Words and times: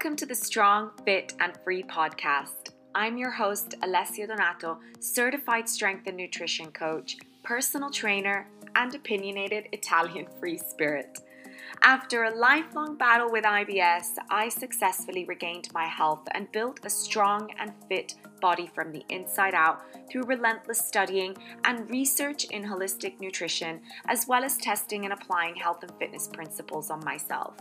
Welcome 0.00 0.16
to 0.16 0.24
the 0.24 0.34
Strong, 0.34 0.92
Fit, 1.04 1.34
and 1.40 1.52
Free 1.62 1.82
podcast. 1.82 2.70
I'm 2.94 3.18
your 3.18 3.30
host, 3.30 3.74
Alessia 3.82 4.26
Donato, 4.26 4.78
certified 4.98 5.68
strength 5.68 6.06
and 6.06 6.16
nutrition 6.16 6.72
coach, 6.72 7.18
personal 7.42 7.90
trainer, 7.90 8.48
and 8.76 8.94
opinionated 8.94 9.68
Italian 9.72 10.26
free 10.38 10.56
spirit. 10.56 11.18
After 11.82 12.24
a 12.24 12.34
lifelong 12.34 12.96
battle 12.96 13.30
with 13.30 13.44
IBS, 13.44 14.16
I 14.30 14.48
successfully 14.48 15.26
regained 15.26 15.68
my 15.74 15.84
health 15.84 16.26
and 16.32 16.50
built 16.50 16.80
a 16.82 16.88
strong 16.88 17.50
and 17.58 17.74
fit 17.86 18.14
body 18.40 18.70
from 18.74 18.92
the 18.92 19.04
inside 19.10 19.52
out 19.52 19.82
through 20.08 20.22
relentless 20.22 20.78
studying 20.78 21.36
and 21.64 21.90
research 21.90 22.44
in 22.44 22.64
holistic 22.64 23.20
nutrition, 23.20 23.82
as 24.08 24.26
well 24.26 24.44
as 24.44 24.56
testing 24.56 25.04
and 25.04 25.12
applying 25.12 25.56
health 25.56 25.82
and 25.82 25.92
fitness 25.98 26.26
principles 26.26 26.88
on 26.88 27.04
myself. 27.04 27.58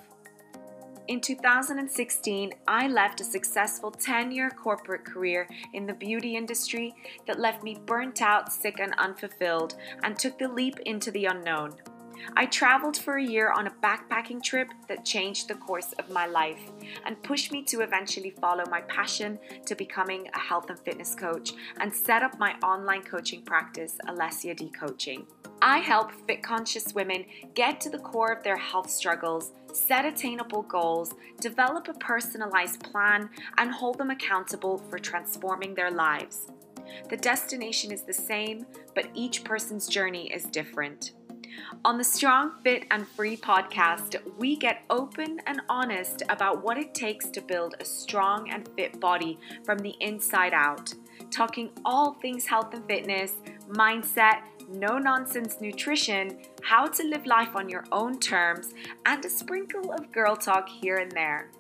In 1.10 1.22
2016, 1.22 2.54
I 2.68 2.88
left 2.88 3.20
a 3.20 3.24
successful 3.24 3.90
10 3.90 4.32
year 4.32 4.52
corporate 4.52 5.04
career 5.04 5.50
in 5.74 5.88
the 5.88 5.94
beauty 5.96 6.36
industry 6.36 6.94
that 7.26 7.40
left 7.40 7.64
me 7.64 7.80
burnt 7.88 8.22
out, 8.22 8.54
sick, 8.54 8.80
and 8.80 8.94
unfulfilled, 9.00 9.74
and 10.04 10.16
took 10.16 10.38
the 10.38 10.48
leap 10.48 10.80
into 10.82 11.10
the 11.10 11.26
unknown. 11.26 11.74
I 12.36 12.46
traveled 12.46 12.98
for 12.98 13.18
a 13.18 13.24
year 13.24 13.52
on 13.52 13.68
a 13.68 13.74
backpacking 13.84 14.44
trip 14.44 14.70
that 14.88 15.06
changed 15.06 15.48
the 15.48 15.56
course 15.56 15.94
of 16.00 16.10
my 16.10 16.26
life 16.26 16.62
and 17.06 17.22
pushed 17.24 17.52
me 17.52 17.64
to 17.64 17.82
eventually 17.82 18.32
follow 18.32 18.64
my 18.70 18.82
passion 18.82 19.40
to 19.66 19.76
becoming 19.76 20.28
a 20.34 20.40
health 20.40 20.70
and 20.70 20.80
fitness 20.80 21.16
coach 21.16 21.54
and 21.80 21.94
set 21.94 22.24
up 22.24 22.38
my 22.40 22.54
online 22.64 23.04
coaching 23.04 23.42
practice, 23.42 23.98
Alessia 24.08 24.56
D 24.56 24.70
Coaching. 24.70 25.26
I 25.62 25.80
help 25.80 26.12
fit 26.26 26.42
conscious 26.42 26.94
women 26.94 27.26
get 27.54 27.82
to 27.82 27.90
the 27.90 28.00
core 28.00 28.32
of 28.32 28.44
their 28.44 28.58
health 28.58 28.90
struggles, 28.90 29.52
set 29.74 30.06
attainable 30.06 30.62
goals, 30.64 31.14
develop 31.42 31.90
a 31.90 31.94
personalized 31.94 32.82
plan, 32.84 33.30
and 33.58 33.72
hold 33.72 33.98
them 33.98 34.10
accountable 34.10 34.78
for 34.78 34.98
transforming 34.98 35.76
their 35.76 35.92
lives. 35.92 36.48
The 37.10 37.18
destination 37.18 37.92
is 37.92 38.04
the 38.04 38.14
same, 38.14 38.66
but 38.96 39.10
each 39.14 39.44
person's 39.44 39.88
journey 39.88 40.32
is 40.32 40.46
different. 40.46 41.12
On 41.86 41.98
the 41.98 42.04
Strong, 42.04 42.54
Fit, 42.64 42.86
and 42.92 43.08
Free 43.08 43.38
podcast, 43.38 44.16
we 44.38 44.56
get 44.56 44.84
open 44.90 45.40
and 45.46 45.62
honest 45.70 46.24
about 46.30 46.64
what 46.64 46.78
it 46.78 46.94
takes 46.94 47.30
to 47.30 47.42
build 47.42 47.76
a 47.80 47.86
strong 47.86 48.50
and 48.50 48.70
fit 48.76 49.00
body 49.00 49.38
from 49.64 49.78
the 49.80 49.96
inside 50.00 50.54
out, 50.54 50.94
talking 51.32 51.70
all 51.86 52.14
things 52.22 52.46
health 52.46 52.74
and 52.74 52.86
fitness, 52.86 53.34
mindset, 53.70 54.42
no 54.70 54.98
nonsense 54.98 55.58
nutrition, 55.62 56.38
how 56.62 56.86
to 56.86 57.04
live 57.04 57.26
life 57.26 57.56
on 57.56 57.70
your 57.70 57.86
own 57.92 58.20
terms, 58.20 58.74
and 59.06 59.24
a 59.26 59.30
sprinkle 59.30 59.92
of 59.94 60.12
girl 60.12 60.36
talk 60.36 60.70
here 60.70 60.98
and 60.98 61.12
there. 61.12 61.52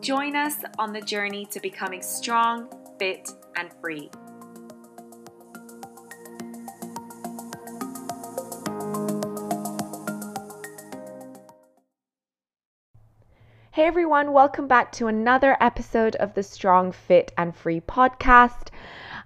Join 0.00 0.36
us 0.36 0.56
on 0.78 0.92
the 0.92 1.00
journey 1.00 1.46
to 1.46 1.60
becoming 1.60 2.02
strong, 2.02 2.68
fit, 2.98 3.28
and 3.56 3.70
free. 3.80 4.10
Hey 13.74 13.86
everyone, 13.86 14.34
welcome 14.34 14.68
back 14.68 14.92
to 14.92 15.06
another 15.06 15.56
episode 15.58 16.14
of 16.16 16.34
the 16.34 16.42
Strong, 16.42 16.92
Fit, 16.92 17.32
and 17.38 17.56
Free 17.56 17.80
podcast. 17.80 18.68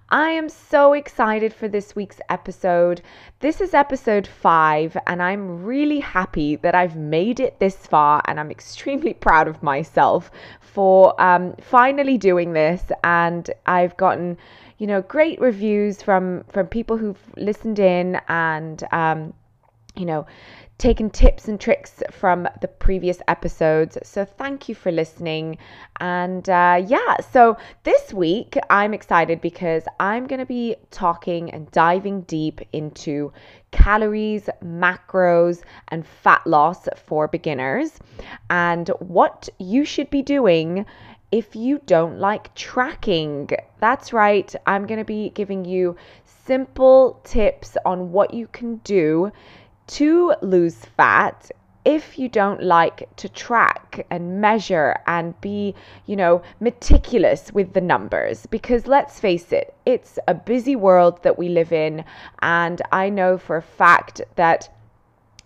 I 0.07 0.29
am 0.29 0.47
so 0.47 0.93
excited 0.93 1.53
for 1.53 1.67
this 1.67 1.97
week's 1.97 2.21
episode. 2.29 3.01
This 3.41 3.59
is 3.59 3.73
episode 3.73 4.25
five, 4.25 4.95
and 5.05 5.21
I'm 5.21 5.65
really 5.65 5.99
happy 5.99 6.55
that 6.55 6.75
I've 6.75 6.95
made 6.95 7.41
it 7.41 7.59
this 7.59 7.75
far, 7.75 8.21
and 8.23 8.39
I'm 8.39 8.49
extremely 8.49 9.13
proud 9.25 9.49
of 9.49 9.61
myself 9.61 10.31
for 10.61 11.21
um, 11.21 11.53
finally 11.59 12.17
doing 12.17 12.53
this. 12.53 12.83
And 13.03 13.51
I've 13.65 13.97
gotten, 13.97 14.37
you 14.77 14.87
know, 14.87 15.01
great 15.01 15.41
reviews 15.41 16.01
from 16.01 16.45
from 16.47 16.67
people 16.67 16.95
who've 16.95 17.33
listened 17.35 17.79
in 17.79 18.21
and. 18.29 18.81
Um, 18.93 19.33
you 19.95 20.05
know, 20.05 20.27
taken 20.77 21.09
tips 21.09 21.47
and 21.47 21.59
tricks 21.59 22.03
from 22.11 22.47
the 22.61 22.67
previous 22.67 23.19
episodes. 23.27 23.97
So 24.03 24.25
thank 24.25 24.69
you 24.69 24.75
for 24.75 24.91
listening. 24.91 25.57
And 25.99 26.47
uh, 26.47 26.83
yeah, 26.85 27.17
so 27.31 27.57
this 27.83 28.13
week 28.13 28.55
I'm 28.69 28.93
excited 28.93 29.41
because 29.41 29.83
I'm 29.99 30.27
going 30.27 30.39
to 30.39 30.45
be 30.45 30.75
talking 30.91 31.49
and 31.49 31.69
diving 31.71 32.21
deep 32.21 32.61
into 32.73 33.33
calories, 33.71 34.49
macros, 34.63 35.63
and 35.87 36.05
fat 36.05 36.45
loss 36.45 36.87
for 36.95 37.27
beginners 37.27 37.99
and 38.49 38.89
what 38.99 39.49
you 39.57 39.83
should 39.83 40.11
be 40.11 40.21
doing 40.21 40.85
if 41.31 41.55
you 41.55 41.81
don't 41.87 42.19
like 42.19 42.53
tracking. 42.55 43.49
That's 43.79 44.13
right, 44.13 44.53
I'm 44.65 44.85
going 44.85 44.99
to 44.99 45.05
be 45.05 45.31
giving 45.31 45.65
you 45.65 45.95
simple 46.25 47.19
tips 47.23 47.75
on 47.83 48.11
what 48.11 48.33
you 48.33 48.47
can 48.47 48.77
do 48.77 49.31
to 49.87 50.35
lose 50.41 50.75
fat 50.75 51.51
if 51.85 52.19
you 52.19 52.27
don't 52.27 52.61
like 52.61 53.07
to 53.15 53.29
track 53.29 54.05
and 54.09 54.41
measure 54.41 54.97
and 55.07 55.39
be, 55.39 55.73
you 56.05 56.17
know, 56.17 56.41
meticulous 56.59 57.53
with 57.53 57.71
the 57.73 57.79
numbers. 57.79 58.45
Because 58.47 58.87
let's 58.87 59.19
face 59.21 59.53
it, 59.53 59.73
it's 59.85 60.19
a 60.27 60.33
busy 60.33 60.75
world 60.75 61.23
that 61.23 61.37
we 61.39 61.47
live 61.47 61.71
in. 61.71 62.03
And 62.41 62.81
I 62.91 63.09
know 63.09 63.37
for 63.37 63.55
a 63.57 63.61
fact 63.61 64.21
that. 64.35 64.69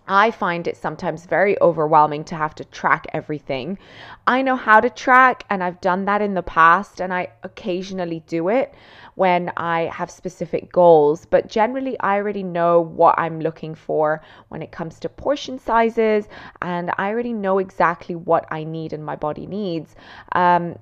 I 0.06 0.30
find 0.30 0.66
it 0.66 0.76
sometimes 0.76 1.26
very 1.26 1.60
overwhelming 1.60 2.24
to 2.24 2.34
have 2.34 2.54
to 2.56 2.64
track 2.64 3.06
everything. 3.12 3.78
I 4.26 4.42
know 4.42 4.56
how 4.56 4.80
to 4.80 4.90
track, 4.90 5.44
and 5.48 5.62
I've 5.62 5.80
done 5.80 6.04
that 6.06 6.20
in 6.20 6.34
the 6.34 6.42
past, 6.42 7.00
and 7.00 7.14
I 7.14 7.28
occasionally 7.42 8.22
do 8.26 8.48
it 8.48 8.74
when 9.14 9.52
I 9.56 9.82
have 9.92 10.10
specific 10.10 10.72
goals. 10.72 11.24
But 11.24 11.48
generally, 11.48 11.98
I 12.00 12.16
already 12.16 12.42
know 12.42 12.80
what 12.80 13.18
I'm 13.18 13.40
looking 13.40 13.74
for 13.74 14.22
when 14.48 14.62
it 14.62 14.72
comes 14.72 14.98
to 15.00 15.08
portion 15.08 15.58
sizes, 15.58 16.28
and 16.60 16.90
I 16.98 17.08
already 17.10 17.32
know 17.32 17.58
exactly 17.58 18.16
what 18.16 18.46
I 18.50 18.64
need 18.64 18.92
and 18.92 19.04
my 19.04 19.16
body 19.16 19.46
needs. 19.46 19.94
Um, 20.32 20.78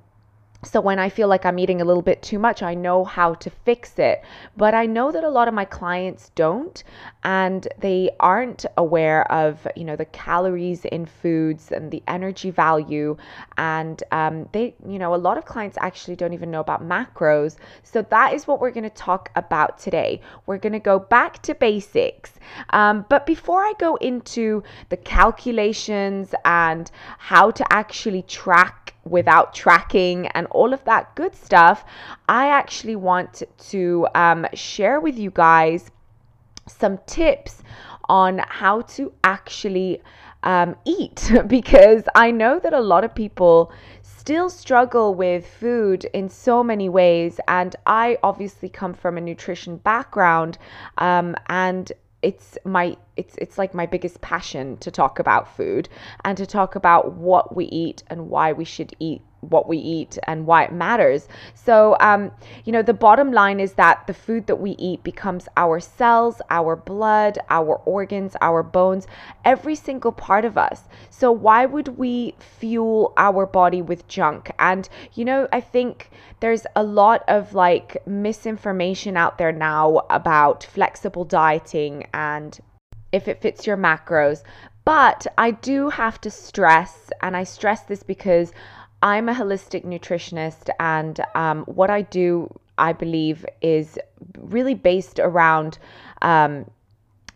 so 0.62 0.78
when 0.80 0.98
I 0.98 1.08
feel 1.08 1.26
like 1.26 1.46
I'm 1.46 1.58
eating 1.58 1.80
a 1.80 1.86
little 1.86 2.02
bit 2.02 2.20
too 2.20 2.38
much, 2.38 2.62
I 2.62 2.74
know 2.74 3.02
how 3.02 3.32
to 3.34 3.48
fix 3.48 3.98
it. 3.98 4.22
But 4.58 4.74
I 4.74 4.84
know 4.84 5.10
that 5.10 5.24
a 5.24 5.28
lot 5.28 5.48
of 5.48 5.54
my 5.54 5.64
clients 5.64 6.30
don't 6.34 6.84
and 7.24 7.66
they 7.78 8.10
aren't 8.20 8.66
aware 8.76 9.30
of, 9.32 9.66
you 9.74 9.84
know, 9.84 9.96
the 9.96 10.04
calories 10.04 10.84
in 10.84 11.06
foods 11.06 11.72
and 11.72 11.90
the 11.90 12.02
energy 12.06 12.50
value. 12.50 13.16
And 13.56 14.02
um, 14.12 14.50
they, 14.52 14.74
you 14.86 14.98
know, 14.98 15.14
a 15.14 15.16
lot 15.16 15.38
of 15.38 15.46
clients 15.46 15.78
actually 15.80 16.16
don't 16.16 16.34
even 16.34 16.50
know 16.50 16.60
about 16.60 16.86
macros. 16.86 17.56
So 17.82 18.02
that 18.02 18.34
is 18.34 18.46
what 18.46 18.60
we're 18.60 18.70
going 18.70 18.84
to 18.84 18.90
talk 18.90 19.30
about 19.36 19.78
today. 19.78 20.20
We're 20.44 20.58
going 20.58 20.74
to 20.74 20.78
go 20.78 20.98
back 20.98 21.40
to 21.42 21.54
basics. 21.54 22.34
Um, 22.70 23.06
but 23.08 23.24
before 23.24 23.62
I 23.62 23.72
go 23.78 23.96
into 23.96 24.62
the 24.90 24.98
calculations 24.98 26.34
and 26.44 26.90
how 27.16 27.50
to 27.50 27.72
actually 27.72 28.22
track 28.22 28.94
without 29.04 29.54
tracking 29.54 30.26
and 30.28 30.46
all 30.48 30.72
of 30.72 30.84
that 30.84 31.14
good 31.16 31.34
stuff, 31.34 31.84
I 32.28 32.48
actually 32.48 32.96
want 32.96 33.42
to 33.70 34.06
um, 34.14 34.46
share 34.54 35.00
with 35.00 35.18
you 35.18 35.30
guys 35.30 35.90
some 36.66 36.98
tips 37.06 37.62
on 38.08 38.38
how 38.48 38.82
to 38.82 39.12
actually 39.24 40.02
um, 40.42 40.76
eat 40.84 41.30
because 41.46 42.04
I 42.14 42.30
know 42.30 42.58
that 42.58 42.72
a 42.72 42.80
lot 42.80 43.04
of 43.04 43.14
people 43.14 43.72
still 44.02 44.50
struggle 44.50 45.14
with 45.14 45.46
food 45.46 46.04
in 46.12 46.28
so 46.28 46.62
many 46.62 46.88
ways. 46.88 47.40
And 47.48 47.74
I 47.86 48.18
obviously 48.22 48.68
come 48.68 48.94
from 48.94 49.16
a 49.16 49.20
nutrition 49.20 49.76
background 49.78 50.58
um, 50.98 51.34
and 51.48 51.90
it's 52.22 52.58
my 52.64 52.96
it's 53.16 53.34
it's 53.38 53.56
like 53.58 53.74
my 53.74 53.86
biggest 53.86 54.20
passion 54.20 54.76
to 54.78 54.90
talk 54.90 55.18
about 55.18 55.56
food 55.56 55.88
and 56.24 56.36
to 56.36 56.46
talk 56.46 56.74
about 56.74 57.12
what 57.12 57.56
we 57.56 57.64
eat 57.66 58.02
and 58.08 58.28
why 58.28 58.52
we 58.52 58.64
should 58.64 58.94
eat 58.98 59.22
what 59.40 59.68
we 59.68 59.78
eat 59.78 60.18
and 60.24 60.46
why 60.46 60.64
it 60.64 60.72
matters. 60.72 61.28
So, 61.54 61.96
um, 62.00 62.30
you 62.64 62.72
know, 62.72 62.82
the 62.82 62.94
bottom 62.94 63.32
line 63.32 63.60
is 63.60 63.74
that 63.74 64.06
the 64.06 64.14
food 64.14 64.46
that 64.46 64.56
we 64.56 64.72
eat 64.72 65.02
becomes 65.02 65.48
our 65.56 65.80
cells, 65.80 66.40
our 66.50 66.76
blood, 66.76 67.38
our 67.48 67.76
organs, 67.84 68.36
our 68.40 68.62
bones, 68.62 69.06
every 69.44 69.74
single 69.74 70.12
part 70.12 70.44
of 70.44 70.58
us. 70.58 70.82
So, 71.10 71.32
why 71.32 71.66
would 71.66 71.98
we 71.98 72.34
fuel 72.38 73.12
our 73.16 73.46
body 73.46 73.82
with 73.82 74.08
junk? 74.08 74.50
And, 74.58 74.88
you 75.14 75.24
know, 75.24 75.48
I 75.52 75.60
think 75.60 76.10
there's 76.40 76.66
a 76.74 76.82
lot 76.82 77.22
of 77.28 77.54
like 77.54 77.96
misinformation 78.06 79.16
out 79.16 79.38
there 79.38 79.52
now 79.52 80.02
about 80.10 80.64
flexible 80.64 81.24
dieting 81.24 82.06
and 82.12 82.58
if 83.12 83.28
it 83.28 83.40
fits 83.40 83.66
your 83.66 83.76
macros. 83.76 84.42
But 84.84 85.26
I 85.36 85.50
do 85.50 85.90
have 85.90 86.20
to 86.22 86.30
stress, 86.30 87.10
and 87.22 87.36
I 87.36 87.44
stress 87.44 87.82
this 87.82 88.02
because 88.02 88.52
I'm 89.02 89.28
a 89.28 89.34
holistic 89.34 89.84
nutritionist, 89.84 90.68
and 90.78 91.20
um, 91.34 91.64
what 91.64 91.90
I 91.90 92.02
do, 92.02 92.52
I 92.76 92.92
believe, 92.92 93.46
is 93.62 93.98
really 94.38 94.74
based 94.74 95.18
around 95.18 95.78
um, 96.22 96.70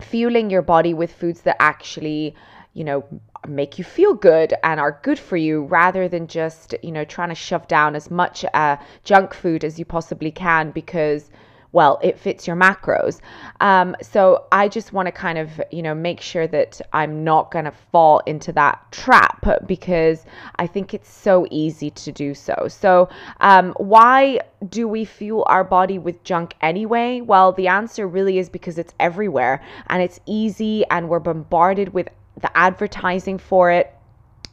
fueling 0.00 0.50
your 0.50 0.62
body 0.62 0.92
with 0.92 1.12
foods 1.12 1.42
that 1.42 1.56
actually, 1.60 2.34
you 2.74 2.84
know, 2.84 3.04
make 3.48 3.78
you 3.78 3.84
feel 3.84 4.14
good 4.14 4.54
and 4.62 4.80
are 4.80 5.00
good 5.02 5.18
for 5.18 5.36
you 5.36 5.64
rather 5.64 6.08
than 6.08 6.26
just, 6.26 6.74
you 6.82 6.92
know, 6.92 7.04
trying 7.04 7.28
to 7.28 7.34
shove 7.34 7.66
down 7.68 7.94
as 7.96 8.10
much 8.10 8.44
uh, 8.54 8.76
junk 9.04 9.32
food 9.34 9.64
as 9.64 9.78
you 9.78 9.84
possibly 9.84 10.30
can 10.30 10.70
because 10.70 11.30
well, 11.74 11.98
it 12.02 12.16
fits 12.16 12.46
your 12.46 12.54
macros. 12.54 13.20
Um, 13.60 13.96
so 14.00 14.46
I 14.52 14.68
just 14.68 14.92
want 14.92 15.06
to 15.06 15.12
kind 15.12 15.38
of, 15.38 15.60
you 15.72 15.82
know, 15.82 15.92
make 15.92 16.20
sure 16.20 16.46
that 16.46 16.80
I'm 16.92 17.24
not 17.24 17.50
going 17.50 17.64
to 17.64 17.72
fall 17.72 18.20
into 18.20 18.52
that 18.52 18.80
trap 18.92 19.44
because 19.66 20.24
I 20.56 20.68
think 20.68 20.94
it's 20.94 21.10
so 21.10 21.48
easy 21.50 21.90
to 21.90 22.12
do 22.12 22.32
so. 22.32 22.68
So, 22.68 23.08
um, 23.40 23.74
why 23.76 24.38
do 24.68 24.86
we 24.86 25.04
fuel 25.04 25.44
our 25.48 25.64
body 25.64 25.98
with 25.98 26.22
junk 26.22 26.54
anyway? 26.60 27.20
Well, 27.20 27.50
the 27.52 27.66
answer 27.66 28.06
really 28.06 28.38
is 28.38 28.48
because 28.48 28.78
it's 28.78 28.94
everywhere 29.00 29.60
and 29.88 30.00
it's 30.00 30.20
easy 30.26 30.84
and 30.90 31.08
we're 31.08 31.18
bombarded 31.18 31.92
with 31.92 32.08
the 32.40 32.56
advertising 32.56 33.36
for 33.36 33.72
it. 33.72 33.92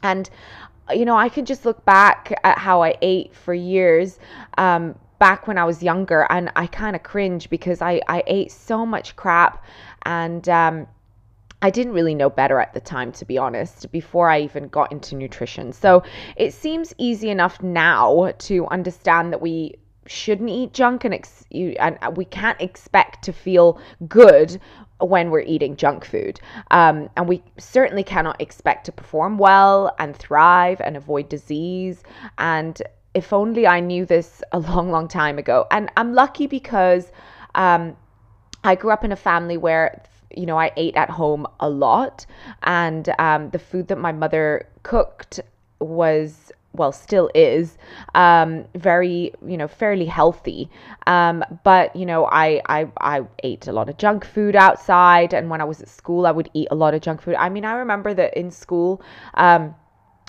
And 0.02 0.28
you 0.90 1.04
know, 1.04 1.16
I 1.16 1.28
can 1.28 1.44
just 1.44 1.64
look 1.64 1.84
back 1.84 2.34
at 2.42 2.58
how 2.58 2.82
I 2.82 2.96
ate 3.00 3.32
for 3.32 3.54
years 3.54 4.18
um, 4.58 4.96
back 5.22 5.46
when 5.46 5.56
I 5.56 5.64
was 5.64 5.84
younger, 5.84 6.26
and 6.30 6.50
I 6.56 6.66
kind 6.66 6.96
of 6.96 7.04
cringe 7.04 7.48
because 7.48 7.80
I, 7.80 8.00
I 8.08 8.24
ate 8.26 8.50
so 8.50 8.84
much 8.84 9.14
crap 9.14 9.64
and 10.02 10.48
um, 10.48 10.88
I 11.62 11.70
didn't 11.70 11.92
really 11.92 12.16
know 12.16 12.28
better 12.28 12.58
at 12.58 12.74
the 12.74 12.80
time, 12.80 13.12
to 13.12 13.24
be 13.24 13.38
honest, 13.38 13.92
before 13.92 14.28
I 14.28 14.40
even 14.40 14.66
got 14.66 14.90
into 14.90 15.14
nutrition. 15.14 15.72
So 15.72 16.02
it 16.34 16.52
seems 16.52 16.92
easy 16.98 17.30
enough 17.30 17.62
now 17.62 18.32
to 18.36 18.66
understand 18.66 19.32
that 19.32 19.40
we 19.40 19.76
shouldn't 20.06 20.50
eat 20.50 20.72
junk 20.72 21.04
and, 21.04 21.14
ex- 21.14 21.46
you, 21.50 21.76
and 21.78 21.96
we 22.16 22.24
can't 22.24 22.60
expect 22.60 23.22
to 23.26 23.32
feel 23.32 23.80
good 24.08 24.60
when 24.98 25.30
we're 25.30 25.42
eating 25.42 25.76
junk 25.76 26.04
food. 26.04 26.40
Um, 26.72 27.08
and 27.16 27.28
we 27.28 27.44
certainly 27.58 28.02
cannot 28.02 28.40
expect 28.40 28.86
to 28.86 28.92
perform 28.92 29.38
well 29.38 29.94
and 30.00 30.16
thrive 30.16 30.80
and 30.80 30.96
avoid 30.96 31.28
disease. 31.28 32.02
And 32.38 32.82
if 33.14 33.32
only 33.32 33.66
I 33.66 33.80
knew 33.80 34.06
this 34.06 34.42
a 34.52 34.58
long, 34.58 34.90
long 34.90 35.08
time 35.08 35.38
ago. 35.38 35.66
And 35.70 35.90
I'm 35.96 36.14
lucky 36.14 36.46
because 36.46 37.12
um, 37.54 37.96
I 38.64 38.74
grew 38.74 38.90
up 38.90 39.04
in 39.04 39.12
a 39.12 39.16
family 39.16 39.56
where 39.56 40.02
you 40.36 40.46
know, 40.46 40.58
I 40.58 40.72
ate 40.76 40.96
at 40.96 41.10
home 41.10 41.46
a 41.60 41.68
lot, 41.68 42.26
and 42.62 43.08
um, 43.18 43.50
the 43.50 43.58
food 43.58 43.88
that 43.88 43.98
my 43.98 44.12
mother 44.12 44.66
cooked 44.82 45.40
was 45.78 46.52
well 46.74 46.92
still 46.92 47.28
is 47.34 47.76
um, 48.14 48.64
very 48.74 49.32
you 49.46 49.56
know 49.56 49.68
fairly 49.68 50.06
healthy. 50.06 50.70
Um, 51.06 51.44
but 51.64 51.94
you 51.94 52.06
know 52.06 52.26
I, 52.26 52.62
I 52.66 52.88
i 52.98 53.22
ate 53.42 53.66
a 53.66 53.72
lot 53.72 53.88
of 53.88 53.98
junk 53.98 54.24
food 54.24 54.56
outside. 54.56 55.34
And 55.34 55.50
when 55.50 55.60
i 55.60 55.64
was 55.64 55.80
at 55.82 55.88
school 55.88 56.26
i 56.26 56.30
would 56.30 56.48
eat 56.54 56.68
a 56.70 56.74
lot 56.74 56.94
of 56.94 57.02
junk 57.02 57.20
food. 57.20 57.34
I 57.34 57.48
mean 57.48 57.64
i 57.64 57.74
remember 57.74 58.14
that 58.14 58.34
in 58.38 58.50
school 58.50 59.02
um, 59.34 59.74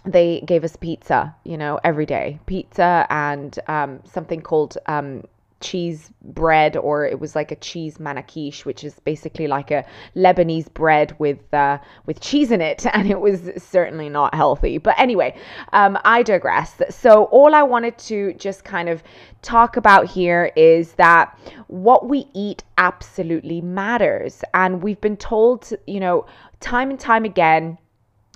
they 0.06 0.42
gave 0.42 0.64
us 0.64 0.76
pizza, 0.76 1.36
you 1.44 1.58
know, 1.58 1.80
every 1.84 2.06
day. 2.06 2.40
Pizza 2.46 3.08
and 3.10 3.58
um, 3.68 4.02
something 4.06 4.42
called 4.42 4.78
um, 4.88 5.24
cheese 5.64 6.12
bread, 6.22 6.76
or 6.76 7.06
it 7.06 7.20
was 7.20 7.36
like 7.36 7.52
a 7.52 7.56
cheese 7.56 7.98
manakish, 7.98 8.66
which 8.66 8.84
is 8.84 9.00
basically 9.00 9.48
like 9.48 9.72
a 9.72 9.86
Lebanese 10.16 10.72
bread 10.74 11.16
with 11.20 11.52
uh, 11.54 11.80
with 12.06 12.20
cheese 12.20 12.52
in 12.52 12.62
it, 12.62 12.86
and 12.94 13.10
it 13.10 13.20
was 13.20 13.50
certainly 13.58 14.10
not 14.10 14.36
healthy. 14.36 14.78
But 14.78 15.00
anyway, 15.00 15.36
um, 15.72 15.98
I 16.04 16.22
digress. 16.22 16.82
So 16.90 17.26
all 17.26 17.56
I 17.56 17.64
wanted 17.64 17.98
to 18.00 18.34
just 18.34 18.64
kind 18.64 18.90
of 18.90 19.02
talk 19.42 19.78
about 19.78 20.08
here 20.08 20.52
is 20.56 20.94
that 20.94 21.38
what 21.68 22.08
we 22.08 22.28
eat 22.34 22.64
absolutely 22.78 23.62
matters, 23.62 24.44
and 24.54 24.84
we've 24.84 25.02
been 25.02 25.18
told, 25.18 25.72
you 25.88 26.00
know, 26.00 26.26
time 26.60 26.90
and 26.90 27.00
time 27.00 27.26
again 27.26 27.78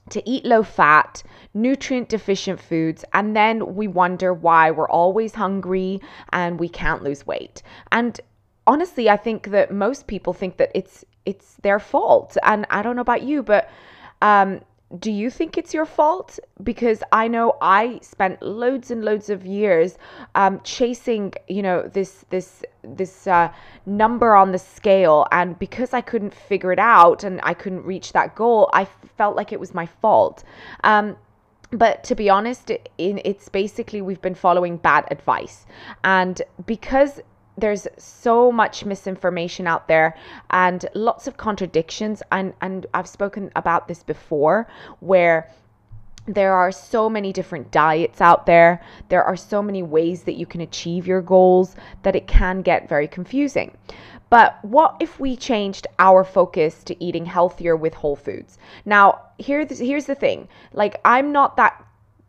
to 0.10 0.30
eat 0.30 0.46
low 0.46 0.64
fat, 0.64 1.24
nutrient 1.54 2.10
deficient 2.10 2.60
foods, 2.60 3.04
and 3.14 3.36
then 3.36 3.76
we 3.76 3.88
wonder 3.88 4.34
why 4.34 4.72
we're 4.72 4.90
always 4.90 5.36
hungry 5.36 6.02
and 6.32 6.60
we 6.60 6.70
can't 6.70 7.04
lose 7.04 7.26
weight. 7.26 7.62
And 7.92 8.20
honestly, 8.66 9.10
I 9.10 9.18
think 9.18 9.50
that 9.50 9.72
most 9.72 10.08
people 10.08 10.34
think 10.34 10.58
that 10.58 10.72
it's 10.76 11.06
it's 11.26 11.56
their 11.62 11.80
fault. 11.80 12.38
And 12.44 12.66
I 12.70 12.82
don't 12.82 12.96
know 12.96 13.02
about 13.02 13.24
you, 13.24 13.44
but 13.44 13.70
um, 14.22 14.62
do 15.00 15.12
you 15.12 15.30
think 15.30 15.58
it's 15.58 15.74
your 15.74 15.86
fault? 15.86 16.40
Because 16.64 17.04
I 17.12 17.28
know 17.28 17.58
I 17.62 18.00
spent 18.02 18.42
loads 18.42 18.90
and 18.90 19.04
loads 19.04 19.30
of 19.30 19.46
years 19.46 19.98
um, 20.36 20.62
chasing, 20.64 21.34
you 21.48 21.62
know, 21.62 21.88
this 21.88 22.26
this 22.30 22.64
this 22.84 23.28
uh, 23.28 23.52
number 23.86 24.34
on 24.36 24.54
the 24.54 24.58
scale, 24.58 25.28
and 25.32 25.60
because 25.60 25.94
I 25.94 26.02
couldn't 26.02 26.34
figure 26.34 26.72
it 26.72 26.80
out 26.80 27.24
and 27.24 27.42
I 27.44 27.54
couldn't 27.54 27.84
reach 27.84 28.14
that 28.14 28.36
goal, 28.36 28.70
I 28.74 28.86
felt 29.18 29.36
like 29.36 29.52
it 29.52 29.60
was 29.60 29.74
my 29.74 29.86
fault. 29.86 30.44
Um, 30.84 31.18
but 31.72 32.06
to 32.06 32.16
be 32.16 32.30
honest, 32.30 32.72
it's 32.98 33.50
basically 33.50 34.02
we've 34.02 34.22
been 34.22 34.36
following 34.36 34.78
bad 34.78 35.06
advice, 35.12 35.66
and 36.06 36.42
because 36.66 37.20
there's 37.58 37.88
so 37.98 38.52
much 38.52 38.86
misinformation 38.86 39.68
out 39.68 39.88
there 39.88 40.16
and 40.52 40.86
lots 40.94 41.28
of 41.28 41.38
contradictions 41.38 42.22
and 42.32 42.54
and 42.62 42.86
I've 42.94 43.08
spoken 43.08 43.52
about 43.56 43.88
this 43.88 44.04
before 44.04 44.68
where 45.00 45.50
there 46.28 46.54
are 46.54 46.72
so 46.72 47.10
many 47.10 47.32
different 47.32 47.72
diets 47.72 48.20
out 48.20 48.46
there. 48.46 48.82
There 49.08 49.24
are 49.24 49.38
so 49.38 49.64
many 49.64 49.82
ways 49.82 50.24
that 50.24 50.36
you 50.36 50.46
can 50.46 50.60
achieve 50.60 51.08
your 51.08 51.22
goals 51.22 51.76
that 52.04 52.18
it 52.18 52.28
can 52.28 52.62
get 52.62 52.90
very 52.90 53.08
confusing. 53.08 53.78
But 54.30 54.58
what 54.62 54.98
if 55.00 55.22
we 55.22 55.38
changed 55.38 55.88
our 56.00 56.26
focus 56.26 56.84
to 56.84 57.02
eating 57.02 57.26
healthier 57.26 57.78
with 57.78 57.94
whole 57.94 58.18
foods? 58.18 58.58
Now, 58.86 59.22
here's 59.40 59.80
here's 59.80 60.06
the 60.06 60.16
thing. 60.16 60.50
Like 60.74 61.00
I'm 61.06 61.32
not 61.32 61.56
that 61.56 61.82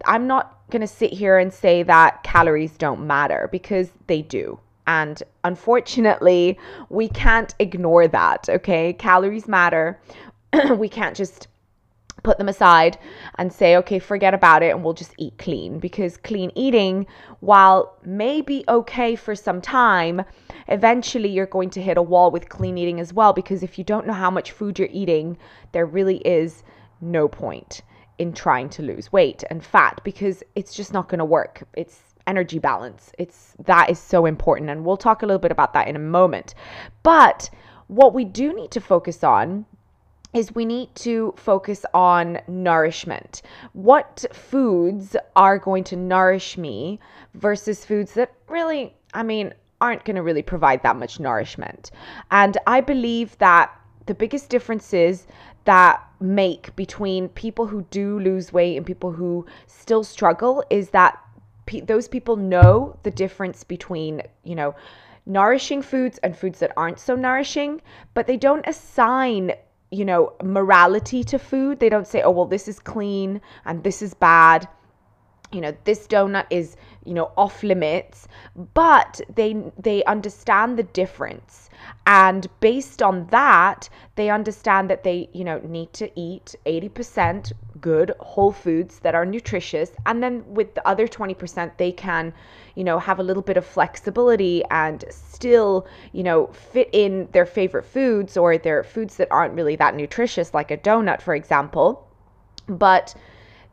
I'm 0.04 0.28
not 0.28 0.58
going 0.70 0.82
to 0.82 0.86
sit 0.86 1.12
here 1.12 1.38
and 1.38 1.52
say 1.52 1.82
that 1.82 2.22
calories 2.22 2.76
don't 2.76 3.06
matter 3.06 3.48
because 3.50 3.90
they 4.06 4.22
do. 4.22 4.60
And 4.88 5.22
unfortunately, 5.44 6.58
we 6.88 7.08
can't 7.08 7.54
ignore 7.58 8.08
that, 8.08 8.48
okay? 8.48 8.94
Calories 8.94 9.46
matter. 9.46 10.00
we 10.76 10.88
can't 10.88 11.14
just 11.14 11.46
put 12.22 12.38
them 12.38 12.48
aside 12.48 12.98
and 13.36 13.52
say, 13.52 13.76
okay, 13.76 13.98
forget 13.98 14.32
about 14.32 14.62
it 14.62 14.70
and 14.70 14.82
we'll 14.82 14.94
just 14.94 15.14
eat 15.18 15.36
clean. 15.36 15.78
Because 15.78 16.16
clean 16.16 16.50
eating, 16.54 17.06
while 17.40 17.98
may 18.02 18.40
be 18.40 18.64
okay 18.66 19.14
for 19.14 19.34
some 19.34 19.60
time, 19.60 20.22
eventually 20.68 21.28
you're 21.28 21.44
going 21.44 21.68
to 21.68 21.82
hit 21.82 21.98
a 21.98 22.02
wall 22.02 22.30
with 22.30 22.48
clean 22.48 22.78
eating 22.78 22.98
as 22.98 23.12
well. 23.12 23.34
Because 23.34 23.62
if 23.62 23.76
you 23.76 23.84
don't 23.84 24.06
know 24.06 24.14
how 24.14 24.30
much 24.30 24.52
food 24.52 24.78
you're 24.78 24.88
eating, 24.90 25.36
there 25.72 25.84
really 25.84 26.18
is 26.18 26.64
no 27.02 27.28
point 27.28 27.82
in 28.16 28.32
trying 28.32 28.70
to 28.70 28.82
lose 28.82 29.12
weight 29.12 29.44
and 29.50 29.62
fat 29.62 30.00
because 30.02 30.42
it's 30.54 30.74
just 30.74 30.94
not 30.94 31.10
going 31.10 31.18
to 31.18 31.26
work. 31.26 31.62
It's 31.74 32.07
energy 32.28 32.58
balance. 32.58 33.10
It's 33.18 33.54
that 33.64 33.90
is 33.90 33.98
so 33.98 34.26
important 34.26 34.70
and 34.70 34.84
we'll 34.84 34.96
talk 34.96 35.22
a 35.22 35.26
little 35.26 35.40
bit 35.40 35.50
about 35.50 35.72
that 35.72 35.88
in 35.88 35.96
a 35.96 36.00
moment. 36.00 36.54
But 37.02 37.50
what 37.88 38.14
we 38.14 38.24
do 38.24 38.54
need 38.54 38.70
to 38.72 38.80
focus 38.80 39.24
on 39.24 39.64
is 40.34 40.54
we 40.54 40.66
need 40.66 40.94
to 40.94 41.32
focus 41.36 41.86
on 41.94 42.38
nourishment. 42.46 43.42
What 43.72 44.26
foods 44.32 45.16
are 45.34 45.58
going 45.58 45.84
to 45.84 45.96
nourish 45.96 46.58
me 46.58 47.00
versus 47.34 47.84
foods 47.84 48.12
that 48.12 48.32
really, 48.46 48.94
I 49.14 49.22
mean, 49.22 49.54
aren't 49.80 50.04
going 50.04 50.16
to 50.16 50.22
really 50.22 50.42
provide 50.42 50.82
that 50.82 50.96
much 50.96 51.18
nourishment. 51.18 51.90
And 52.30 52.58
I 52.66 52.82
believe 52.82 53.38
that 53.38 53.72
the 54.06 54.14
biggest 54.14 54.50
differences 54.50 55.26
that 55.64 56.02
make 56.20 56.74
between 56.76 57.28
people 57.30 57.66
who 57.66 57.82
do 57.90 58.18
lose 58.18 58.52
weight 58.52 58.76
and 58.76 58.84
people 58.84 59.12
who 59.12 59.46
still 59.66 60.02
struggle 60.02 60.64
is 60.70 60.90
that 60.90 61.18
pe- 61.68 61.80
those 61.82 62.08
people 62.08 62.36
know 62.36 62.96
the 63.02 63.10
difference 63.10 63.62
between, 63.62 64.22
you 64.42 64.54
know, 64.54 64.74
nourishing 65.26 65.82
foods 65.82 66.18
and 66.22 66.36
foods 66.36 66.58
that 66.60 66.72
aren't 66.76 66.98
so 66.98 67.14
nourishing, 67.14 67.82
but 68.14 68.26
they 68.26 68.36
don't 68.36 68.66
assign 68.66 69.52
you 69.90 70.04
know 70.04 70.32
morality 70.42 71.24
to 71.24 71.38
food. 71.38 71.78
They 71.80 71.88
don't 71.88 72.06
say 72.06 72.22
oh 72.22 72.30
well 72.30 72.46
this 72.46 72.68
is 72.68 72.78
clean 72.78 73.40
and 73.64 73.84
this 73.84 74.02
is 74.02 74.14
bad. 74.14 74.68
You 75.52 75.60
know 75.62 75.74
this 75.84 76.06
donut 76.06 76.46
is 76.50 76.76
you 77.04 77.14
know 77.14 77.30
off 77.36 77.62
limits 77.62 78.28
but 78.74 79.20
they 79.34 79.56
they 79.78 80.04
understand 80.04 80.78
the 80.78 80.82
difference 80.82 81.67
and 82.08 82.48
based 82.60 83.02
on 83.02 83.26
that 83.26 83.88
they 84.16 84.30
understand 84.30 84.88
that 84.88 85.04
they 85.04 85.28
you 85.34 85.44
know 85.44 85.58
need 85.58 85.92
to 85.92 86.10
eat 86.18 86.56
80% 86.66 87.52
good 87.80 88.12
whole 88.18 88.50
foods 88.50 88.98
that 89.00 89.14
are 89.14 89.26
nutritious 89.26 89.92
and 90.06 90.22
then 90.22 90.42
with 90.52 90.74
the 90.74 90.88
other 90.88 91.06
20% 91.06 91.76
they 91.76 91.92
can 91.92 92.32
you 92.74 92.82
know 92.82 92.98
have 92.98 93.20
a 93.20 93.22
little 93.22 93.42
bit 93.42 93.58
of 93.58 93.66
flexibility 93.66 94.64
and 94.70 95.04
still 95.10 95.86
you 96.12 96.22
know 96.22 96.46
fit 96.48 96.88
in 96.92 97.28
their 97.32 97.46
favorite 97.46 97.84
foods 97.84 98.36
or 98.36 98.56
their 98.56 98.82
foods 98.82 99.16
that 99.16 99.28
aren't 99.30 99.54
really 99.54 99.76
that 99.76 99.94
nutritious 99.94 100.54
like 100.54 100.70
a 100.70 100.78
donut 100.78 101.20
for 101.20 101.34
example 101.34 102.08
but 102.68 103.14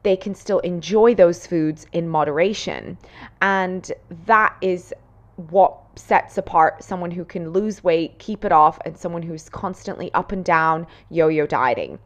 they 0.05 0.15
can 0.15 0.35
still 0.35 0.59
enjoy 0.59 1.15
those 1.15 1.47
foods 1.47 1.87
in 1.91 2.07
moderation. 2.07 2.95
And 3.41 3.91
that 4.27 4.55
is 4.61 4.93
what 5.37 5.77
sets 5.95 6.37
apart 6.37 6.83
someone 6.83 7.11
who 7.11 7.25
can 7.25 7.49
lose 7.51 7.83
weight, 7.83 8.19
keep 8.19 8.45
it 8.45 8.51
off, 8.51 8.79
and 8.85 8.97
someone 8.97 9.21
who's 9.21 9.49
constantly 9.49 10.13
up 10.13 10.31
and 10.31 10.45
down 10.45 10.87
yo 11.09 11.27
yo 11.27 11.45
dieting. 11.45 11.99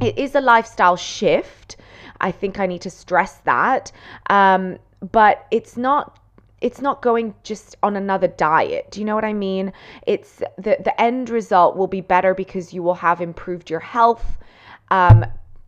it 0.00 0.18
is 0.18 0.34
a 0.34 0.40
lifestyle 0.40 0.96
shift. 0.96 1.76
I 2.20 2.30
think 2.30 2.58
I 2.58 2.66
need 2.66 2.82
to 2.82 2.90
stress 2.90 3.36
that. 3.44 3.92
Um, 4.28 4.78
but 5.12 5.46
it's 5.50 5.76
not 5.76 6.18
it's 6.60 6.80
not 6.80 7.02
going 7.02 7.34
just 7.42 7.76
on 7.82 7.96
another 7.96 8.28
diet. 8.28 8.90
Do 8.90 9.00
you 9.00 9.06
know 9.06 9.14
what 9.14 9.24
I 9.24 9.34
mean? 9.34 9.72
It's 10.06 10.38
the 10.56 10.78
the 10.82 11.00
end 11.00 11.30
result 11.30 11.76
will 11.76 11.86
be 11.86 12.00
better 12.00 12.34
because 12.34 12.72
you 12.72 12.82
will 12.82 12.94
have 12.94 13.20
improved 13.20 13.70
your 13.70 13.80
health 13.80 14.38
um, 14.90 15.24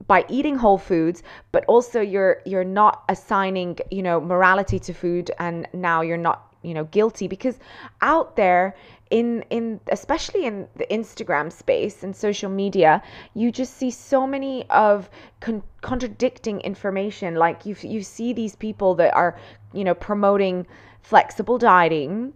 by 0.06 0.24
eating 0.28 0.56
whole 0.56 0.78
foods, 0.78 1.22
but 1.52 1.64
also 1.66 2.00
you're 2.00 2.40
you're 2.46 2.64
not 2.64 3.04
assigning 3.08 3.78
you 3.90 4.02
know 4.02 4.20
morality 4.20 4.78
to 4.80 4.94
food, 4.94 5.30
and 5.38 5.68
now 5.72 6.00
you're 6.00 6.16
not 6.16 6.47
you 6.62 6.74
know 6.74 6.84
guilty 6.84 7.28
because 7.28 7.58
out 8.00 8.36
there 8.36 8.74
in 9.10 9.42
in 9.50 9.80
especially 9.90 10.44
in 10.44 10.68
the 10.76 10.86
Instagram 10.90 11.50
space 11.50 12.02
and 12.02 12.14
social 12.14 12.50
media, 12.50 13.02
you 13.34 13.50
just 13.50 13.76
see 13.76 13.90
so 13.90 14.26
many 14.26 14.68
of 14.70 15.08
con- 15.40 15.62
contradicting 15.80 16.60
information. 16.60 17.36
Like 17.36 17.64
you 17.64 17.74
you 17.82 18.02
see 18.02 18.32
these 18.32 18.56
people 18.56 18.94
that 18.96 19.14
are 19.14 19.38
you 19.72 19.84
know 19.84 19.94
promoting 19.94 20.66
flexible 21.00 21.58
dieting 21.58 22.34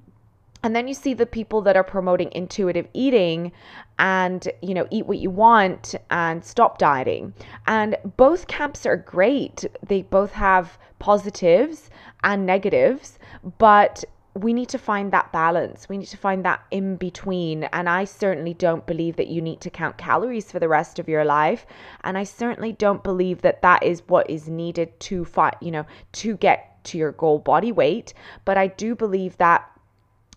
and 0.63 0.77
then 0.77 0.87
you 0.87 0.95
see 0.95 1.15
the 1.15 1.27
people 1.27 1.61
that 1.63 1.77
are 1.77 1.85
promoting 1.85 2.31
intuitive 2.33 2.87
eating 2.95 3.53
and 3.99 4.49
you 4.63 4.75
know 4.75 4.87
eat 4.91 5.07
what 5.07 5.19
you 5.19 5.31
want 5.31 5.95
and 6.11 6.45
stop 6.45 6.79
dieting 6.79 7.35
and 7.67 7.97
both 8.17 8.47
camps 8.47 8.87
are 8.87 8.97
great 8.97 9.65
they 9.87 10.03
both 10.03 10.33
have 10.33 10.79
positives 10.99 11.91
and 12.23 12.47
negatives 12.47 13.19
but 13.59 14.05
we 14.35 14.53
need 14.53 14.69
to 14.71 14.79
find 14.79 15.13
that 15.13 15.31
balance. 15.31 15.89
We 15.89 15.99
need 15.99 16.07
to 16.07 16.17
find 16.17 16.45
that 16.45 16.65
in 16.71 16.97
between. 16.97 17.65
And 17.65 17.89
I 17.89 18.05
certainly 18.05 18.55
don't 18.55 18.87
believe 18.87 19.17
that 19.17 19.29
you 19.29 19.43
need 19.43 19.61
to 19.61 19.71
count 19.71 19.99
calories 19.99 20.51
for 20.51 20.59
the 20.59 20.69
rest 20.69 20.99
of 20.99 21.09
your 21.09 21.25
life. 21.25 21.67
And 22.03 22.17
I 22.17 22.25
certainly 22.25 22.73
don't 22.73 23.05
believe 23.05 23.43
that 23.43 23.61
that 23.63 23.83
is 23.83 24.03
what 24.07 24.31
is 24.31 24.49
needed 24.49 24.99
to 25.01 25.25
fight, 25.27 25.57
you 25.61 25.71
know, 25.71 25.87
to 26.13 26.37
get 26.39 26.83
to 26.85 26.99
your 26.99 27.13
goal 27.13 27.41
body 27.41 27.73
weight. 27.73 28.15
But 28.45 28.57
I 28.57 28.69
do 28.69 28.95
believe 28.95 29.37
that 29.37 29.69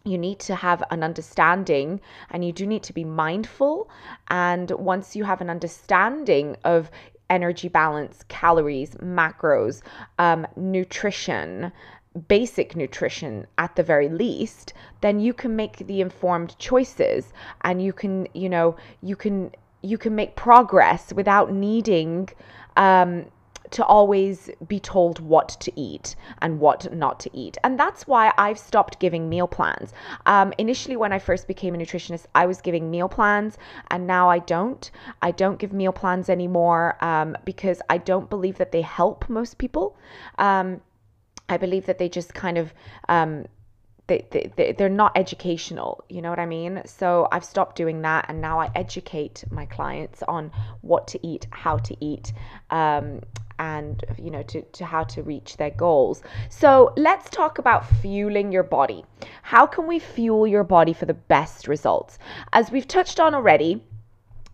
you 0.05 0.17
need 0.17 0.39
to 0.39 0.55
have 0.55 0.83
an 0.91 1.03
understanding 1.03 1.99
and 2.29 2.45
you 2.45 2.53
do 2.53 2.65
need 2.65 2.83
to 2.83 2.93
be 2.93 3.03
mindful. 3.03 3.89
And 4.29 4.69
once 4.71 5.15
you 5.15 5.23
have 5.23 5.41
an 5.41 5.49
understanding 5.49 6.55
of 6.63 6.91
energy 7.29 7.67
balance, 7.67 8.23
calories, 8.27 8.91
macros, 8.95 9.81
um, 10.19 10.45
nutrition, 10.55 11.71
basic 12.27 12.75
nutrition 12.75 13.47
at 13.57 13.75
the 13.75 13.83
very 13.83 14.07
least, 14.07 14.73
then 15.01 15.19
you 15.19 15.33
can 15.33 15.55
make 15.55 15.77
the 15.87 16.01
informed 16.01 16.57
choices 16.59 17.33
and 17.61 17.81
you 17.81 17.91
can, 17.91 18.27
you 18.33 18.47
know, 18.47 18.75
you 19.01 19.15
can 19.15 19.51
you 19.81 19.97
can 19.99 20.15
make 20.15 20.35
progress 20.35 21.13
without 21.13 21.53
needing 21.53 22.27
um, 22.75 23.25
to 23.71 23.85
always 23.85 24.49
be 24.67 24.79
told 24.79 25.19
what 25.19 25.49
to 25.59 25.71
eat 25.79 26.15
and 26.41 26.59
what 26.59 26.93
not 26.93 27.19
to 27.21 27.37
eat. 27.37 27.57
And 27.63 27.79
that's 27.79 28.07
why 28.07 28.33
I've 28.37 28.59
stopped 28.59 28.99
giving 28.99 29.29
meal 29.29 29.47
plans. 29.47 29.93
Um, 30.25 30.53
initially, 30.57 30.95
when 30.95 31.11
I 31.11 31.19
first 31.19 31.47
became 31.47 31.75
a 31.75 31.77
nutritionist, 31.77 32.25
I 32.35 32.45
was 32.45 32.61
giving 32.61 32.91
meal 32.91 33.09
plans, 33.09 33.57
and 33.89 34.07
now 34.07 34.29
I 34.29 34.39
don't. 34.39 34.89
I 35.21 35.31
don't 35.31 35.59
give 35.59 35.73
meal 35.73 35.93
plans 35.93 36.29
anymore 36.29 36.97
um, 37.03 37.35
because 37.45 37.81
I 37.89 37.97
don't 37.97 38.29
believe 38.29 38.57
that 38.57 38.71
they 38.71 38.81
help 38.81 39.29
most 39.29 39.57
people. 39.57 39.97
Um, 40.37 40.81
I 41.47 41.57
believe 41.57 41.85
that 41.85 41.99
they 41.99 42.09
just 42.09 42.33
kind 42.33 42.57
of 42.57 42.73
um, 43.07 43.45
they, 44.07 44.51
they, 44.55 44.75
they're 44.77 44.89
not 44.89 45.11
educational 45.15 46.03
you 46.09 46.21
know 46.21 46.29
what 46.29 46.39
i 46.39 46.45
mean 46.45 46.81
so 46.85 47.27
i've 47.31 47.43
stopped 47.43 47.75
doing 47.75 48.01
that 48.01 48.25
and 48.29 48.39
now 48.39 48.59
i 48.59 48.69
educate 48.75 49.43
my 49.49 49.65
clients 49.65 50.21
on 50.23 50.51
what 50.81 51.07
to 51.07 51.27
eat 51.27 51.47
how 51.51 51.77
to 51.77 51.95
eat 51.99 52.31
um, 52.69 53.21
and 53.59 54.03
you 54.17 54.31
know 54.31 54.43
to, 54.43 54.61
to 54.61 54.85
how 54.85 55.03
to 55.03 55.23
reach 55.23 55.57
their 55.57 55.71
goals. 55.71 56.21
So 56.49 56.93
let's 56.97 57.29
talk 57.29 57.57
about 57.57 57.87
fueling 58.01 58.51
your 58.51 58.63
body. 58.63 59.05
How 59.41 59.65
can 59.65 59.87
we 59.87 59.99
fuel 59.99 60.47
your 60.47 60.63
body 60.63 60.93
for 60.93 61.05
the 61.05 61.13
best 61.13 61.67
results? 61.67 62.17
As 62.53 62.71
we've 62.71 62.87
touched 62.87 63.19
on 63.19 63.33
already 63.33 63.81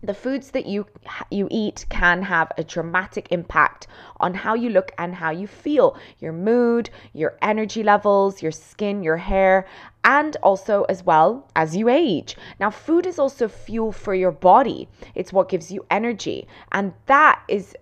the 0.04 0.14
foods 0.14 0.50
that 0.50 0.66
you 0.66 0.84
you 1.30 1.46
eat 1.50 1.86
can 1.88 2.22
have 2.22 2.50
a 2.58 2.64
dramatic 2.64 3.28
impact 3.30 3.86
on 4.18 4.34
how 4.34 4.54
you 4.54 4.68
look 4.68 4.90
and 4.98 5.14
how 5.14 5.30
you 5.30 5.46
feel. 5.46 5.96
Your 6.18 6.32
mood 6.32 6.90
your 7.12 7.38
energy 7.40 7.84
levels 7.84 8.42
your 8.42 8.50
skin 8.50 9.04
your 9.04 9.18
hair 9.18 9.64
and 10.04 10.36
also 10.42 10.82
as 10.88 11.04
well 11.04 11.48
as 11.54 11.76
you 11.76 11.88
age. 11.88 12.36
Now 12.58 12.70
food 12.70 13.06
is 13.06 13.20
also 13.20 13.46
fuel 13.46 13.92
for 13.92 14.14
your 14.14 14.32
body. 14.32 14.88
It's 15.14 15.32
what 15.32 15.48
gives 15.48 15.70
you 15.70 15.86
energy. 15.88 16.48
And 16.72 16.94
that 17.06 17.40
is 17.46 17.76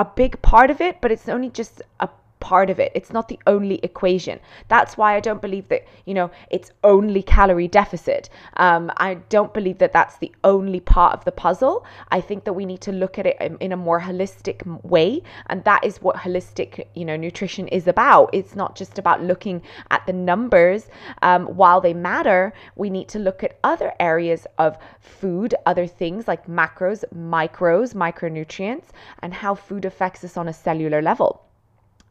a 0.00 0.04
big 0.04 0.40
part 0.40 0.70
of 0.70 0.80
it 0.80 1.00
but 1.02 1.12
it's 1.12 1.28
only 1.28 1.50
just 1.50 1.82
a 2.00 2.08
part 2.40 2.70
of 2.70 2.80
it. 2.80 2.90
It's 2.94 3.12
not 3.12 3.28
the 3.28 3.38
only 3.46 3.76
equation. 3.82 4.40
That's 4.68 4.96
why 4.96 5.14
I 5.14 5.20
don't 5.20 5.40
believe 5.40 5.68
that, 5.68 5.86
you 6.06 6.14
know, 6.14 6.30
it's 6.50 6.72
only 6.82 7.22
calorie 7.22 7.68
deficit. 7.68 8.28
Um, 8.56 8.90
I 8.96 9.14
don't 9.28 9.54
believe 9.54 9.78
that 9.78 9.92
that's 9.92 10.18
the 10.18 10.32
only 10.42 10.80
part 10.80 11.14
of 11.14 11.24
the 11.24 11.32
puzzle. 11.32 11.84
I 12.10 12.20
think 12.20 12.44
that 12.44 12.54
we 12.54 12.64
need 12.64 12.80
to 12.82 12.92
look 12.92 13.18
at 13.18 13.26
it 13.26 13.36
in, 13.40 13.56
in 13.58 13.72
a 13.72 13.76
more 13.76 14.00
holistic 14.00 14.64
way. 14.84 15.22
And 15.46 15.62
that 15.64 15.84
is 15.84 16.02
what 16.02 16.16
holistic, 16.16 16.86
you 16.94 17.04
know, 17.04 17.16
nutrition 17.16 17.68
is 17.68 17.86
about. 17.86 18.30
It's 18.32 18.56
not 18.56 18.74
just 18.74 18.98
about 18.98 19.22
looking 19.22 19.62
at 19.90 20.06
the 20.06 20.12
numbers. 20.12 20.88
Um, 21.22 21.46
while 21.46 21.80
they 21.80 21.94
matter, 21.94 22.52
we 22.76 22.90
need 22.90 23.08
to 23.08 23.18
look 23.18 23.44
at 23.44 23.58
other 23.62 23.92
areas 24.00 24.46
of 24.58 24.78
food, 25.00 25.54
other 25.66 25.86
things 25.86 26.26
like 26.26 26.46
macros, 26.46 27.04
micros, 27.14 27.94
micronutrients, 27.94 28.88
and 29.20 29.34
how 29.34 29.54
food 29.54 29.84
affects 29.84 30.24
us 30.24 30.36
on 30.36 30.48
a 30.48 30.52
cellular 30.52 31.02
level. 31.02 31.49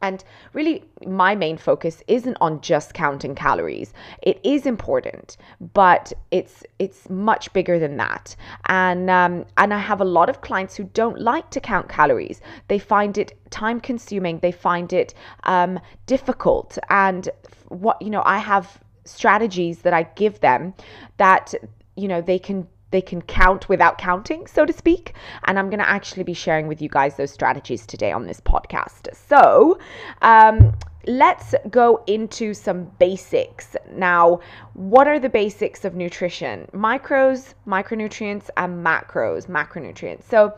And 0.02 0.24
really, 0.52 0.84
my 1.06 1.34
main 1.34 1.58
focus 1.58 2.02
isn't 2.08 2.36
on 2.40 2.60
just 2.60 2.94
counting 2.94 3.34
calories. 3.34 3.92
It 4.22 4.40
is 4.42 4.66
important, 4.66 5.36
but 5.74 6.12
it's 6.30 6.64
it's 6.78 7.10
much 7.10 7.52
bigger 7.52 7.78
than 7.78 7.96
that. 7.98 8.34
And 8.66 9.10
um, 9.10 9.44
and 9.56 9.74
I 9.74 9.78
have 9.78 10.00
a 10.00 10.04
lot 10.04 10.30
of 10.30 10.40
clients 10.40 10.74
who 10.76 10.84
don't 10.84 11.20
like 11.20 11.50
to 11.50 11.60
count 11.60 11.88
calories. 11.88 12.40
They 12.68 12.78
find 12.78 13.18
it 13.18 13.38
time 13.50 13.80
consuming. 13.80 14.38
They 14.38 14.52
find 14.52 14.92
it 14.92 15.12
um, 15.44 15.78
difficult. 16.06 16.78
And 16.88 17.28
what 17.68 18.00
you 18.00 18.10
know, 18.10 18.22
I 18.24 18.38
have 18.38 18.80
strategies 19.04 19.80
that 19.80 19.92
I 19.92 20.04
give 20.14 20.40
them 20.40 20.74
that 21.16 21.54
you 21.96 22.08
know 22.08 22.20
they 22.20 22.38
can 22.38 22.66
they 22.90 23.00
can 23.00 23.22
count 23.22 23.68
without 23.68 23.98
counting, 23.98 24.46
so 24.46 24.66
to 24.66 24.72
speak. 24.72 25.14
And 25.44 25.58
I'm 25.58 25.70
going 25.70 25.78
to 25.80 25.88
actually 25.88 26.24
be 26.24 26.34
sharing 26.34 26.66
with 26.66 26.82
you 26.82 26.88
guys 26.88 27.16
those 27.16 27.30
strategies 27.30 27.86
today 27.86 28.12
on 28.12 28.26
this 28.26 28.40
podcast. 28.40 29.14
So, 29.14 29.78
um, 30.22 30.72
let's 31.06 31.54
go 31.70 32.02
into 32.06 32.52
some 32.54 32.90
basics. 32.98 33.76
Now, 33.92 34.40
what 34.74 35.08
are 35.08 35.18
the 35.18 35.28
basics 35.28 35.84
of 35.84 35.94
nutrition? 35.94 36.68
Micros, 36.72 37.54
micronutrients, 37.66 38.50
and 38.56 38.84
macros, 38.84 39.46
macronutrients. 39.46 40.24
So, 40.24 40.54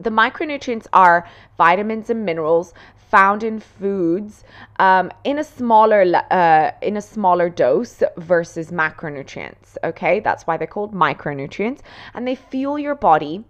the 0.00 0.10
micronutrients 0.10 0.86
are 0.92 1.28
vitamins 1.56 2.08
and 2.08 2.24
minerals 2.24 2.72
found 3.10 3.42
in 3.42 3.60
foods 3.60 4.44
um, 4.78 5.10
in 5.24 5.38
a 5.38 5.44
smaller 5.44 6.04
uh, 6.30 6.70
in 6.82 6.96
a 6.96 7.02
smaller 7.02 7.48
dose 7.48 8.02
versus 8.16 8.70
macronutrients. 8.70 9.76
Okay, 9.84 10.20
that's 10.20 10.46
why 10.46 10.56
they're 10.56 10.66
called 10.66 10.94
micronutrients, 10.94 11.80
and 12.14 12.26
they 12.26 12.34
fuel 12.34 12.78
your 12.78 12.94
body, 12.94 13.44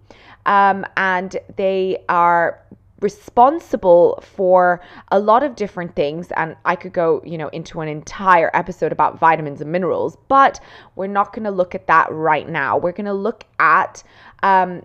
um, 0.45 0.85
and 0.97 1.37
they 1.55 2.03
are 2.09 2.61
responsible 3.01 4.21
for 4.21 4.81
a 5.11 5.19
lot 5.19 5.43
of 5.43 5.55
different 5.55 5.95
things 5.95 6.31
and 6.35 6.55
I 6.65 6.75
could 6.75 6.93
go, 6.93 7.21
you 7.25 7.37
know, 7.37 7.47
into 7.49 7.81
an 7.81 7.87
entire 7.87 8.51
episode 8.53 8.91
about 8.91 9.19
vitamins 9.19 9.61
and 9.61 9.71
minerals, 9.71 10.17
but 10.27 10.59
we're 10.95 11.07
not 11.07 11.33
going 11.33 11.45
to 11.45 11.51
look 11.51 11.75
at 11.75 11.87
that 11.87 12.11
right 12.11 12.47
now. 12.47 12.77
We're 12.77 12.91
going 12.91 13.05
to 13.05 13.13
look 13.13 13.45
at 13.59 14.03
um, 14.43 14.83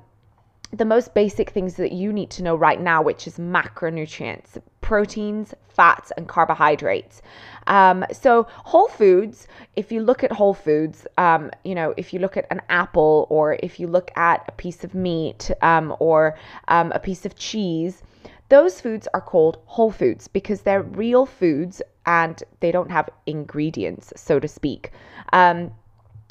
the 0.76 0.84
most 0.84 1.14
basic 1.14 1.50
things 1.50 1.74
that 1.74 1.92
you 1.92 2.12
need 2.12 2.30
to 2.30 2.42
know 2.42 2.56
right 2.56 2.80
now, 2.80 3.02
which 3.02 3.26
is 3.26 3.38
macronutrients, 3.38 4.58
proteins, 4.80 5.54
fats, 5.68 6.12
and 6.16 6.28
carbohydrates. 6.28 7.22
Um, 7.66 8.04
so, 8.12 8.46
whole 8.50 8.88
foods, 8.88 9.46
if 9.76 9.92
you 9.92 10.02
look 10.02 10.24
at 10.24 10.32
whole 10.32 10.54
foods, 10.54 11.06
um, 11.16 11.50
you 11.64 11.74
know, 11.74 11.94
if 11.96 12.12
you 12.12 12.18
look 12.18 12.36
at 12.36 12.46
an 12.50 12.60
apple 12.68 13.26
or 13.30 13.56
if 13.62 13.78
you 13.78 13.86
look 13.86 14.10
at 14.16 14.44
a 14.48 14.52
piece 14.52 14.84
of 14.84 14.94
meat 14.94 15.50
um, 15.62 15.94
or 16.00 16.36
um, 16.68 16.92
a 16.92 16.98
piece 16.98 17.24
of 17.24 17.36
cheese, 17.36 18.02
those 18.48 18.80
foods 18.80 19.08
are 19.14 19.20
called 19.20 19.58
whole 19.66 19.90
foods 19.90 20.28
because 20.28 20.62
they're 20.62 20.82
real 20.82 21.24
foods 21.24 21.80
and 22.06 22.42
they 22.60 22.70
don't 22.70 22.90
have 22.90 23.08
ingredients, 23.26 24.12
so 24.16 24.38
to 24.38 24.48
speak. 24.48 24.92
Um, 25.32 25.72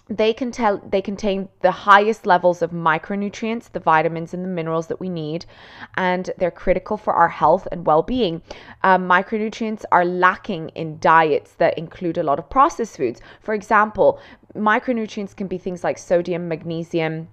they 0.10 0.34
can 0.34 0.52
tell 0.52 0.80
they 0.80 1.02
contain 1.02 1.48
the 1.62 1.72
highest 1.72 2.26
levels 2.26 2.62
of 2.62 2.72
micronutrients 2.72 3.72
the 3.72 3.80
vitamins 3.80 4.34
and 4.34 4.44
the 4.44 4.50
minerals 4.50 4.88
that 4.88 5.00
we 5.00 5.08
need 5.08 5.46
and 5.96 6.32
they're 6.38 6.52
critical 6.52 6.98
for 6.98 7.14
our 7.14 7.30
health 7.30 7.68
and 7.72 7.86
well-being 7.86 8.42
um, 8.84 9.08
micronutrients 9.08 9.86
are 9.92 10.04
lacking 10.04 10.70
in 10.70 11.00
diets 11.00 11.54
that 11.54 11.78
include 11.78 12.18
a 12.18 12.24
lot 12.24 12.38
of 12.38 12.50
processed 12.50 12.98
foods 12.98 13.22
for 13.40 13.54
example 13.54 14.20
micronutrients 14.56 15.36
can 15.36 15.48
be 15.48 15.58
things 15.58 15.84
like 15.84 15.98
sodium 15.98 16.48
magnesium 16.50 17.28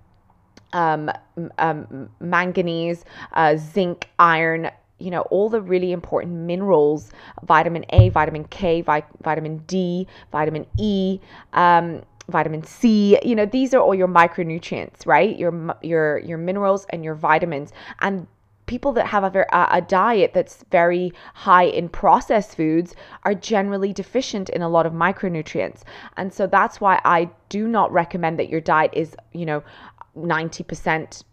um, 0.73 1.11
um, 1.59 2.11
manganese, 2.21 3.05
uh, 3.33 3.57
zinc, 3.57 4.09
iron, 4.19 4.71
you 4.99 5.11
know, 5.11 5.23
all 5.23 5.49
the 5.49 5.61
really 5.61 5.93
important 5.93 6.33
minerals 6.33 7.11
vitamin 7.43 7.85
A, 7.91 8.11
vitamin 8.11 8.45
K, 8.45 8.83
vi- 8.83 9.03
vitamin 9.23 9.59
D, 9.67 10.07
vitamin 10.31 10.67
E. 10.79 11.19
Um, 11.53 12.03
vitamin 12.31 12.63
C 12.63 13.19
you 13.23 13.35
know 13.35 13.47
these 13.47 13.75
are 13.75 13.81
all 13.81 13.95
your 13.95 14.09
micronutrients 14.09 15.07
right? 15.07 15.39
Your 15.39 15.77
your 15.83 16.19
your 16.19 16.39
minerals 16.39 16.87
and 16.91 17.05
your 17.05 17.15
vitamins. 17.15 17.73
And 18.01 18.27
people 18.67 18.93
that 18.93 19.07
have 19.07 19.25
a, 19.25 19.47
a 19.53 19.81
diet 19.81 20.33
that's 20.33 20.65
very 20.71 21.13
high 21.35 21.65
in 21.65 21.89
processed 21.89 22.57
foods 22.57 22.95
are 23.25 23.35
generally 23.35 23.93
deficient 23.93 24.49
in 24.51 24.63
a 24.63 24.69
lot 24.69 24.87
of 24.87 24.93
micronutrients. 24.93 25.83
And 26.17 26.33
so 26.33 26.47
that's 26.47 26.81
why 26.81 27.01
I 27.05 27.31
do 27.49 27.67
not 27.67 27.93
recommend 27.93 28.39
that 28.39 28.49
your 28.49 28.61
diet 28.61 28.93
is 28.95 29.17
you 29.33 29.47
know 29.47 29.63
90% 30.17 31.25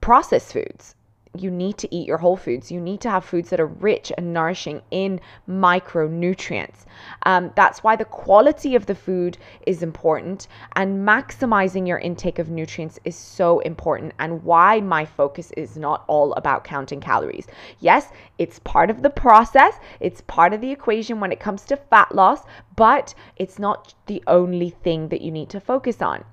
processed 0.00 0.52
foods 0.52 0.94
you 1.36 1.50
need 1.50 1.78
to 1.78 1.94
eat 1.94 2.08
your 2.08 2.18
whole 2.18 2.36
foods. 2.36 2.72
You 2.72 2.80
need 2.80 3.00
to 3.02 3.10
have 3.10 3.24
foods 3.24 3.50
that 3.50 3.60
are 3.60 3.66
rich 3.66 4.12
and 4.18 4.32
nourishing 4.32 4.82
in 4.90 5.20
micronutrients. 5.48 6.84
Um, 7.22 7.52
that's 7.54 7.84
why 7.84 7.94
the 7.96 8.04
quality 8.04 8.74
of 8.74 8.86
the 8.86 8.94
food 8.94 9.38
is 9.66 9.82
important, 9.82 10.48
and 10.74 11.06
maximizing 11.06 11.86
your 11.86 11.98
intake 11.98 12.38
of 12.38 12.48
nutrients 12.48 12.98
is 13.04 13.14
so 13.14 13.60
important, 13.60 14.12
and 14.18 14.42
why 14.42 14.80
my 14.80 15.04
focus 15.04 15.52
is 15.56 15.76
not 15.76 16.04
all 16.08 16.32
about 16.34 16.64
counting 16.64 17.00
calories. 17.00 17.46
Yes, 17.78 18.08
it's 18.38 18.58
part 18.60 18.90
of 18.90 19.02
the 19.02 19.10
process, 19.10 19.74
it's 20.00 20.22
part 20.22 20.52
of 20.52 20.60
the 20.60 20.72
equation 20.72 21.20
when 21.20 21.32
it 21.32 21.40
comes 21.40 21.62
to 21.66 21.76
fat 21.76 22.14
loss, 22.14 22.42
but 22.74 23.14
it's 23.36 23.58
not 23.58 23.94
the 24.06 24.22
only 24.26 24.70
thing 24.70 25.08
that 25.08 25.20
you 25.20 25.30
need 25.30 25.48
to 25.50 25.60
focus 25.60 26.02
on. 26.02 26.24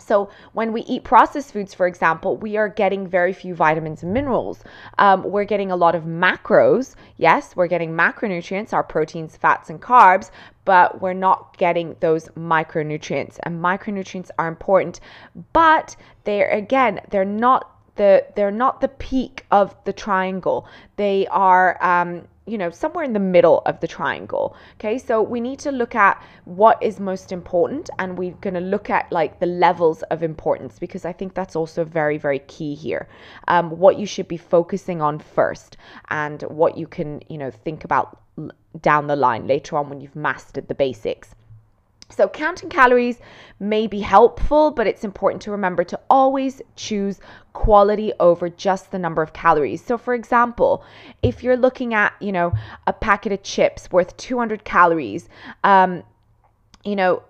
So, 0.00 0.30
when 0.52 0.72
we 0.72 0.82
eat 0.82 1.04
processed 1.04 1.52
foods, 1.52 1.74
for 1.74 1.86
example, 1.86 2.36
we 2.36 2.56
are 2.56 2.68
getting 2.68 3.06
very 3.06 3.32
few 3.32 3.54
vitamins 3.54 4.02
and 4.02 4.12
minerals. 4.12 4.64
Um, 4.98 5.22
we're 5.22 5.44
getting 5.44 5.70
a 5.70 5.76
lot 5.76 5.94
of 5.94 6.04
macros. 6.04 6.94
Yes, 7.16 7.54
we're 7.56 7.66
getting 7.66 7.92
macronutrients, 7.92 8.72
our 8.72 8.82
proteins, 8.82 9.36
fats, 9.36 9.70
and 9.70 9.80
carbs, 9.80 10.30
but 10.64 11.00
we're 11.00 11.12
not 11.12 11.56
getting 11.56 11.96
those 12.00 12.28
micronutrients. 12.30 13.38
And 13.42 13.62
micronutrients 13.62 14.30
are 14.38 14.48
important, 14.48 15.00
but 15.52 15.96
they're 16.24 16.50
again, 16.50 17.00
they're 17.10 17.24
not 17.24 17.76
the 17.96 18.24
they're 18.34 18.50
not 18.50 18.80
the 18.80 18.88
peak 18.88 19.44
of 19.50 19.76
the 19.84 19.92
triangle. 19.92 20.66
They 20.96 21.26
are 21.28 21.82
um, 21.84 22.26
you 22.50 22.58
know, 22.58 22.70
somewhere 22.70 23.04
in 23.04 23.12
the 23.12 23.20
middle 23.20 23.62
of 23.66 23.78
the 23.80 23.86
triangle. 23.86 24.56
Okay, 24.74 24.98
so 24.98 25.22
we 25.22 25.40
need 25.40 25.60
to 25.60 25.70
look 25.70 25.94
at 25.94 26.20
what 26.44 26.82
is 26.82 26.98
most 26.98 27.30
important 27.30 27.88
and 27.98 28.18
we're 28.18 28.32
going 28.40 28.54
to 28.54 28.60
look 28.60 28.90
at 28.90 29.10
like 29.12 29.38
the 29.38 29.46
levels 29.46 30.02
of 30.10 30.22
importance 30.22 30.78
because 30.78 31.04
I 31.04 31.12
think 31.12 31.34
that's 31.34 31.54
also 31.54 31.84
very, 31.84 32.18
very 32.18 32.40
key 32.40 32.74
here. 32.74 33.08
Um, 33.46 33.70
what 33.78 33.98
you 33.98 34.06
should 34.06 34.26
be 34.26 34.36
focusing 34.36 35.00
on 35.00 35.20
first 35.20 35.76
and 36.08 36.42
what 36.42 36.76
you 36.76 36.86
can, 36.86 37.22
you 37.28 37.38
know, 37.38 37.50
think 37.50 37.84
about 37.84 38.18
down 38.80 39.06
the 39.06 39.16
line 39.16 39.46
later 39.46 39.76
on 39.76 39.88
when 39.88 40.00
you've 40.00 40.16
mastered 40.16 40.68
the 40.68 40.74
basics. 40.74 41.34
So, 42.10 42.28
counting 42.28 42.68
calories 42.68 43.18
may 43.58 43.86
be 43.86 44.00
helpful, 44.00 44.70
but 44.70 44.86
it's 44.86 45.04
important 45.04 45.42
to 45.42 45.50
remember 45.50 45.84
to 45.84 46.00
always 46.10 46.60
choose 46.76 47.20
quality 47.52 48.12
over 48.20 48.48
just 48.48 48.90
the 48.90 48.98
number 48.98 49.22
of 49.22 49.32
calories. 49.32 49.84
So, 49.84 49.96
for 49.96 50.14
example, 50.14 50.84
if 51.22 51.42
you're 51.42 51.56
looking 51.56 51.94
at, 51.94 52.12
you 52.20 52.32
know, 52.32 52.52
a 52.86 52.92
packet 52.92 53.32
of 53.32 53.42
chips 53.42 53.90
worth 53.90 54.16
200 54.16 54.64
calories, 54.64 55.28
um, 55.64 56.02
you 56.84 56.96
know, 56.96 57.22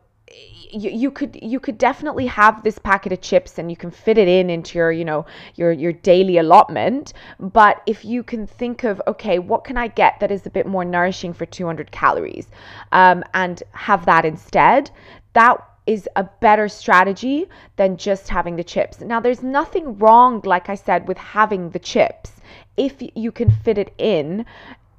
you, 0.73 0.91
you 0.91 1.11
could 1.11 1.39
you 1.43 1.59
could 1.59 1.79
definitely 1.79 2.27
have 2.27 2.63
this 2.63 2.79
packet 2.79 3.13
of 3.13 3.21
chips 3.21 3.59
and 3.59 3.71
you 3.71 3.77
can 3.77 3.91
fit 3.91 4.19
it 4.19 4.29
in 4.29 4.51
into 4.51 4.79
your 4.79 4.93
you 4.93 5.05
know 5.05 5.27
your 5.57 5.73
your 5.73 5.93
daily 5.93 6.39
allotment. 6.39 7.13
But 7.39 7.83
if 7.87 8.05
you 8.05 8.23
can 8.23 8.47
think 8.47 8.85
of 8.85 9.03
okay 9.07 9.39
what 9.39 9.65
can 9.65 9.77
i 9.77 9.89
get 9.89 10.21
that 10.21 10.31
is 10.31 10.47
a 10.47 10.51
bit 10.51 10.67
more 10.67 10.85
nourishing 10.85 11.33
for 11.33 11.47
200 11.47 11.91
calories 11.91 12.47
um, 12.93 13.25
and 13.35 13.63
have 13.73 14.07
that 14.07 14.25
instead 14.25 14.91
that 15.33 15.63
is 15.87 16.09
a 16.17 16.25
better 16.41 16.69
strategy 16.69 17.47
than 17.77 17.97
just 17.97 18.29
having 18.29 18.55
the 18.55 18.63
chips. 18.63 19.01
Now 19.01 19.19
there's 19.19 19.43
nothing 19.43 19.99
wrong 19.99 20.41
like 20.45 20.69
i 20.69 20.75
said 20.75 21.09
with 21.09 21.19
having 21.19 21.71
the 21.71 21.79
chips 21.79 22.33
if 22.77 22.95
you 23.15 23.33
can 23.33 23.51
fit 23.51 23.79
it 23.79 23.93
in 23.99 24.45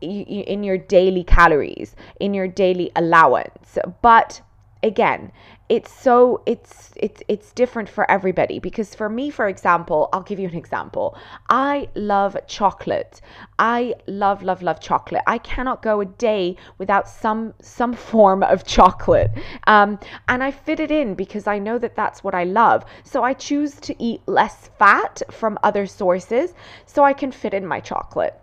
in 0.02 0.64
your 0.64 0.78
daily 0.78 1.24
calories 1.24 1.96
in 2.20 2.34
your 2.34 2.48
daily 2.48 2.92
allowance. 2.96 3.78
But 4.02 4.42
again 4.84 5.32
it's 5.70 5.92
so 5.92 6.42
it's 6.46 6.92
it's 6.98 7.24
it's 7.28 7.54
different 7.54 7.88
for 7.88 8.10
everybody 8.12 8.60
because 8.60 8.94
for 8.94 9.08
me 9.08 9.30
for 9.30 9.48
example 9.48 10.10
i'll 10.12 10.22
give 10.22 10.40
you 10.40 10.48
an 10.48 10.56
example. 10.56 11.18
I 11.50 11.88
love 11.96 12.38
chocolate. 12.48 13.22
I 13.60 13.96
love 14.08 14.44
love 14.44 14.62
love 14.62 14.80
chocolate. 14.80 15.24
I 15.28 15.38
cannot 15.38 15.82
go 15.82 16.02
a 16.02 16.06
day 16.06 16.58
without 16.78 17.08
some 17.08 17.54
some 17.62 17.94
form 18.12 18.44
of 18.44 18.66
chocolate. 18.66 19.32
Um, 19.68 20.00
and 20.28 20.44
i 20.44 20.52
fit 20.52 20.80
it 20.80 20.92
in 20.92 21.16
because 21.16 21.48
i 21.48 21.58
know 21.60 21.78
that 21.78 21.96
that's 21.96 22.24
what 22.24 22.36
i 22.36 22.44
love. 22.44 22.84
So 23.04 23.24
i 23.24 23.34
choose 23.34 23.76
to 23.88 23.96
eat 24.04 24.22
less 24.28 24.70
fat 24.80 25.22
from 25.32 25.58
other 25.64 25.86
sources 25.86 26.54
so 26.86 27.04
i 27.04 27.14
can 27.14 27.32
fit 27.32 27.54
in 27.54 27.66
my 27.66 27.80
chocolate. 27.80 28.36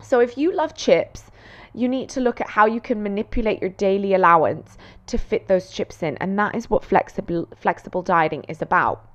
So 0.00 0.20
if 0.20 0.36
you 0.36 0.52
love 0.52 0.74
chips 0.74 1.30
you 1.74 1.88
need 1.88 2.08
to 2.10 2.20
look 2.20 2.40
at 2.40 2.50
how 2.50 2.66
you 2.66 2.80
can 2.80 3.02
manipulate 3.02 3.60
your 3.60 3.70
daily 3.70 4.14
allowance 4.14 4.76
to 5.06 5.18
fit 5.18 5.48
those 5.48 5.70
chips 5.70 6.02
in. 6.02 6.16
And 6.18 6.38
that 6.38 6.54
is 6.54 6.68
what 6.68 6.84
flexible, 6.84 7.48
flexible 7.56 8.02
dieting 8.02 8.44
is 8.48 8.62
about. 8.62 9.08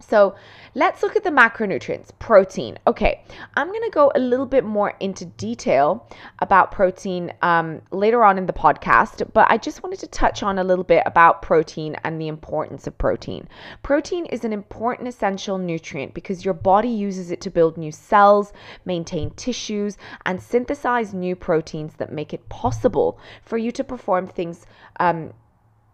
So 0.00 0.34
let's 0.74 1.02
look 1.02 1.16
at 1.16 1.24
the 1.24 1.30
macronutrients. 1.30 2.10
Protein. 2.18 2.78
Okay, 2.86 3.22
I'm 3.54 3.68
going 3.68 3.82
to 3.82 3.90
go 3.90 4.10
a 4.14 4.18
little 4.18 4.46
bit 4.46 4.64
more 4.64 4.94
into 5.00 5.24
detail 5.24 6.08
about 6.40 6.72
protein 6.72 7.32
um, 7.42 7.82
later 7.90 8.24
on 8.24 8.38
in 8.38 8.46
the 8.46 8.52
podcast, 8.52 9.28
but 9.32 9.50
I 9.50 9.56
just 9.56 9.82
wanted 9.82 10.00
to 10.00 10.06
touch 10.06 10.42
on 10.42 10.58
a 10.58 10.64
little 10.64 10.84
bit 10.84 11.02
about 11.06 11.42
protein 11.42 11.96
and 12.04 12.20
the 12.20 12.28
importance 12.28 12.86
of 12.86 12.96
protein. 12.98 13.48
Protein 13.82 14.26
is 14.26 14.44
an 14.44 14.52
important 14.52 15.08
essential 15.08 15.58
nutrient 15.58 16.14
because 16.14 16.44
your 16.44 16.54
body 16.54 16.88
uses 16.88 17.30
it 17.30 17.40
to 17.42 17.50
build 17.50 17.76
new 17.76 17.92
cells, 17.92 18.52
maintain 18.84 19.30
tissues, 19.30 19.96
and 20.26 20.42
synthesize 20.42 21.14
new 21.14 21.36
proteins 21.36 21.94
that 21.94 22.12
make 22.12 22.32
it 22.32 22.48
possible 22.48 23.18
for 23.42 23.58
you 23.58 23.70
to 23.72 23.84
perform 23.84 24.26
things. 24.26 24.66
Um, 24.98 25.32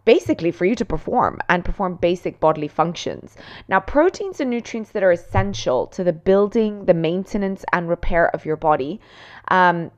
basically 0.07 0.51
for 0.51 0.63
you 0.63 0.73
to 0.73 0.85
perform 0.85 1.37
and 1.49 1.65
perform 1.65 1.95
basic 1.95 2.39
bodily 2.39 2.69
functions. 2.69 3.35
Now, 3.67 3.81
proteins 3.81 4.39
are 4.39 4.45
nutrients 4.45 4.91
that 4.91 5.03
are 5.03 5.11
essential 5.11 5.85
to 5.87 6.01
the 6.01 6.13
building, 6.13 6.85
the 6.85 6.93
maintenance, 6.93 7.65
and 7.73 7.89
repair 7.89 8.33
of 8.33 8.45
your 8.45 8.55
body. 8.55 9.01
Um, 9.49 9.91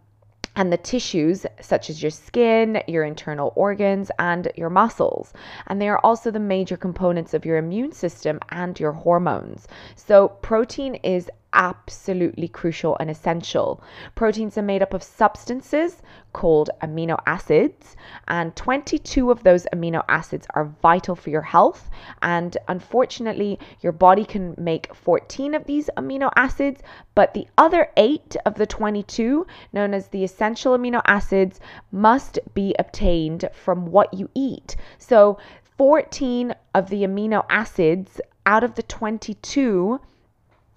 and 0.56 0.74
the 0.74 0.78
tissues, 0.78 1.46
such 1.62 1.92
as 1.92 2.02
your 2.02 2.10
skin, 2.10 2.82
your 2.88 3.04
internal 3.04 3.54
organs, 3.56 4.10
and 4.18 4.52
your 4.58 4.72
muscles. 4.72 5.32
And 5.68 5.80
they 5.80 5.88
are 5.88 6.00
also 6.04 6.32
the 6.32 6.40
major 6.40 6.76
components 6.76 7.36
of 7.36 7.46
your 7.46 7.58
immune 7.58 7.92
system 7.92 8.40
and 8.50 8.80
your 8.80 8.92
hormones. 8.92 9.68
So, 9.96 10.30
protein 10.42 10.96
is 10.96 11.30
absolutely 11.54 12.48
crucial 12.48 12.96
and 13.00 13.10
essential. 13.10 13.82
Proteins 14.16 14.58
are 14.58 14.64
made 14.64 14.82
up 14.82 14.94
of 14.94 15.04
substances 15.04 16.02
called 16.34 16.70
amino 16.82 17.18
acids, 17.26 17.96
and 18.28 18.56
22 18.56 19.32
of 19.32 19.44
those 19.44 19.66
amino 19.74 20.04
acids 20.08 20.46
are 20.54 20.72
vital 20.82 21.16
for 21.16 21.30
your 21.30 21.42
health. 21.42 21.90
And 22.22 22.58
unfortunately, 22.68 23.60
your 23.82 23.92
body 23.92 24.26
can 24.26 24.54
make 24.58 24.94
14 24.94 25.56
of 25.56 25.66
these 25.66 25.90
amino 25.98 26.32
acids, 26.36 26.82
but 27.16 27.34
the 27.34 27.48
other 27.58 27.90
eight 27.98 28.36
of 28.46 28.56
the 28.56 28.68
22, 28.68 29.46
known 29.74 29.94
as 29.94 30.08
the 30.08 30.24
essential 30.24 30.78
amino 30.78 31.02
acids, 31.06 31.60
must 31.92 32.40
be 32.54 32.76
obtained 32.78 33.50
from 33.54 33.88
what 33.88 34.14
you 34.14 34.30
eat. 34.36 34.76
So, 34.98 35.38
14 35.78 36.54
of 36.76 36.90
the 36.90 37.04
amino 37.04 37.46
acids 37.50 38.20
out 38.46 38.64
of 38.64 38.76
the 38.76 38.84
22 38.84 40.00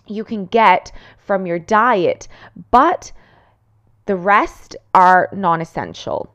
you 0.06 0.24
can 0.24 0.46
get 0.46 0.92
from 1.18 1.46
your 1.46 1.58
diet, 1.58 2.28
but 2.70 3.12
the 4.06 4.16
rest 4.16 4.76
are 4.94 5.28
non 5.32 5.60
essential. 5.60 6.34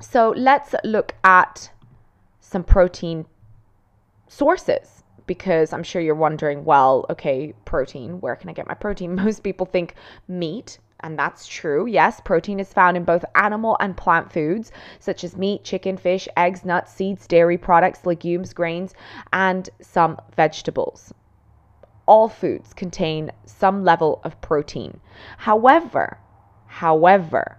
So 0.00 0.34
let's 0.36 0.74
look 0.84 1.14
at 1.24 1.70
some 2.40 2.64
protein 2.64 3.24
sources 4.28 5.04
because 5.26 5.72
I'm 5.72 5.82
sure 5.82 6.02
you're 6.02 6.14
wondering, 6.14 6.64
well, 6.64 7.06
okay, 7.08 7.54
protein, 7.64 8.20
where 8.20 8.36
can 8.36 8.50
I 8.50 8.52
get 8.52 8.66
my 8.66 8.74
protein? 8.74 9.14
Most 9.24 9.42
people 9.42 9.64
think 9.64 9.94
meat, 10.28 10.78
and 11.00 11.18
that's 11.18 11.46
true. 11.46 11.86
Yes, 11.86 12.20
protein 12.20 12.60
is 12.60 12.72
found 12.72 12.96
in 12.96 13.04
both 13.04 13.24
animal 13.34 13.76
and 13.80 13.96
plant 13.96 14.32
foods, 14.32 14.72
such 14.98 15.24
as 15.24 15.36
meat, 15.36 15.64
chicken, 15.64 15.96
fish, 15.96 16.28
eggs, 16.36 16.64
nuts, 16.64 16.92
seeds, 16.92 17.26
dairy 17.26 17.56
products, 17.56 18.04
legumes, 18.04 18.52
grains, 18.52 18.94
and 19.32 19.70
some 19.80 20.18
vegetables 20.36 21.14
all 22.12 22.28
foods 22.28 22.74
contain 22.74 23.30
some 23.46 23.84
level 23.84 24.20
of 24.22 24.38
protein. 24.42 25.00
However, 25.38 26.18
however, 26.66 27.56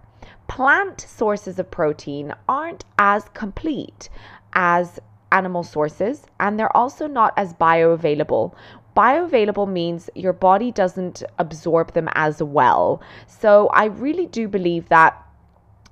plant 0.48 1.02
sources 1.02 1.58
of 1.58 1.72
protein 1.72 2.36
aren't 2.48 2.86
as 3.00 3.28
complete 3.34 4.10
as 4.54 5.00
animal 5.32 5.63
sources 5.63 6.28
and 6.39 6.60
they're 6.60 6.78
also 6.78 7.08
not 7.08 7.34
as 7.36 7.56
bioavailable. 7.56 8.54
Bioavailable 8.96 9.68
means 9.68 10.08
your 10.13 10.34
body 10.34 10.72
doesn't 10.72 11.24
absorb 11.39 11.94
them 11.94 12.08
as 12.13 12.44
well. 12.44 13.02
So 13.26 13.70
I 13.70 13.86
really 13.86 14.28
do 14.28 14.48
believe 14.48 14.88
that 14.89 15.20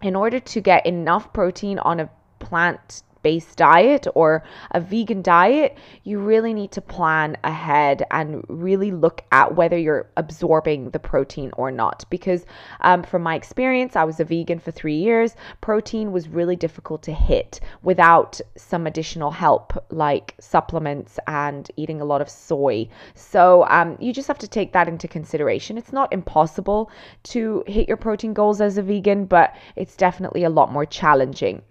in 0.04 0.16
order 0.16 0.40
to 0.40 0.62
get 0.62 0.86
enough 0.86 1.34
protein 1.34 1.80
on 1.80 2.00
a 2.00 2.12
plant 2.38 3.02
based 3.24 3.58
diet 3.58 4.08
or 4.16 4.44
a 4.72 4.80
vegan 4.80 5.22
diet, 5.22 5.78
you 6.04 6.20
really 6.20 6.54
need 6.54 6.72
to 6.72 6.82
plan 6.82 7.38
ahead 7.44 8.04
and 8.12 8.44
really 8.48 8.92
look 8.92 9.24
at 9.32 9.56
whether 9.56 9.78
you're 9.78 10.10
absorbing 10.18 10.90
the 10.92 11.00
protein 11.00 11.52
or 11.58 11.72
not. 11.72 12.06
Because 12.10 12.46
um, 12.82 13.04
from 13.04 13.24
my 13.24 13.36
experience, 13.36 13.96
I 13.96 14.04
was 14.04 14.20
a 14.20 14.26
vegan 14.26 14.60
for 14.60 14.72
three 14.72 14.96
years, 14.96 15.36
protein 15.62 16.12
was 16.12 16.28
really 16.28 16.56
difficult 16.56 17.04
to 17.04 17.14
hit 17.14 17.60
without 17.84 18.40
some 18.56 18.88
additional 18.88 19.32
help 19.32 19.74
like 19.90 20.36
supplements 20.40 21.20
and 21.28 21.70
eating 21.78 22.02
a 22.02 22.06
lot 22.06 22.22
of 22.22 22.30
soy. 22.30 22.88
So 23.16 23.66
um, 23.70 23.98
you 24.00 24.14
just 24.14 24.28
have 24.28 24.40
to 24.40 24.48
take 24.48 24.74
that 24.74 24.88
into 24.88 25.08
consideration. 25.08 25.78
It's 25.78 25.94
not 25.94 26.12
impossible 26.14 26.92
to 27.24 27.64
hit 27.68 27.88
your 27.88 27.98
protein 27.98 28.34
goals 28.34 28.62
as 28.62 28.78
a 28.78 28.84
vegan, 28.84 29.26
but 29.26 29.56
it's 29.76 29.96
definitely 29.96 30.44
a 30.44 30.50
lot 30.50 30.72
more 30.72 30.86
challenging 30.86 31.62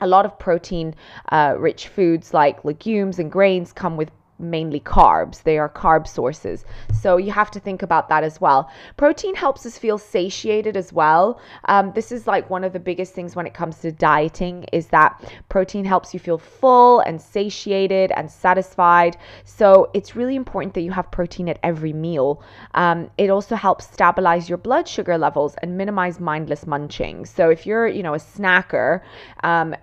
a 0.00 0.06
lot 0.06 0.24
of 0.24 0.38
protein 0.38 0.94
uh, 1.32 1.54
rich 1.58 1.88
foods 1.88 2.34
like 2.34 2.64
legumes 2.64 3.18
and 3.18 3.30
grains 3.30 3.72
come 3.72 3.96
with 3.96 4.10
mainly 4.38 4.80
carbs. 4.80 5.42
They 5.42 5.58
are 5.58 5.68
carb 5.68 6.06
sources. 6.06 6.64
So 7.00 7.16
you 7.16 7.32
have 7.32 7.50
to 7.52 7.60
think 7.60 7.82
about 7.82 8.08
that 8.08 8.24
as 8.24 8.40
well. 8.40 8.70
Protein 8.96 9.34
helps 9.34 9.64
us 9.64 9.78
feel 9.78 9.98
satiated 9.98 10.76
as 10.76 10.92
well. 10.92 11.40
Um, 11.66 11.92
this 11.94 12.12
is 12.12 12.26
like 12.26 12.50
one 12.50 12.64
of 12.64 12.72
the 12.72 12.80
biggest 12.80 13.14
things 13.14 13.34
when 13.34 13.46
it 13.46 13.54
comes 13.54 13.78
to 13.78 13.92
dieting 13.92 14.64
is 14.72 14.88
that 14.88 15.22
protein 15.48 15.84
helps 15.84 16.12
you 16.12 16.20
feel 16.20 16.38
full 16.38 17.00
and 17.00 17.20
satiated 17.20 18.12
and 18.12 18.30
satisfied. 18.30 19.16
So 19.44 19.90
it's 19.94 20.16
really 20.16 20.36
important 20.36 20.74
that 20.74 20.82
you 20.82 20.92
have 20.92 21.10
protein 21.10 21.48
at 21.48 21.58
every 21.62 21.92
meal. 21.92 22.42
Um, 22.74 23.10
it 23.18 23.30
also 23.30 23.56
helps 23.56 23.86
stabilize 23.86 24.48
your 24.48 24.58
blood 24.58 24.86
sugar 24.86 25.16
levels 25.16 25.54
and 25.62 25.76
minimize 25.76 26.20
mindless 26.20 26.66
munching. 26.66 27.24
So 27.24 27.50
if 27.50 27.66
you're, 27.66 27.86
you 27.86 28.02
know, 28.02 28.14
a 28.14 28.18
snacker, 28.18 29.00
um, 29.42 29.74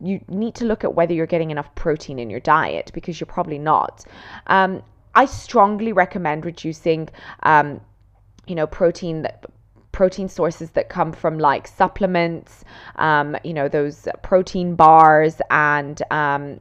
you 0.00 0.20
need 0.28 0.54
to 0.56 0.64
look 0.64 0.84
at 0.84 0.94
whether 0.94 1.12
you're 1.12 1.26
getting 1.26 1.50
enough 1.50 1.74
protein 1.74 2.18
in 2.18 2.30
your 2.30 2.40
diet 2.40 2.90
because 2.94 3.20
you're 3.20 3.26
probably 3.26 3.58
not. 3.58 4.04
Um, 4.46 4.82
I 5.14 5.26
strongly 5.26 5.92
recommend 5.92 6.44
reducing, 6.44 7.08
um, 7.42 7.80
you 8.46 8.54
know, 8.54 8.66
protein 8.66 9.22
that 9.22 9.44
protein 9.92 10.28
sources 10.28 10.70
that 10.70 10.88
come 10.88 11.12
from 11.12 11.38
like 11.38 11.66
supplements, 11.66 12.64
um, 12.96 13.36
you 13.42 13.52
know, 13.52 13.68
those 13.68 14.06
protein 14.22 14.76
bars 14.76 15.40
and 15.50 16.00
um, 16.12 16.60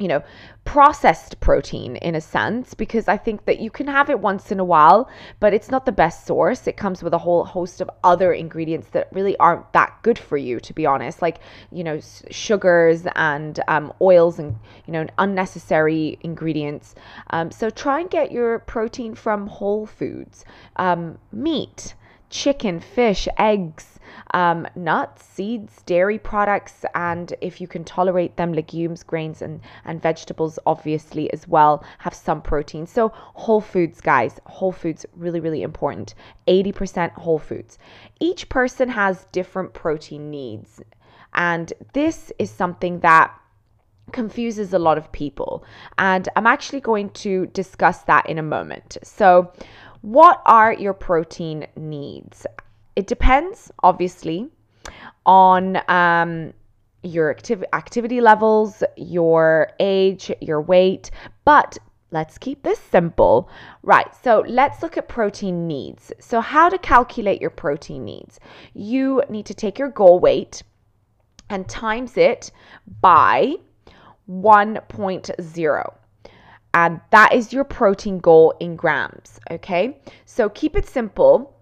you 0.00 0.08
know, 0.08 0.22
processed 0.64 1.38
protein 1.40 1.96
in 1.96 2.14
a 2.14 2.20
sense, 2.20 2.72
because 2.72 3.06
I 3.06 3.18
think 3.18 3.44
that 3.44 3.60
you 3.60 3.70
can 3.70 3.86
have 3.86 4.08
it 4.08 4.18
once 4.18 4.50
in 4.50 4.58
a 4.58 4.64
while, 4.64 5.10
but 5.40 5.52
it's 5.52 5.70
not 5.70 5.84
the 5.84 5.92
best 5.92 6.26
source. 6.26 6.66
It 6.66 6.78
comes 6.78 7.02
with 7.02 7.12
a 7.12 7.18
whole 7.18 7.44
host 7.44 7.82
of 7.82 7.90
other 8.02 8.32
ingredients 8.32 8.88
that 8.92 9.08
really 9.12 9.36
aren't 9.36 9.70
that 9.74 9.98
good 10.02 10.18
for 10.18 10.38
you, 10.38 10.58
to 10.60 10.72
be 10.72 10.86
honest, 10.86 11.20
like, 11.20 11.40
you 11.70 11.84
know, 11.84 12.00
sugars 12.30 13.06
and 13.14 13.60
um, 13.68 13.92
oils 14.00 14.38
and, 14.38 14.58
you 14.86 14.92
know, 14.94 15.06
unnecessary 15.18 16.18
ingredients. 16.22 16.94
Um, 17.28 17.50
so 17.50 17.68
try 17.68 18.00
and 18.00 18.10
get 18.10 18.32
your 18.32 18.60
protein 18.60 19.14
from 19.14 19.48
whole 19.48 19.84
foods, 19.84 20.46
um, 20.76 21.18
meat, 21.30 21.94
chicken, 22.30 22.80
fish, 22.80 23.28
eggs 23.36 23.99
um, 24.34 24.66
nuts, 24.74 25.24
seeds, 25.24 25.82
dairy 25.84 26.18
products, 26.18 26.84
and 26.94 27.34
if 27.40 27.60
you 27.60 27.66
can 27.66 27.84
tolerate 27.84 28.36
them, 28.36 28.52
legumes, 28.52 29.02
grains, 29.02 29.42
and, 29.42 29.60
and 29.84 30.00
vegetables, 30.02 30.58
obviously, 30.66 31.32
as 31.32 31.48
well, 31.48 31.84
have 31.98 32.14
some 32.14 32.42
protein. 32.42 32.86
So, 32.86 33.12
whole 33.14 33.60
foods, 33.60 34.00
guys, 34.00 34.40
whole 34.46 34.72
foods, 34.72 35.06
really, 35.16 35.40
really 35.40 35.62
important. 35.62 36.14
80% 36.46 37.12
whole 37.12 37.38
foods. 37.38 37.78
Each 38.20 38.48
person 38.48 38.88
has 38.88 39.26
different 39.32 39.72
protein 39.72 40.30
needs, 40.30 40.80
and 41.34 41.72
this 41.92 42.32
is 42.38 42.50
something 42.50 43.00
that 43.00 43.34
confuses 44.12 44.72
a 44.72 44.78
lot 44.78 44.98
of 44.98 45.10
people. 45.12 45.64
And 45.98 46.28
I'm 46.36 46.46
actually 46.46 46.80
going 46.80 47.10
to 47.10 47.46
discuss 47.46 48.02
that 48.02 48.28
in 48.28 48.38
a 48.38 48.42
moment. 48.42 48.98
So, 49.02 49.52
what 50.02 50.40
are 50.46 50.72
your 50.72 50.94
protein 50.94 51.66
needs? 51.76 52.46
It 52.96 53.06
depends, 53.06 53.70
obviously, 53.82 54.48
on 55.24 55.80
um, 55.88 56.52
your 57.02 57.34
activ- 57.34 57.64
activity 57.72 58.20
levels, 58.20 58.82
your 58.96 59.70
age, 59.80 60.32
your 60.40 60.60
weight, 60.60 61.10
but 61.44 61.78
let's 62.10 62.38
keep 62.38 62.62
this 62.62 62.78
simple. 62.78 63.48
Right, 63.82 64.14
so 64.22 64.44
let's 64.46 64.82
look 64.82 64.96
at 64.96 65.08
protein 65.08 65.66
needs. 65.66 66.12
So, 66.18 66.40
how 66.40 66.68
to 66.68 66.78
calculate 66.78 67.40
your 67.40 67.50
protein 67.50 68.04
needs? 68.04 68.40
You 68.74 69.22
need 69.28 69.46
to 69.46 69.54
take 69.54 69.78
your 69.78 69.90
goal 69.90 70.18
weight 70.18 70.62
and 71.48 71.68
times 71.68 72.16
it 72.16 72.50
by 73.00 73.54
1.0 74.28 75.94
and 76.72 77.00
that 77.10 77.32
is 77.32 77.52
your 77.52 77.64
protein 77.64 78.18
goal 78.18 78.54
in 78.60 78.76
grams. 78.76 79.40
Okay, 79.50 80.00
so 80.24 80.48
keep 80.48 80.76
it 80.76 80.88
simple. 80.88 81.56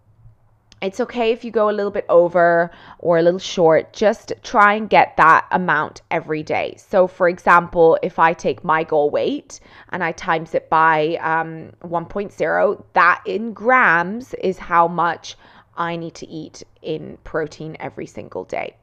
It's 0.81 1.01
okay 1.01 1.33
if 1.33 1.45
you 1.45 1.51
go 1.51 1.69
a 1.69 1.73
little 1.73 1.91
bit 1.91 2.07
over 2.09 2.71
or 3.01 3.19
a 3.19 3.23
little 3.23 3.41
short, 3.41 3.93
just 3.93 4.33
try 4.43 4.75
and 4.75 4.89
get 4.89 5.17
that 5.17 5.47
amount 5.51 6.03
every 6.11 6.43
day. 6.43 6.77
So, 6.77 7.07
for 7.07 7.29
example, 7.29 7.99
if 8.03 8.19
I 8.19 8.33
take 8.33 8.63
my 8.63 8.85
goal 8.85 9.11
weight 9.11 9.61
and 9.91 10.05
I 10.05 10.13
times 10.13 10.55
it 10.55 10.71
by 10.71 11.17
um, 11.17 11.73
1.0, 11.83 12.85
that 12.93 13.23
in 13.27 13.53
grams 13.53 14.35
is 14.35 14.59
how 14.59 14.87
much 14.87 15.37
I 15.77 15.97
need 15.97 16.15
to 16.15 16.29
eat 16.29 16.63
in 16.83 17.19
protein 17.25 17.77
every 17.81 18.07
single 18.07 18.45
day. 18.45 18.77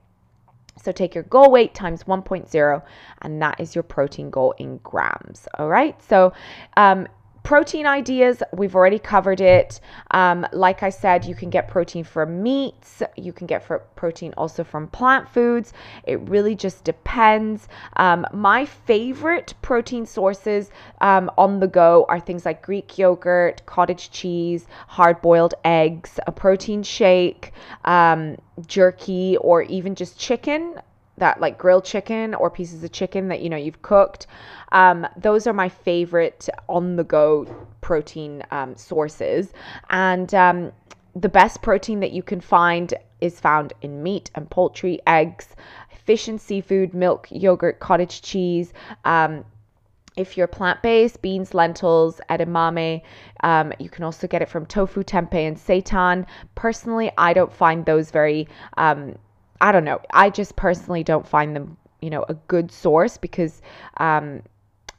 So 0.82 0.92
take 0.92 1.16
your 1.16 1.24
goal 1.24 1.52
weight 1.52 1.74
times 1.74 2.04
1.0, 2.04 2.82
and 3.22 3.42
that 3.42 3.60
is 3.60 3.76
your 3.76 3.84
protein 3.84 4.30
goal 4.30 4.54
in 4.58 4.78
grams. 4.84 5.48
All 5.58 5.70
right. 5.70 6.02
So 6.04 6.34
um, 6.76 7.08
Protein 7.46 7.86
ideas, 7.86 8.42
we've 8.54 8.76
already 8.76 8.98
covered 8.98 9.40
it. 9.40 9.80
Um, 10.10 10.48
like 10.52 10.82
I 10.82 10.90
said, 10.90 11.26
you 11.26 11.36
can 11.36 11.52
get 11.52 11.68
protein 11.68 12.04
from 12.04 12.42
meats, 12.42 13.04
you 13.16 13.32
can 13.32 13.46
get 13.46 13.64
protein 13.96 14.34
also 14.36 14.64
from 14.64 14.88
plant 14.88 15.30
foods. 15.30 15.72
It 16.06 16.20
really 16.22 16.56
just 16.56 16.84
depends. 16.84 17.68
Um, 17.98 18.26
my 18.34 18.66
favorite 18.66 19.54
protein 19.62 20.08
sources 20.08 20.72
um, 21.02 21.30
on 21.38 21.60
the 21.60 21.68
go 21.68 22.08
are 22.10 22.20
things 22.20 22.46
like 22.46 22.64
Greek 22.64 22.98
yogurt, 22.98 23.64
cottage 23.68 24.10
cheese, 24.10 24.66
hard 24.88 25.22
boiled 25.22 25.54
eggs, 25.64 26.20
a 26.26 26.32
protein 26.32 26.82
shake, 26.82 27.54
um, 27.84 28.38
jerky, 28.66 29.38
or 29.38 29.62
even 29.62 29.94
just 29.94 30.18
chicken 30.18 30.82
that 31.18 31.40
like 31.40 31.58
grilled 31.58 31.86
chicken 31.86 32.34
or 32.36 32.50
pieces 32.50 32.84
of 32.84 32.92
chicken 32.92 33.28
that 33.28 33.42
you 33.42 33.50
know 33.50 33.58
you've 33.58 33.82
cooked 33.82 34.28
um, 34.72 35.08
those 35.18 35.48
are 35.48 35.54
my 35.54 35.70
favorite 35.70 36.50
on 36.68 36.96
the 36.96 37.04
go 37.04 37.46
protein 37.82 38.44
um, 38.52 38.76
sources 38.76 39.54
and 39.90 40.34
um, 40.34 40.72
the 41.16 41.30
best 41.30 41.62
protein 41.62 42.00
that 42.00 42.12
you 42.12 42.24
can 42.24 42.42
find 42.42 42.94
is 43.22 43.40
found 43.40 43.74
in 43.82 44.04
meat 44.04 44.30
and 44.36 44.50
poultry 44.50 45.00
eggs 45.08 45.56
fish 46.04 46.28
and 46.28 46.40
seafood 46.40 46.94
milk 46.94 47.28
yogurt 47.32 47.80
cottage 47.80 48.22
cheese 48.22 48.74
um, 49.06 49.44
if 50.18 50.38
you're 50.38 50.48
plant 50.48 50.82
based, 50.82 51.22
beans, 51.22 51.54
lentils, 51.54 52.22
edamame, 52.30 53.02
um, 53.44 53.74
you 53.80 53.90
can 53.90 54.04
also 54.04 54.28
get 54.28 54.42
it 54.42 54.50
from 54.50 54.66
tofu, 54.66 55.04
tempeh, 55.04 55.48
and 55.48 55.58
seitan. 55.58 56.26
Personally, 56.56 57.12
I 57.18 57.34
don't 57.34 57.52
find 57.52 57.86
those 57.86 58.12
very 58.12 58.48
um, 58.78 59.18
I 59.62 59.72
don't 59.72 59.86
know. 59.86 60.02
I 60.12 60.30
just 60.30 60.56
personally 60.56 61.04
don't 61.04 61.28
find 61.28 61.56
them, 61.56 61.78
you 62.02 62.10
know, 62.10 62.26
a 62.28 62.34
good 62.34 62.72
source 62.72 63.18
because, 63.18 63.62
um, 63.98 64.42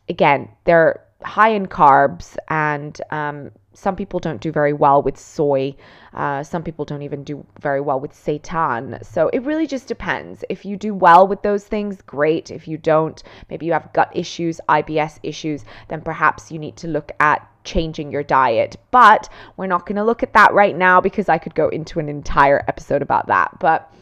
again, 0.09 0.49
they're 0.65 1.03
high 1.23 1.51
in 1.51 1.67
carbs 1.67 2.37
and 2.49 3.01
um, 3.11 3.51
some 3.77 3.97
people 3.97 4.21
don't 4.21 4.41
do 4.41 4.51
very 4.51 4.73
well 4.73 5.03
with 5.03 5.19
soy. 5.19 5.75
Uh, 6.15 6.43
some 6.43 6.63
people 6.63 6.85
don't 6.85 7.03
even 7.03 7.25
do 7.25 7.45
very 7.61 7.81
well 7.81 8.01
with 8.01 8.13
seitan. 8.13 9.05
So 9.05 9.29
it 9.29 9.41
really 9.41 9.67
just 9.67 9.87
depends. 9.87 10.45
If 10.49 10.65
you 10.65 10.77
do 10.77 10.95
well 10.95 11.27
with 11.27 11.43
those 11.43 11.65
things, 11.67 12.01
great. 12.03 12.51
If 12.51 12.67
you 12.67 12.79
don't, 12.79 13.23
maybe 13.51 13.67
you 13.67 13.73
have 13.73 13.93
gut 13.93 14.11
issues, 14.15 14.61
IBS 14.69 15.19
issues, 15.23 15.65
then 15.89 16.01
perhaps 16.01 16.51
you 16.51 16.59
need 16.59 16.77
to 16.77 16.89
look 16.89 17.13
at 17.21 17.47
changing 17.65 18.11
your 18.11 18.23
diet. 18.23 18.77
But 18.91 19.29
we're 19.57 19.67
not 19.67 19.85
going 19.85 19.97
to 19.97 20.05
look 20.05 20.23
at 20.23 20.33
that 20.33 20.55
right 20.55 20.77
now 20.77 21.01
because 21.01 21.29
I 21.29 21.39
could 21.39 21.55
go 21.55 21.69
into 21.69 21.99
an 21.99 22.09
entire 22.09 22.65
episode 22.69 23.03
about 23.03 23.27
that. 23.27 23.59
But 23.61 23.93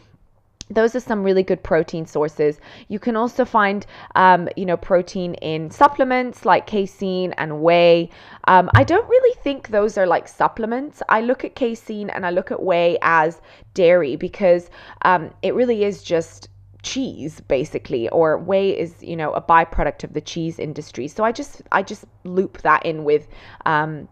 those 0.69 0.95
are 0.95 0.99
some 0.99 1.23
really 1.23 1.43
good 1.43 1.61
protein 1.61 2.05
sources. 2.05 2.59
You 2.87 2.97
can 2.97 3.15
also 3.15 3.45
find, 3.45 3.85
um, 4.15 4.49
you 4.55 4.65
know, 4.65 4.77
protein 4.77 5.35
in 5.35 5.69
supplements 5.69 6.43
like 6.43 6.65
casein 6.65 7.33
and 7.33 7.61
whey. 7.61 8.09
Um, 8.47 8.69
I 8.73 8.83
don't 8.83 9.07
really 9.07 9.35
think 9.43 9.69
those 9.69 9.97
are 9.97 10.07
like 10.07 10.27
supplements. 10.27 11.03
I 11.07 11.21
look 11.21 11.45
at 11.45 11.55
casein 11.55 12.09
and 12.09 12.25
I 12.25 12.31
look 12.31 12.51
at 12.51 12.63
whey 12.63 12.97
as 13.01 13.41
dairy 13.75 14.15
because 14.15 14.69
um, 15.03 15.31
it 15.43 15.53
really 15.53 15.83
is 15.83 16.01
just 16.01 16.49
cheese 16.81 17.41
basically 17.41 18.07
or 18.09 18.37
whey 18.37 18.69
is 18.69 19.01
you 19.01 19.15
know 19.15 19.33
a 19.33 19.41
byproduct 19.41 20.03
of 20.03 20.13
the 20.13 20.21
cheese 20.21 20.59
industry 20.59 21.07
so 21.07 21.23
i 21.23 21.31
just 21.31 21.63
i 21.71 21.81
just 21.81 22.05
loop 22.25 22.61
that 22.61 22.85
in 22.85 23.03
with 23.03 23.27
um, 23.65 24.07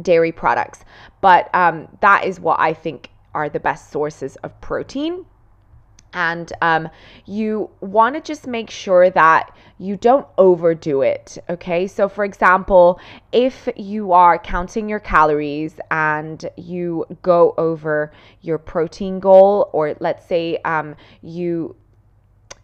dairy 0.00 0.32
products 0.32 0.84
but 1.20 1.48
um, 1.54 1.86
that 2.00 2.24
is 2.24 2.40
what 2.40 2.58
i 2.58 2.74
think 2.74 3.10
are 3.34 3.48
the 3.48 3.60
best 3.60 3.92
sources 3.92 4.34
of 4.42 4.60
protein 4.60 5.24
and 6.14 6.52
um, 6.62 6.88
you 7.26 7.70
want 7.80 8.14
to 8.14 8.20
just 8.20 8.46
make 8.46 8.70
sure 8.70 9.10
that 9.10 9.54
you 9.78 9.96
don't 9.96 10.26
overdo 10.38 11.02
it. 11.02 11.38
Okay, 11.48 11.86
so 11.86 12.08
for 12.08 12.24
example, 12.24 13.00
if 13.32 13.68
you 13.76 14.12
are 14.12 14.38
counting 14.38 14.88
your 14.88 15.00
calories 15.00 15.74
and 15.90 16.48
you 16.56 17.04
go 17.22 17.54
over 17.58 18.12
your 18.42 18.58
protein 18.58 19.18
goal, 19.18 19.70
or 19.72 19.96
let's 20.00 20.26
say 20.26 20.58
um, 20.64 20.94
you 21.22 21.76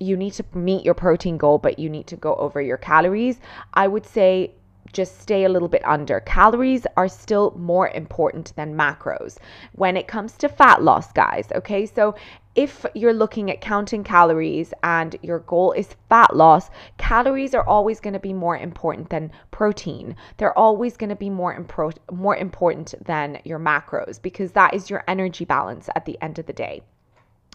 you 0.01 0.17
need 0.17 0.33
to 0.33 0.45
meet 0.55 0.85
your 0.85 0.95
protein 0.95 1.37
goal, 1.37 1.59
but 1.59 1.77
you 1.77 1.91
need 1.91 2.07
to 2.07 2.15
go 2.15 2.37
over 2.37 2.63
your 2.63 2.77
calories, 2.77 3.41
I 3.75 3.89
would 3.89 4.07
say 4.07 4.55
just 4.93 5.21
stay 5.21 5.45
a 5.45 5.49
little 5.49 5.69
bit 5.69 5.85
under. 5.85 6.21
Calories 6.21 6.87
are 6.97 7.09
still 7.09 7.53
more 7.59 7.89
important 7.91 8.55
than 8.57 8.77
macros 8.77 9.39
when 9.73 9.97
it 9.97 10.09
comes 10.09 10.37
to 10.39 10.49
fat 10.49 10.83
loss, 10.83 11.13
guys. 11.13 11.49
Okay, 11.55 11.85
so 11.85 12.15
if 12.59 12.85
you're 12.93 13.15
looking 13.15 13.53
at 13.53 13.61
counting 13.61 14.03
calories 14.03 14.75
and 14.83 15.15
your 15.23 15.39
goal 15.39 15.71
is 15.71 15.95
fat 16.09 16.35
loss, 16.35 16.71
calories 16.97 17.55
are 17.55 17.63
always 17.63 18.01
going 18.01 18.15
to 18.15 18.19
be 18.19 18.33
more 18.33 18.57
important 18.57 19.11
than 19.11 19.31
protein. 19.53 20.17
They're 20.39 20.59
always 20.59 20.97
going 20.97 21.11
to 21.11 21.15
be 21.15 21.31
more 21.31 21.57
impro- 21.57 21.97
more 22.11 22.37
important 22.37 22.97
than 23.05 23.39
your 23.45 23.61
macros 23.61 24.21
because 24.21 24.51
that 24.53 24.75
is 24.75 24.91
your 24.91 25.05
energy 25.07 25.45
balance 25.45 25.89
at 25.95 26.05
the 26.05 26.21
end 26.21 26.41
of 26.41 26.47
the 26.47 26.53
day. 26.53 26.83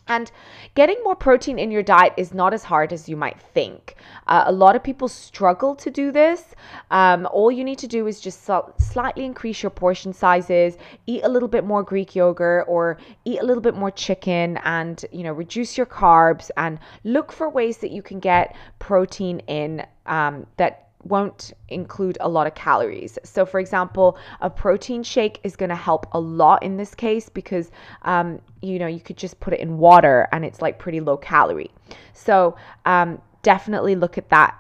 And 0.07 0.31
getting 0.75 0.97
more 1.03 1.15
protein 1.15 1.57
in 1.57 1.71
your 1.71 1.83
diet 1.83 2.13
is 2.17 2.33
not 2.33 2.53
as 2.53 2.63
hard 2.63 2.91
as 2.91 3.07
you 3.07 3.15
might 3.15 3.39
think. 3.39 3.95
Uh, 4.27 4.43
a 4.47 4.51
lot 4.51 4.75
of 4.75 4.83
people 4.83 5.07
struggle 5.07 5.75
to 5.75 5.89
do 5.89 6.11
this. 6.11 6.55
Um, 6.91 7.27
all 7.31 7.51
you 7.51 7.63
need 7.63 7.79
to 7.79 7.87
do 7.87 8.07
is 8.07 8.19
just 8.19 8.43
so- 8.43 8.73
slightly 8.77 9.23
increase 9.23 9.63
your 9.63 9.69
portion 9.69 10.11
sizes, 10.11 10.77
eat 11.07 11.21
a 11.23 11.29
little 11.29 11.47
bit 11.47 11.63
more 11.63 11.83
Greek 11.83 12.15
yogurt, 12.15 12.65
or 12.67 12.97
eat 13.23 13.39
a 13.39 13.45
little 13.45 13.61
bit 13.61 13.75
more 13.75 13.91
chicken, 13.91 14.57
and 14.65 15.05
you 15.11 15.23
know 15.23 15.31
reduce 15.31 15.77
your 15.77 15.85
carbs 15.85 16.51
and 16.57 16.79
look 17.03 17.31
for 17.31 17.49
ways 17.49 17.77
that 17.77 17.91
you 17.91 18.01
can 18.01 18.19
get 18.19 18.55
protein 18.79 19.39
in 19.47 19.85
um, 20.05 20.45
that 20.57 20.89
won't 21.03 21.53
include 21.69 22.17
a 22.19 22.29
lot 22.29 22.47
of 22.47 22.55
calories. 22.55 23.17
So, 23.23 23.45
for 23.45 23.59
example, 23.59 24.17
a 24.41 24.49
protein 24.49 25.03
shake 25.03 25.39
is 25.43 25.55
going 25.55 25.69
to 25.69 25.75
help 25.75 26.07
a 26.13 26.19
lot 26.19 26.63
in 26.63 26.77
this 26.77 26.95
case 26.95 27.29
because, 27.29 27.71
um, 28.03 28.41
you 28.61 28.79
know, 28.79 28.87
you 28.87 28.99
could 28.99 29.17
just 29.17 29.39
put 29.39 29.53
it 29.53 29.59
in 29.59 29.77
water 29.77 30.27
and 30.31 30.45
it's 30.45 30.61
like 30.61 30.79
pretty 30.79 30.99
low 30.99 31.17
calorie. 31.17 31.71
So, 32.13 32.55
um, 32.85 33.21
definitely 33.41 33.95
look 33.95 34.17
at 34.17 34.29
that, 34.29 34.57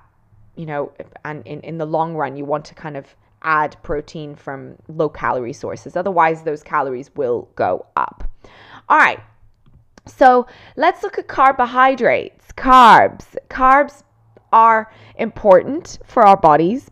you 0.55 0.65
know, 0.65 0.91
and 1.23 1.45
in, 1.47 1.61
in 1.61 1.77
the 1.77 1.85
long 1.85 2.15
run, 2.15 2.35
you 2.35 2.45
want 2.45 2.65
to 2.65 2.75
kind 2.75 2.97
of 2.97 3.15
add 3.41 3.75
protein 3.83 4.35
from 4.35 4.75
low 4.87 5.09
calorie 5.09 5.53
sources. 5.53 5.95
Otherwise, 5.95 6.43
those 6.43 6.63
calories 6.63 7.11
will 7.15 7.49
go 7.55 7.85
up. 7.95 8.29
All 8.89 8.97
right. 8.97 9.19
So, 10.05 10.47
let's 10.75 11.01
look 11.01 11.17
at 11.17 11.29
carbohydrates. 11.29 12.51
Carbs. 12.57 13.37
Carbs 13.49 14.03
are 14.53 14.89
important 15.17 15.99
for 16.05 16.25
our 16.25 16.37
bodies 16.37 16.89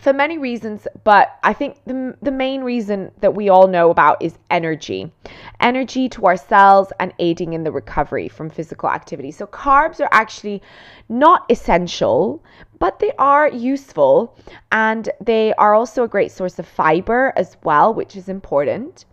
for 0.00 0.12
many 0.12 0.38
reasons, 0.38 0.86
but 1.04 1.38
I 1.42 1.52
think 1.52 1.80
the, 1.86 2.16
the 2.22 2.30
main 2.30 2.62
reason 2.62 3.10
that 3.20 3.34
we 3.34 3.48
all 3.48 3.66
know 3.66 3.90
about 3.90 4.22
is 4.22 4.38
energy. 4.50 5.12
Energy 5.60 6.08
to 6.10 6.26
our 6.26 6.36
cells 6.36 6.92
and 7.00 7.12
aiding 7.18 7.52
in 7.52 7.64
the 7.64 7.72
recovery 7.72 8.28
from 8.28 8.48
physical 8.48 8.88
activity. 8.88 9.30
So, 9.30 9.46
carbs 9.46 10.00
are 10.00 10.08
actually 10.12 10.62
not 11.08 11.44
essential, 11.50 12.44
but 12.78 12.98
they 13.00 13.12
are 13.18 13.48
useful 13.48 14.36
and 14.70 15.08
they 15.20 15.52
are 15.54 15.74
also 15.74 16.04
a 16.04 16.08
great 16.08 16.30
source 16.30 16.58
of 16.58 16.66
fiber 16.66 17.32
as 17.36 17.56
well, 17.64 17.92
which 17.92 18.14
is 18.14 18.28
important. 18.28 19.04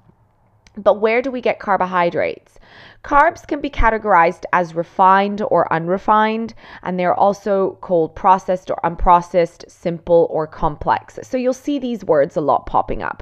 But 0.78 0.99
where 0.99 1.21
do 1.21 1.32
we 1.32 1.41
get 1.41 1.60
carbohydrates? 1.60 2.55
Carbs 3.06 3.46
can 3.46 3.62
be 3.62 3.70
categorized 3.70 4.46
as 4.52 4.74
refined 4.74 5.44
or 5.52 5.72
unrefined, 5.72 6.56
and 6.82 7.00
they're 7.00 7.13
also 7.13 7.78
called 7.82 8.15
processed 8.15 8.72
or 8.72 8.80
unprocessed, 8.84 9.70
simple 9.70 10.28
or 10.32 10.48
complex. 10.48 11.20
So 11.22 11.38
you'll 11.38 11.54
see 11.54 11.78
these 11.78 12.04
words 12.04 12.36
a 12.36 12.41
lot 12.41 12.65
popping 12.65 13.04
up. 13.04 13.22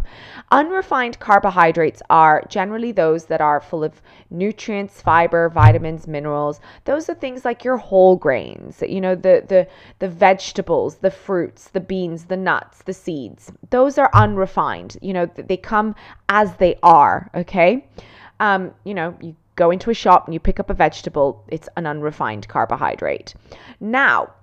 Unrefined 0.52 1.19
carbohydrates 1.19 2.02
are 2.10 2.46
generally 2.48 2.93
those 2.93 3.26
that 3.26 3.41
are 3.41 3.60
full 3.60 3.84
of 3.84 4.02
nutrients, 4.30 5.02
fiber, 5.02 5.50
vitamins, 5.50 6.08
minerals. 6.08 6.62
Those 6.86 7.10
are 7.10 7.15
things 7.15 7.43
like 7.43 7.65
your 7.65 7.76
whole 7.76 8.15
grains, 8.15 8.82
you 8.88 9.02
know, 9.02 9.15
the 9.15 9.43
the 9.46 9.67
the 10.00 10.08
vegetables, 10.08 10.96
the 11.00 11.12
fruits, 11.12 11.67
the 11.67 11.82
beans, 11.82 12.24
the 12.24 12.38
nuts, 12.38 12.84
the 12.84 12.93
seeds. 12.93 13.52
Those 13.69 13.98
are 13.98 14.10
unrefined. 14.13 14.96
You 15.02 15.12
know, 15.12 15.26
they 15.26 15.58
come 15.58 15.93
as 16.30 16.56
they 16.56 16.80
are, 16.82 17.30
okay? 17.36 17.86
Um, 18.39 18.74
you 18.86 18.93
know, 18.93 19.17
you 19.22 19.36
go 19.55 19.71
into 19.71 19.89
a 19.89 19.93
shop 19.93 20.25
and 20.25 20.33
you 20.33 20.39
pick 20.39 20.59
up 20.59 20.69
a 20.69 20.73
vegetable, 20.73 21.43
it's 21.47 21.69
an 21.77 21.85
unrefined 21.85 22.47
carbohydrate. 22.47 23.33
Now, 23.79 24.33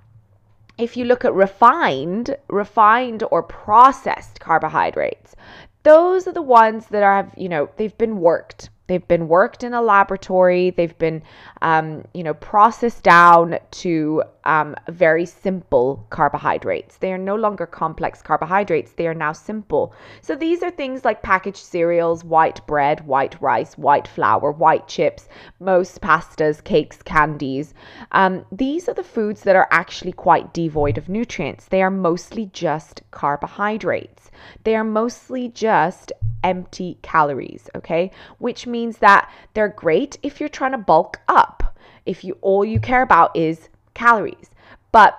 if 0.79 0.97
you 0.97 1.05
look 1.05 1.25
at 1.25 1.35
refined, 1.35 2.37
refined 2.49 3.23
or 3.31 3.43
processed 3.43 4.41
carbohydrates, 4.41 5.37
those 5.83 6.27
are 6.27 6.33
the 6.33 6.43
ones 6.43 6.87
that 6.89 7.03
are, 7.03 7.31
you 7.37 7.49
know, 7.49 7.69
they've 7.77 7.97
been 7.99 8.21
worked. 8.21 8.71
They've 8.91 9.07
been 9.07 9.29
worked 9.29 9.63
in 9.63 9.73
a 9.73 9.81
laboratory. 9.81 10.71
They've 10.71 10.99
been, 10.99 11.23
um, 11.63 12.05
you 12.13 12.25
know, 12.25 12.35
processed 12.35 13.05
down 13.05 13.57
to 13.71 14.25
um, 14.43 14.75
very 14.89 15.27
simple 15.27 16.05
carbohydrates. 16.11 16.97
They 16.97 17.13
are 17.13 17.19
no 17.19 17.37
longer 17.37 17.67
complex 17.67 18.21
carbohydrates. 18.21 18.91
They 18.91 19.07
are 19.07 19.15
now 19.15 19.33
simple. 19.33 19.95
So 20.23 20.35
these 20.35 20.65
are 20.65 20.73
things 20.73 21.05
like 21.05 21.23
packaged 21.23 21.65
cereals, 21.65 22.25
white 22.25 22.67
bread, 22.67 23.07
white 23.07 23.41
rice, 23.41 23.79
white 23.79 24.09
flour, 24.09 24.51
white 24.51 24.89
chips, 24.89 25.29
most 25.61 26.01
pastas, 26.01 26.61
cakes, 26.65 27.01
candies. 27.01 27.75
Um, 28.11 28.45
these 28.51 28.89
are 28.89 28.95
the 28.95 29.05
foods 29.05 29.43
that 29.43 29.55
are 29.55 29.69
actually 29.71 30.13
quite 30.13 30.53
devoid 30.53 30.99
of 30.99 31.09
nutrients. 31.09 31.67
They 31.67 31.81
are 31.81 31.93
mostly 31.93 32.47
just 32.53 33.03
carbohydrates. 33.13 34.33
They 34.65 34.75
are 34.75 34.83
mostly 34.83 35.49
just 35.49 36.11
empty 36.43 36.99
calories, 37.03 37.69
okay? 37.75 38.11
Which 38.39 38.67
means 38.81 38.99
that 38.99 39.31
they're 39.55 39.69
great 39.69 40.19
if 40.23 40.41
you're 40.41 40.49
trying 40.49 40.73
to 40.73 40.79
bulk 40.79 41.21
up. 41.29 41.79
If 42.07 42.25
you 42.25 42.39
all 42.41 42.65
you 42.65 42.81
care 42.81 43.03
about 43.03 43.37
is 43.37 43.69
calories. 43.95 44.51
But 44.91 45.13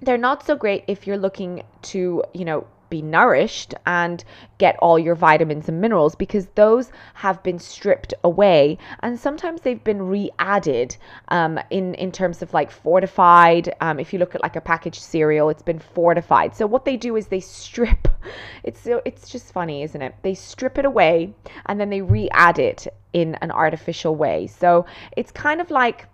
they're 0.00 0.18
not 0.28 0.44
so 0.44 0.54
great 0.56 0.84
if 0.86 1.06
you're 1.06 1.24
looking 1.26 1.62
to, 1.92 2.22
you 2.34 2.44
know, 2.44 2.66
be 2.92 3.00
nourished 3.00 3.74
and 3.86 4.22
get 4.58 4.76
all 4.80 4.98
your 4.98 5.14
vitamins 5.14 5.66
and 5.66 5.80
minerals 5.80 6.14
because 6.14 6.46
those 6.56 6.92
have 7.14 7.42
been 7.42 7.58
stripped 7.58 8.12
away 8.22 8.76
and 9.00 9.18
sometimes 9.18 9.62
they've 9.62 9.82
been 9.82 10.02
re-added 10.02 10.94
um, 11.28 11.58
in 11.70 11.94
in 11.94 12.12
terms 12.12 12.42
of 12.42 12.52
like 12.52 12.70
fortified. 12.70 13.74
Um, 13.80 13.98
if 13.98 14.12
you 14.12 14.18
look 14.18 14.34
at 14.34 14.42
like 14.42 14.56
a 14.56 14.60
packaged 14.60 15.00
cereal 15.00 15.48
it's 15.48 15.62
been 15.62 15.78
fortified. 15.78 16.54
So 16.54 16.66
what 16.66 16.84
they 16.84 16.98
do 16.98 17.16
is 17.16 17.28
they 17.28 17.40
strip. 17.40 18.08
It's 18.62 18.86
it's 18.86 19.28
just 19.28 19.52
funny 19.52 19.82
isn't 19.82 20.00
it? 20.00 20.14
They 20.22 20.34
strip 20.34 20.78
it 20.78 20.84
away 20.84 21.34
and 21.66 21.80
then 21.80 21.90
they 21.90 22.02
re-add 22.02 22.58
it 22.60 22.86
in 23.12 23.34
an 23.36 23.50
artificial 23.50 24.14
way. 24.14 24.46
So 24.46 24.86
it's 25.16 25.32
kind 25.32 25.60
of 25.60 25.70
like 25.70 26.06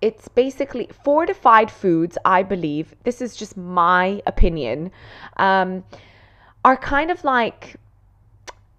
it's 0.00 0.28
basically 0.28 0.88
fortified 1.04 1.70
foods, 1.70 2.18
I 2.24 2.42
believe, 2.42 2.94
this 3.04 3.22
is 3.22 3.36
just 3.36 3.56
my 3.56 4.22
opinion, 4.26 4.90
um, 5.38 5.84
are 6.64 6.76
kind 6.76 7.10
of 7.10 7.24
like 7.24 7.76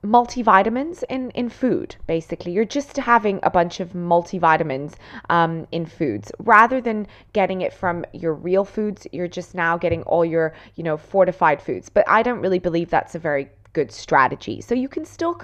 multivitamins 0.04 1.04
in, 1.10 1.32
in 1.32 1.50
food, 1.50 1.96
basically. 2.06 2.52
You're 2.52 2.66
just 2.66 2.96
having 2.98 3.40
a 3.44 3.50
bunch 3.50 3.80
of 3.80 3.94
multivitamins 3.94 4.94
um, 5.30 5.68
in 5.72 5.86
foods. 5.86 6.32
Rather 6.40 6.80
than 6.80 7.08
getting 7.34 7.62
it 7.62 7.74
from 7.74 8.06
your 8.14 8.34
real 8.34 8.64
foods, 8.64 9.08
you're 9.12 9.28
just 9.28 9.56
now 9.56 9.78
getting 9.78 10.04
all 10.04 10.24
your, 10.24 10.54
you 10.76 10.84
know, 10.84 10.98
fortified 10.98 11.62
foods. 11.62 11.90
But 11.90 12.08
I 12.08 12.22
don't 12.24 12.40
really 12.40 12.60
believe 12.60 12.90
that's 12.90 13.16
a 13.16 13.20
very 13.20 13.50
good 13.74 13.92
strategy. 13.92 14.62
So 14.62 14.76
you 14.76 14.88
can 14.88 15.06
still, 15.06 15.40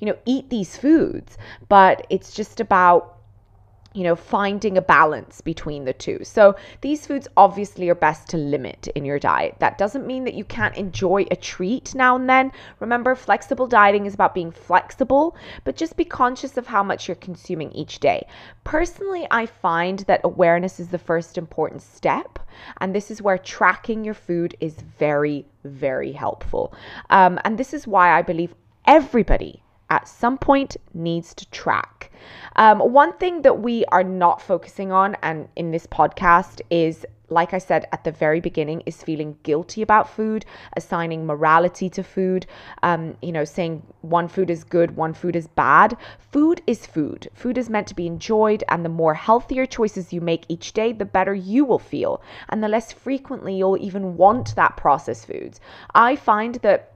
you 0.00 0.06
know, 0.06 0.16
eat 0.24 0.50
these 0.50 0.76
foods, 0.76 1.36
but 1.68 2.06
it's 2.10 2.32
just 2.32 2.60
about 2.60 3.15
you 3.96 4.04
know, 4.04 4.14
finding 4.14 4.76
a 4.76 4.82
balance 4.82 5.40
between 5.40 5.86
the 5.86 5.92
two. 5.94 6.20
So 6.22 6.54
these 6.82 7.06
foods 7.06 7.26
obviously 7.34 7.88
are 7.88 7.94
best 7.94 8.28
to 8.28 8.36
limit 8.36 8.88
in 8.94 9.06
your 9.06 9.18
diet. 9.18 9.56
That 9.60 9.78
doesn't 9.78 10.06
mean 10.06 10.24
that 10.24 10.34
you 10.34 10.44
can't 10.44 10.76
enjoy 10.76 11.24
a 11.30 11.36
treat 11.36 11.94
now 11.94 12.14
and 12.14 12.28
then. 12.28 12.52
Remember, 12.78 13.14
flexible 13.14 13.66
dieting 13.66 14.04
is 14.04 14.12
about 14.12 14.34
being 14.34 14.50
flexible, 14.50 15.34
but 15.64 15.76
just 15.76 15.96
be 15.96 16.04
conscious 16.04 16.58
of 16.58 16.66
how 16.66 16.82
much 16.82 17.08
you're 17.08 17.14
consuming 17.14 17.72
each 17.72 17.98
day. 17.98 18.26
Personally, 18.64 19.26
I 19.30 19.46
find 19.46 20.00
that 20.00 20.20
awareness 20.24 20.78
is 20.78 20.88
the 20.88 20.98
first 20.98 21.38
important 21.38 21.80
step, 21.80 22.38
and 22.82 22.94
this 22.94 23.10
is 23.10 23.22
where 23.22 23.38
tracking 23.38 24.04
your 24.04 24.12
food 24.12 24.54
is 24.60 24.74
very, 24.98 25.46
very 25.64 26.12
helpful. 26.12 26.74
Um, 27.08 27.40
and 27.44 27.56
this 27.56 27.72
is 27.72 27.86
why 27.86 28.12
I 28.12 28.20
believe 28.20 28.54
everybody 28.86 29.62
at 29.90 30.08
some 30.08 30.38
point 30.38 30.76
needs 30.94 31.34
to 31.34 31.50
track. 31.50 32.10
Um, 32.56 32.80
one 32.80 33.12
thing 33.18 33.42
that 33.42 33.60
we 33.60 33.84
are 33.86 34.04
not 34.04 34.42
focusing 34.42 34.90
on, 34.92 35.16
and 35.22 35.48
in 35.56 35.70
this 35.70 35.86
podcast, 35.86 36.60
is 36.70 37.06
like 37.28 37.52
I 37.52 37.58
said 37.58 37.86
at 37.92 38.04
the 38.04 38.12
very 38.12 38.40
beginning, 38.40 38.82
is 38.86 39.02
feeling 39.02 39.36
guilty 39.42 39.82
about 39.82 40.08
food, 40.08 40.44
assigning 40.76 41.26
morality 41.26 41.90
to 41.90 42.02
food, 42.02 42.46
um, 42.82 43.16
you 43.20 43.32
know, 43.32 43.44
saying 43.44 43.82
one 44.02 44.28
food 44.28 44.50
is 44.50 44.62
good, 44.62 44.96
one 44.96 45.12
food 45.12 45.34
is 45.34 45.48
bad. 45.48 45.96
Food 46.18 46.62
is 46.66 46.86
food. 46.86 47.28
Food 47.34 47.58
is 47.58 47.68
meant 47.68 47.88
to 47.88 47.94
be 47.94 48.06
enjoyed, 48.06 48.62
and 48.68 48.84
the 48.84 48.88
more 48.88 49.14
healthier 49.14 49.66
choices 49.66 50.12
you 50.12 50.20
make 50.20 50.44
each 50.48 50.72
day, 50.72 50.92
the 50.92 51.04
better 51.04 51.34
you 51.34 51.64
will 51.64 51.78
feel, 51.78 52.22
and 52.48 52.62
the 52.62 52.68
less 52.68 52.92
frequently 52.92 53.56
you'll 53.56 53.78
even 53.78 54.16
want 54.16 54.54
that 54.54 54.76
processed 54.76 55.26
foods. 55.26 55.60
I 55.94 56.16
find 56.16 56.56
that 56.56 56.92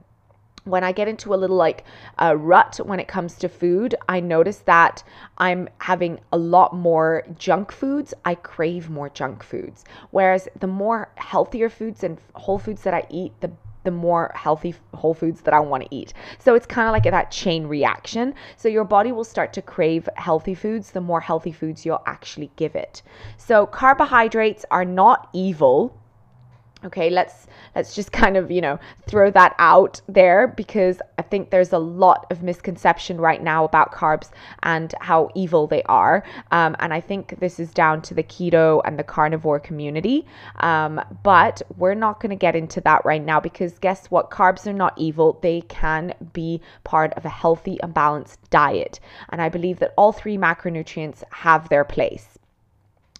when 0.63 0.83
I 0.83 0.91
get 0.91 1.07
into 1.07 1.33
a 1.33 1.37
little 1.37 1.55
like 1.55 1.83
a 2.17 2.37
rut 2.37 2.79
when 2.83 2.99
it 2.99 3.07
comes 3.07 3.35
to 3.39 3.49
food, 3.49 3.95
I 4.07 4.19
notice 4.19 4.59
that 4.59 5.03
I'm 5.37 5.69
having 5.79 6.19
a 6.31 6.37
lot 6.37 6.75
more 6.75 7.23
junk 7.37 7.71
foods. 7.71 8.13
I 8.25 8.35
crave 8.35 8.89
more 8.89 9.09
junk 9.09 9.43
foods. 9.43 9.83
Whereas 10.11 10.47
the 10.59 10.67
more 10.67 11.09
healthier 11.15 11.69
foods 11.69 12.03
and 12.03 12.19
whole 12.35 12.59
foods 12.59 12.83
that 12.83 12.93
I 12.93 13.05
eat, 13.09 13.33
the 13.41 13.51
the 13.83 13.91
more 13.91 14.31
healthy 14.35 14.75
whole 14.93 15.15
foods 15.15 15.41
that 15.41 15.53
I 15.53 15.59
want 15.59 15.83
to 15.83 15.95
eat. 15.95 16.13
So 16.37 16.53
it's 16.53 16.65
kind 16.65 16.87
of 16.87 16.91
like 16.91 17.03
that 17.03 17.31
chain 17.31 17.65
reaction. 17.65 18.35
So 18.55 18.69
your 18.69 18.83
body 18.83 19.11
will 19.11 19.23
start 19.23 19.53
to 19.53 19.61
crave 19.61 20.07
healthy 20.15 20.53
foods 20.53 20.91
the 20.91 21.01
more 21.01 21.19
healthy 21.19 21.51
foods 21.51 21.85
you'll 21.85 22.03
actually 22.05 22.51
give 22.55 22.75
it. 22.75 23.01
So 23.37 23.65
carbohydrates 23.65 24.65
are 24.69 24.85
not 24.85 25.29
evil 25.33 25.97
okay 26.83 27.09
let's 27.09 27.47
let's 27.75 27.95
just 27.95 28.11
kind 28.21 28.37
of 28.37 28.51
you 28.51 28.61
know 28.61 28.79
throw 29.07 29.31
that 29.31 29.55
out 29.59 30.01
there 30.07 30.47
because 30.47 31.01
i 31.17 31.21
think 31.21 31.49
there's 31.49 31.73
a 31.73 31.77
lot 31.77 32.25
of 32.31 32.43
misconception 32.43 33.19
right 33.19 33.43
now 33.43 33.63
about 33.63 33.91
carbs 33.91 34.29
and 34.63 34.93
how 35.01 35.29
evil 35.35 35.67
they 35.67 35.83
are. 35.83 36.23
Um, 36.51 36.75
and 36.79 36.93
i 36.93 36.99
think 36.99 37.39
this 37.39 37.59
is 37.59 37.71
down 37.71 38.01
to 38.03 38.13
the 38.13 38.23
keto 38.23 38.81
and 38.85 38.97
the 38.97 39.03
carnivore 39.03 39.59
community. 39.59 40.25
Um, 40.57 41.01
but 41.23 41.61
we're 41.77 41.95
not 41.95 42.19
going 42.19 42.29
to 42.29 42.35
get 42.35 42.55
into 42.55 42.81
that 42.81 43.03
right 43.05 43.23
now 43.23 43.39
because 43.39 43.77
guess 43.79 44.07
what? 44.07 44.31
Carbs 44.31 44.67
are 44.67 44.73
not 44.73 44.93
evil. 44.97 45.39
They 45.41 45.61
can 45.61 46.13
be 46.33 46.61
part 46.83 47.13
of 47.13 47.25
a 47.25 47.29
healthy 47.29 47.81
and 47.81 47.93
balanced 47.93 48.39
diet. 48.49 48.99
And 49.29 49.41
i 49.41 49.49
believe 49.49 49.79
that 49.79 49.93
all 49.97 50.11
three 50.11 50.37
macronutrients 50.37 51.23
have 51.31 51.69
their 51.69 51.83
place 51.83 52.37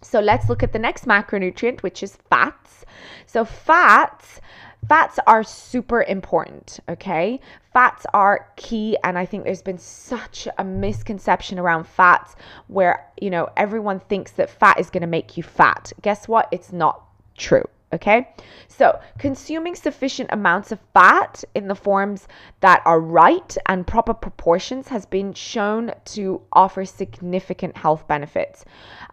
so 0.02 0.20
let's 0.20 0.50
look 0.50 0.64
at 0.64 0.74
the 0.74 0.80
next 0.80 1.06
macronutrient, 1.06 1.82
which 1.82 2.04
is 2.04 2.18
fats. 2.30 2.86
So 3.26 3.46
fats, 3.46 4.42
fats 4.88 5.20
are 5.28 5.44
super 5.44 6.04
important, 6.04 6.80
okay? 6.90 7.40
Fats 7.74 8.06
are 8.14 8.50
key 8.56 8.98
and 9.04 9.18
I 9.18 9.26
think 9.26 9.44
there's 9.44 9.62
been 9.62 9.78
such 9.78 10.48
a 10.58 10.64
misconception 10.64 11.60
around 11.60 11.86
fats 11.86 12.36
where, 12.68 13.08
you 13.22 13.30
know, 13.30 13.50
everyone 13.56 14.00
thinks 14.00 14.32
that 14.34 14.50
fat 14.50 14.80
is 14.80 14.90
going 14.90 15.02
to 15.02 15.08
make 15.08 15.38
you 15.38 15.44
fat. 15.44 15.94
Guess 16.02 16.28
what? 16.28 16.48
It's 16.52 16.72
not 16.72 17.04
true. 17.38 17.66
Okay, 17.94 18.30
so 18.70 18.98
consuming 19.18 19.76
sufficient 19.76 20.30
amounts 20.32 20.72
of 20.72 20.80
fat 20.94 21.44
in 21.54 21.68
the 21.68 21.76
forms 21.76 22.26
that 22.62 22.82
are 22.86 23.02
right 23.02 23.58
and 23.66 23.86
proper 23.86 24.14
proportions 24.14 24.88
has 24.88 25.06
been 25.06 25.34
shown 25.34 25.92
to 26.06 26.42
offer 26.54 26.86
significant 26.86 27.76
health 27.76 28.08
benefits. 28.08 28.64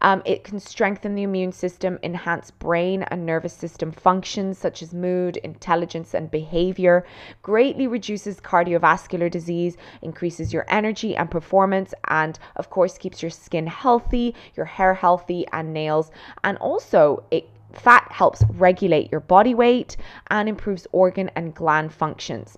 Um, 0.01 0.23
it 0.25 0.45
can 0.45 0.61
strengthen 0.61 1.17
the 1.17 1.25
immune 1.25 1.51
system, 1.51 1.99
enhance 2.05 2.53
brain 2.53 3.03
and 3.03 3.27
nervous 3.27 3.53
system 3.53 3.91
functions 3.91 4.59
such 4.59 4.81
as 4.81 4.95
mood, 4.95 5.39
intelligence, 5.39 6.15
and 6.15 6.31
behavior, 6.31 7.05
greatly 7.43 7.89
reduces 7.89 8.41
cardiovascular 8.41 9.29
disease, 9.29 9.77
increases 10.03 10.53
your 10.53 10.67
energy 10.69 11.17
and 11.17 11.33
performance, 11.33 11.95
and 12.07 12.39
of 12.55 12.71
course, 12.71 12.97
keeps 12.97 13.23
your 13.23 13.31
skin 13.31 13.67
healthy, 13.67 14.37
your 14.55 14.67
hair 14.67 14.95
healthy, 14.95 15.45
and 15.53 15.73
nails. 15.73 16.13
And 16.45 16.57
also, 16.59 17.25
it 17.33 17.49
Fat 17.73 18.11
helps 18.11 18.43
regulate 18.49 19.11
your 19.11 19.21
body 19.21 19.55
weight 19.55 19.97
and 20.29 20.49
improves 20.49 20.87
organ 20.93 21.31
and 21.37 21.55
gland 21.55 21.93
functions. 21.93 22.57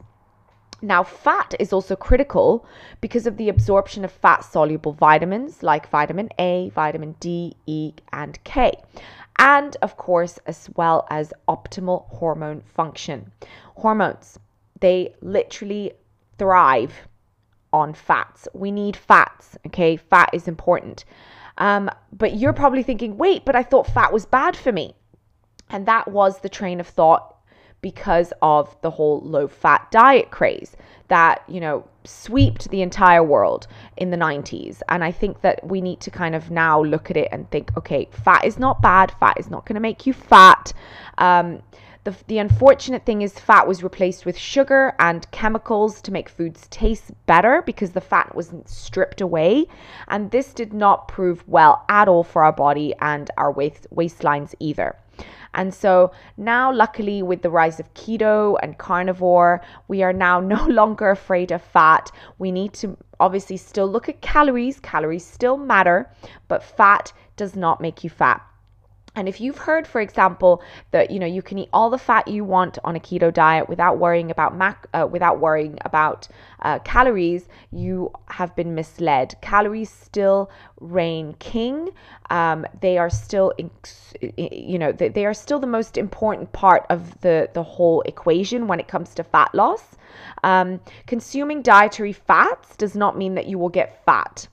Now, 0.82 1.02
fat 1.02 1.54
is 1.60 1.72
also 1.72 1.94
critical 1.94 2.64
because 3.02 3.26
of 3.26 3.36
the 3.36 3.50
absorption 3.50 4.04
of 4.04 4.12
fat 4.12 4.44
soluble 4.44 4.92
vitamins 4.92 5.62
like 5.62 5.90
vitamin 5.90 6.30
A, 6.38 6.70
vitamin 6.74 7.16
D, 7.20 7.54
E, 7.66 7.92
and 8.12 8.42
K, 8.44 8.72
and 9.38 9.76
of 9.82 9.96
course, 9.96 10.38
as 10.46 10.70
well 10.76 11.06
as 11.10 11.34
optimal 11.48 12.08
hormone 12.08 12.62
function. 12.62 13.30
Hormones, 13.76 14.38
they 14.80 15.14
literally 15.20 15.92
thrive 16.38 17.08
on 17.72 17.92
fats. 17.92 18.48
We 18.54 18.70
need 18.70 18.96
fats, 18.96 19.58
okay? 19.66 19.96
Fat 19.96 20.30
is 20.32 20.48
important. 20.48 21.04
Um, 21.58 21.90
but 22.12 22.36
you're 22.36 22.54
probably 22.54 22.82
thinking, 22.82 23.18
wait, 23.18 23.44
but 23.44 23.54
I 23.54 23.62
thought 23.62 23.86
fat 23.86 24.12
was 24.12 24.24
bad 24.24 24.56
for 24.56 24.72
me. 24.72 24.94
And 25.70 25.86
that 25.86 26.08
was 26.08 26.40
the 26.40 26.48
train 26.48 26.80
of 26.80 26.86
thought 26.86 27.36
because 27.80 28.32
of 28.42 28.76
the 28.82 28.90
whole 28.90 29.20
low 29.22 29.48
fat 29.48 29.90
diet 29.90 30.30
craze 30.30 30.76
that, 31.08 31.42
you 31.48 31.60
know, 31.60 31.84
swept 32.04 32.70
the 32.70 32.82
entire 32.82 33.22
world 33.22 33.66
in 33.96 34.10
the 34.10 34.16
90s. 34.16 34.80
And 34.88 35.02
I 35.02 35.10
think 35.10 35.40
that 35.40 35.66
we 35.66 35.80
need 35.80 36.00
to 36.00 36.10
kind 36.10 36.34
of 36.34 36.50
now 36.50 36.82
look 36.82 37.10
at 37.10 37.16
it 37.16 37.28
and 37.32 37.50
think, 37.50 37.76
okay, 37.76 38.08
fat 38.10 38.44
is 38.44 38.58
not 38.58 38.80
bad. 38.80 39.12
Fat 39.18 39.38
is 39.38 39.50
not 39.50 39.66
going 39.66 39.74
to 39.74 39.80
make 39.80 40.06
you 40.06 40.12
fat. 40.12 40.72
Um, 41.18 41.62
the, 42.04 42.16
the 42.28 42.38
unfortunate 42.38 43.04
thing 43.04 43.20
is, 43.22 43.38
fat 43.38 43.68
was 43.68 43.82
replaced 43.82 44.24
with 44.24 44.38
sugar 44.38 44.94
and 44.98 45.30
chemicals 45.32 46.00
to 46.02 46.12
make 46.12 46.30
foods 46.30 46.66
taste 46.68 47.12
better 47.26 47.62
because 47.66 47.90
the 47.90 48.00
fat 48.00 48.34
wasn't 48.34 48.68
stripped 48.68 49.20
away. 49.20 49.66
And 50.08 50.30
this 50.30 50.54
did 50.54 50.72
not 50.72 51.08
prove 51.08 51.46
well 51.46 51.84
at 51.88 52.08
all 52.08 52.24
for 52.24 52.42
our 52.42 52.52
body 52.52 52.94
and 53.00 53.30
our 53.36 53.52
waist, 53.52 53.86
waistlines 53.92 54.54
either. 54.60 54.96
And 55.54 55.74
so 55.74 56.12
now, 56.36 56.72
luckily, 56.72 57.22
with 57.22 57.42
the 57.42 57.50
rise 57.50 57.80
of 57.80 57.92
keto 57.94 58.56
and 58.62 58.78
carnivore, 58.78 59.60
we 59.88 60.02
are 60.02 60.12
now 60.12 60.40
no 60.56 60.64
longer 60.66 61.10
afraid 61.10 61.50
of 61.50 61.62
fat. 61.62 62.10
We 62.38 62.50
need 62.50 62.72
to 62.74 62.96
obviously 63.18 63.56
still 63.56 63.86
look 63.86 64.08
at 64.08 64.20
calories, 64.20 64.80
calories 64.80 65.26
still 65.26 65.56
matter, 65.56 66.10
but 66.48 66.62
fat 66.62 67.12
does 67.36 67.56
not 67.56 67.80
make 67.80 68.02
you 68.04 68.10
fat. 68.10 68.42
And 69.16 69.28
if 69.28 69.40
you've 69.40 69.58
heard, 69.58 69.86
for 69.86 70.00
example, 70.00 70.62
that 70.92 71.10
you 71.10 71.18
know 71.18 71.26
you 71.26 71.42
can 71.42 71.58
eat 71.58 71.68
all 71.72 71.90
the 71.90 71.98
fat 71.98 72.28
you 72.28 72.44
want 72.44 72.78
on 72.84 72.94
a 72.94 73.00
keto 73.00 73.32
diet 73.32 73.68
without 73.68 73.98
worrying 73.98 74.30
about 74.30 74.56
mac, 74.56 74.86
uh, 74.94 75.06
without 75.10 75.40
worrying 75.40 75.78
about 75.84 76.28
uh, 76.62 76.78
calories, 76.80 77.48
you 77.72 78.12
have 78.26 78.54
been 78.54 78.74
misled. 78.74 79.34
Calories 79.40 79.90
still 79.90 80.50
reign 80.80 81.34
king. 81.38 81.90
Um, 82.30 82.66
they 82.80 82.98
are 82.98 83.10
still, 83.10 83.52
you 84.36 84.78
know, 84.78 84.92
they, 84.92 85.26
are 85.26 85.34
still 85.34 85.58
the 85.58 85.66
most 85.66 85.96
important 85.96 86.52
part 86.52 86.86
of 86.88 87.20
the 87.20 87.50
the 87.52 87.62
whole 87.62 88.02
equation 88.02 88.68
when 88.68 88.78
it 88.78 88.86
comes 88.86 89.14
to 89.14 89.24
fat 89.24 89.52
loss. 89.54 89.96
Um, 90.44 90.80
consuming 91.06 91.62
dietary 91.62 92.12
fats 92.12 92.76
does 92.76 92.94
not 92.94 93.18
mean 93.18 93.34
that 93.34 93.46
you 93.46 93.58
will 93.58 93.68
get 93.68 94.04
fat. 94.04 94.46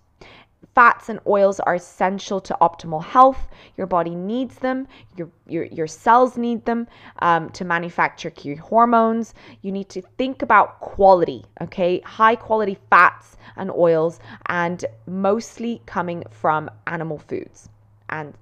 Fats 0.73 1.09
and 1.09 1.19
oils 1.25 1.59
are 1.61 1.75
essential 1.75 2.39
to 2.39 2.57
optimal 2.61 3.03
health. 3.03 3.47
Your 3.77 3.87
body 3.87 4.15
needs 4.15 4.55
them, 4.59 4.87
your, 5.15 5.29
your, 5.47 5.65
your 5.65 5.87
cells 5.87 6.37
need 6.37 6.65
them 6.65 6.87
um, 7.19 7.49
to 7.51 7.65
manufacture 7.65 8.29
key 8.29 8.55
hormones. 8.55 9.33
You 9.61 9.71
need 9.71 9.89
to 9.89 10.01
think 10.01 10.41
about 10.41 10.79
quality, 10.79 11.45
okay? 11.61 11.99
High 12.01 12.35
quality 12.35 12.77
fats 12.89 13.37
and 13.55 13.71
oils, 13.71 14.19
and 14.47 14.85
mostly 15.07 15.81
coming 15.85 16.23
from 16.29 16.69
animal 16.85 17.17
foods. 17.17 17.69
And 18.09 18.35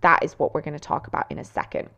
that 0.00 0.22
is 0.22 0.38
what 0.38 0.54
we're 0.54 0.60
going 0.60 0.74
to 0.74 0.80
talk 0.80 1.06
about 1.06 1.30
in 1.30 1.38
a 1.38 1.44
second. 1.44 1.88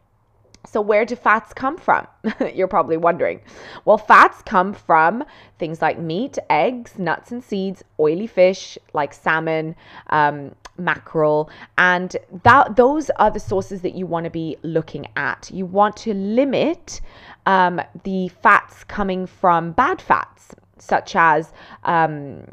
So, 0.64 0.81
where 0.81 1.05
do 1.05 1.16
fats 1.16 1.53
come 1.53 1.77
from? 1.77 2.07
You're 2.55 2.68
probably 2.68 2.96
wondering. 2.96 3.40
Well, 3.85 3.98
fats 3.98 4.42
come 4.42 4.72
from 4.72 5.25
things 5.59 5.83
like 5.83 5.98
meat, 5.98 6.38
eggs, 6.51 6.98
nuts 6.98 7.33
and 7.33 7.42
seeds, 7.42 7.83
oily 7.98 8.29
fish 8.29 8.79
like 8.92 9.12
salmon, 9.12 9.74
um, 10.11 10.55
mackerel, 10.78 11.51
and 11.78 12.16
that 12.45 12.76
those 12.76 13.11
are 13.11 13.30
the 13.30 13.41
sources 13.41 13.82
that 13.82 13.95
you 13.95 14.07
want 14.07 14.24
to 14.24 14.30
be 14.30 14.57
looking 14.62 15.07
at. 15.16 15.51
You 15.53 15.66
want 15.66 15.97
to 15.99 16.14
limit 16.14 17.01
um, 17.47 17.80
the 18.05 18.28
fats 18.28 18.84
coming 18.84 19.26
from 19.26 19.72
bad 19.72 20.01
fats 20.01 20.55
such 20.78 21.14
as 21.14 21.53
um, 21.84 22.45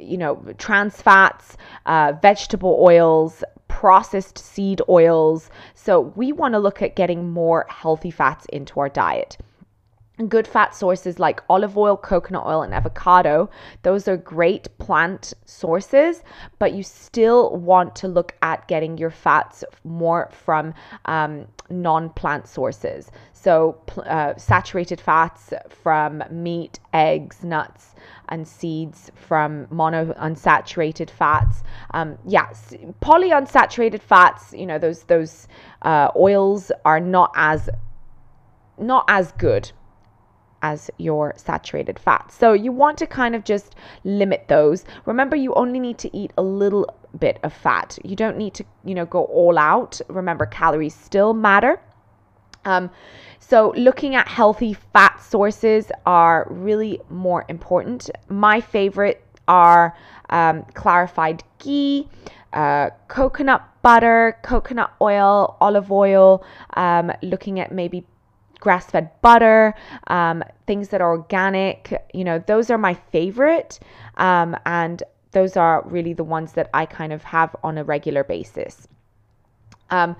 you 0.00 0.16
know 0.16 0.42
trans 0.58 1.00
fats, 1.00 1.56
uh, 1.86 2.12
vegetable 2.20 2.78
oils, 2.80 3.44
processed 3.68 4.38
seed 4.38 4.80
oils. 4.88 5.50
So 5.74 6.00
we 6.00 6.32
want 6.32 6.54
to 6.54 6.58
look 6.58 6.82
at 6.82 6.96
getting 6.96 7.30
more 7.30 7.66
healthy 7.68 8.10
fats 8.10 8.46
into 8.46 8.80
our 8.80 8.88
diet. 8.88 9.36
Good 10.28 10.46
fat 10.46 10.74
sources 10.74 11.18
like 11.18 11.42
olive 11.48 11.76
oil, 11.76 11.96
coconut 11.96 12.46
oil, 12.46 12.62
and 12.62 12.72
avocado. 12.72 13.50
Those 13.82 14.06
are 14.06 14.16
great 14.16 14.68
plant 14.78 15.34
sources, 15.44 16.22
but 16.58 16.72
you 16.72 16.84
still 16.84 17.56
want 17.56 17.96
to 17.96 18.08
look 18.08 18.34
at 18.40 18.66
getting 18.68 18.96
your 18.96 19.10
fats 19.10 19.64
more 19.82 20.30
from 20.32 20.72
um, 21.06 21.46
non 21.68 22.10
plant 22.10 22.46
sources. 22.46 23.10
So, 23.32 23.80
uh, 24.06 24.34
saturated 24.36 25.00
fats 25.00 25.52
from 25.68 26.22
meat, 26.30 26.78
eggs, 26.92 27.42
nuts, 27.42 27.94
and 28.28 28.46
seeds 28.46 29.10
from 29.16 29.66
monounsaturated 29.66 31.10
fats. 31.10 31.62
Um, 31.92 32.16
yes, 32.24 32.72
polyunsaturated 33.02 34.00
fats, 34.00 34.52
you 34.52 34.64
know, 34.64 34.78
those, 34.78 35.02
those 35.04 35.48
uh, 35.82 36.10
oils 36.16 36.70
are 36.84 37.00
not 37.00 37.32
as 37.34 37.68
not 38.76 39.04
as 39.06 39.30
good 39.32 39.70
as 40.70 40.90
your 40.96 41.34
saturated 41.36 41.98
fats. 41.98 42.34
So 42.34 42.54
you 42.54 42.72
want 42.72 42.96
to 42.98 43.06
kind 43.06 43.34
of 43.34 43.44
just 43.44 43.74
limit 44.04 44.48
those. 44.48 44.84
Remember, 45.04 45.36
you 45.36 45.52
only 45.54 45.78
need 45.78 45.98
to 45.98 46.16
eat 46.16 46.32
a 46.38 46.42
little 46.42 46.84
bit 47.18 47.38
of 47.42 47.52
fat. 47.52 47.98
You 48.02 48.16
don't 48.16 48.38
need 48.38 48.54
to, 48.54 48.64
you 48.82 48.94
know, 48.94 49.04
go 49.04 49.24
all 49.24 49.58
out. 49.58 50.00
Remember, 50.08 50.46
calories 50.46 50.94
still 50.94 51.34
matter. 51.34 51.80
Um, 52.64 52.90
so, 53.38 53.74
looking 53.76 54.14
at 54.14 54.26
healthy 54.26 54.72
fat 54.72 55.22
sources 55.22 55.92
are 56.06 56.46
really 56.48 56.98
more 57.10 57.44
important. 57.50 58.08
My 58.28 58.58
favorite 58.62 59.22
are 59.46 59.94
um, 60.30 60.62
clarified 60.72 61.44
ghee, 61.58 62.08
uh, 62.54 62.88
coconut 63.08 63.62
butter, 63.82 64.38
coconut 64.42 64.92
oil, 65.02 65.58
olive 65.60 65.92
oil, 65.92 66.42
um, 66.74 67.12
looking 67.22 67.60
at 67.60 67.70
maybe 67.70 68.06
grass 68.64 68.86
fed 68.90 69.10
butter, 69.22 69.74
um, 70.08 70.42
things 70.66 70.88
that 70.88 71.00
are 71.00 71.12
organic. 71.12 71.92
You 72.12 72.24
know, 72.24 72.38
those 72.38 72.70
are 72.70 72.78
my 72.78 72.94
favorite. 72.94 73.78
Um, 74.16 74.56
and 74.66 75.02
those 75.32 75.56
are 75.56 75.82
really 75.86 76.14
the 76.14 76.24
ones 76.24 76.52
that 76.54 76.70
I 76.74 76.86
kind 76.86 77.12
of 77.12 77.22
have 77.24 77.54
on 77.62 77.78
a 77.78 77.84
regular 77.84 78.24
basis. 78.24 78.88
Um, 79.90 80.16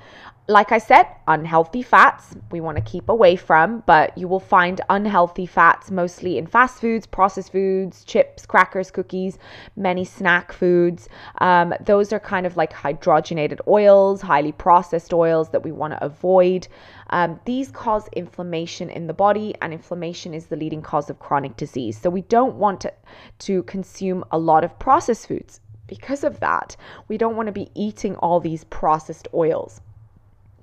like 0.47 0.73
I 0.73 0.79
said, 0.79 1.07
unhealthy 1.27 1.83
fats 1.83 2.35
we 2.51 2.61
want 2.61 2.77
to 2.77 2.83
keep 2.83 3.09
away 3.09 3.35
from, 3.35 3.83
but 3.87 4.17
you 4.19 4.29
will 4.29 4.41
find 4.41 4.79
unhealthy 4.91 5.47
fats 5.47 5.91
mostly 5.91 6.37
in 6.37 6.47
fast 6.47 6.83
foods, 6.83 7.07
processed 7.07 7.51
foods, 7.51 8.05
chips, 8.05 8.45
crackers, 8.45 8.91
cookies, 8.91 9.39
many 9.75 10.05
snack 10.05 10.53
foods. 10.53 11.09
Um, 11.39 11.73
those 11.81 12.13
are 12.13 12.21
kind 12.21 12.45
of 12.45 12.59
like 12.59 12.75
hydrogenated 12.75 13.61
oils, 13.67 14.21
highly 14.21 14.53
processed 14.53 15.15
oils 15.15 15.49
that 15.49 15.65
we 15.65 15.73
want 15.73 15.95
to 15.95 16.05
avoid. 16.05 16.69
Um, 17.09 17.41
these 17.47 17.71
cause 17.71 18.07
inflammation 18.13 18.91
in 18.91 19.07
the 19.07 19.15
body, 19.15 19.55
and 19.63 19.73
inflammation 19.73 20.35
is 20.35 20.47
the 20.47 20.57
leading 20.57 20.83
cause 20.83 21.09
of 21.09 21.21
chronic 21.21 21.57
disease. 21.57 21.99
So 21.99 22.11
we 22.11 22.23
don't 22.23 22.57
want 22.57 22.83
to, 22.83 22.93
to 23.41 23.63
consume 23.63 24.25
a 24.31 24.39
lot 24.39 24.63
of 24.63 24.79
processed 24.79 25.27
foods. 25.27 25.61
Because 25.87 26.25
of 26.25 26.41
that, 26.41 26.77
we 27.09 27.19
don't 27.19 27.37
want 27.37 27.47
to 27.47 27.53
be 27.53 27.71
eating 27.75 28.17
all 28.17 28.41
these 28.41 28.65
processed 28.65 29.29
oils. 29.35 29.81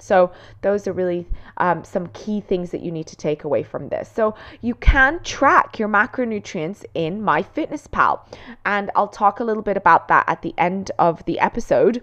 So, 0.02 0.32
those 0.62 0.88
are 0.88 0.94
really 0.94 1.28
um, 1.58 1.84
some 1.84 2.08
key 2.08 2.42
things 2.42 2.72
that 2.72 2.82
you 2.82 2.92
need 2.92 3.06
to 3.08 3.16
take 3.16 3.44
away 3.44 3.62
from 3.62 3.90
this. 3.90 4.10
So, 4.12 4.34
you 4.60 4.74
can 4.74 5.22
track 5.24 5.78
your 5.78 5.90
macronutrients 5.90 6.84
in 6.96 7.22
MyFitnessPal, 7.22 8.20
and 8.66 8.90
I'll 8.96 9.08
talk 9.08 9.40
a 9.40 9.44
little 9.44 9.62
bit 9.62 9.78
about 9.78 10.08
that 10.08 10.26
at 10.28 10.42
the 10.42 10.56
end 10.58 10.90
of 10.98 11.24
the 11.26 11.40
episode. 11.40 12.02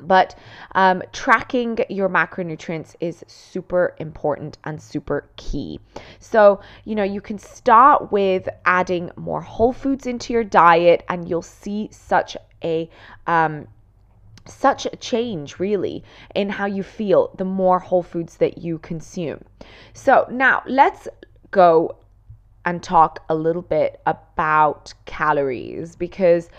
But 0.00 0.34
um, 0.74 1.02
tracking 1.12 1.78
your 1.88 2.08
macronutrients 2.08 2.94
is 3.00 3.24
super 3.26 3.94
important 3.98 4.58
and 4.64 4.80
super 4.80 5.28
key. 5.36 5.80
So, 6.18 6.60
you 6.84 6.94
know, 6.94 7.04
you 7.04 7.20
can 7.20 7.38
start 7.38 8.12
with 8.12 8.48
adding 8.64 9.10
more 9.16 9.40
whole 9.40 9.72
foods 9.72 10.06
into 10.06 10.32
your 10.32 10.44
diet, 10.44 11.04
and 11.08 11.28
you'll 11.28 11.42
see 11.42 11.88
such 11.92 12.36
a 12.62 12.88
um, 13.26 13.66
such 14.46 14.86
a 14.86 14.96
change 14.96 15.58
really 15.58 16.02
in 16.34 16.48
how 16.48 16.64
you 16.64 16.82
feel 16.82 17.30
the 17.36 17.44
more 17.44 17.78
whole 17.78 18.02
foods 18.02 18.38
that 18.38 18.58
you 18.58 18.78
consume. 18.78 19.42
So, 19.92 20.26
now 20.30 20.62
let's 20.66 21.06
go 21.50 21.96
and 22.68 22.82
talk 22.82 23.24
a 23.30 23.34
little 23.34 23.62
bit 23.62 23.98
about 24.04 24.92
calories 25.06 25.96
because 25.96 26.50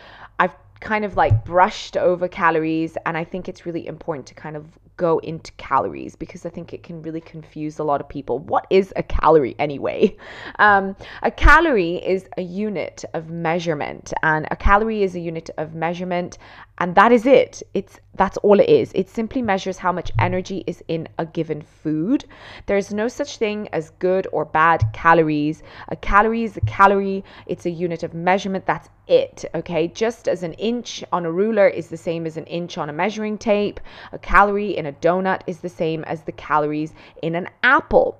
kind 0.80 1.04
of 1.04 1.18
like 1.18 1.44
brushed 1.44 1.98
over 1.98 2.28
calories 2.28 2.98
and 3.06 3.18
I 3.18 3.24
think 3.24 3.50
it's 3.50 3.66
really 3.66 3.86
important 3.86 4.28
to 4.28 4.34
kind 4.34 4.56
of 4.56 4.66
go 5.00 5.18
into 5.20 5.52
calories 5.54 6.18
because 6.18 6.45
I 6.45 6.50
think 6.50 6.74
it 6.74 6.84
can 6.84 7.02
really 7.02 7.22
confuse 7.22 7.80
a 7.80 7.86
lot 7.86 8.02
of 8.02 8.10
people. 8.10 8.38
What 8.38 8.68
is 8.70 8.91
a 8.97 9.02
calorie 9.02 9.56
anyway? 9.58 10.16
Um, 10.60 10.95
a 11.24 11.32
calorie 11.32 12.06
is 12.06 12.28
a 12.38 12.41
unit 12.41 13.06
of 13.14 13.30
measurement, 13.30 14.12
and 14.24 14.45
a 14.52 14.58
calorie 14.58 15.04
is 15.04 15.16
a 15.16 15.20
unit 15.20 15.50
of 15.58 15.74
measurement, 15.74 16.38
and 16.80 16.95
that 16.95 17.12
is 17.14 17.26
it. 17.26 17.64
It's 17.74 18.00
that's 18.16 18.38
all 18.38 18.60
it 18.60 18.68
is. 18.68 18.91
It 18.93 19.08
simply 19.08 19.41
measures 19.41 19.78
how 19.78 19.93
much 19.93 20.12
energy 20.20 20.66
is 20.68 20.84
in 20.89 21.08
a 21.18 21.26
given 21.26 21.62
food. 21.62 22.26
There's 22.66 22.93
no 22.93 23.08
such 23.08 23.38
thing 23.38 23.70
as 23.72 23.91
good 23.91 24.28
or 24.34 24.43
bad 24.43 24.84
calories. 24.91 25.64
A 25.88 25.95
calorie 25.95 26.43
is 26.43 26.58
a 26.58 26.62
calorie. 26.62 27.24
It's 27.47 27.66
a 27.66 27.70
unit 27.70 28.04
of 28.04 28.14
measurement. 28.14 28.66
That's 28.66 28.89
it. 29.08 29.45
Okay, 29.56 29.88
just 29.88 30.28
as 30.28 30.43
an 30.43 30.54
inch 30.54 31.04
on 31.12 31.26
a 31.26 31.32
ruler 31.32 31.68
is 31.68 31.88
the 31.88 31.97
same 31.97 32.26
as 32.26 32.36
an 32.36 32.45
inch 32.45 32.78
on 32.78 32.89
a 32.89 32.93
measuring 32.93 33.38
tape, 33.38 33.80
a 34.12 34.20
calorie 34.20 34.78
in 34.78 34.86
a 34.86 34.89
donut 34.94 35.42
is 35.48 35.60
the 35.60 35.70
same 35.70 36.04
as 36.06 36.24
the 36.24 36.32
calories 36.32 36.94
in 37.22 37.36
an 37.36 37.50
apple. 37.64 38.20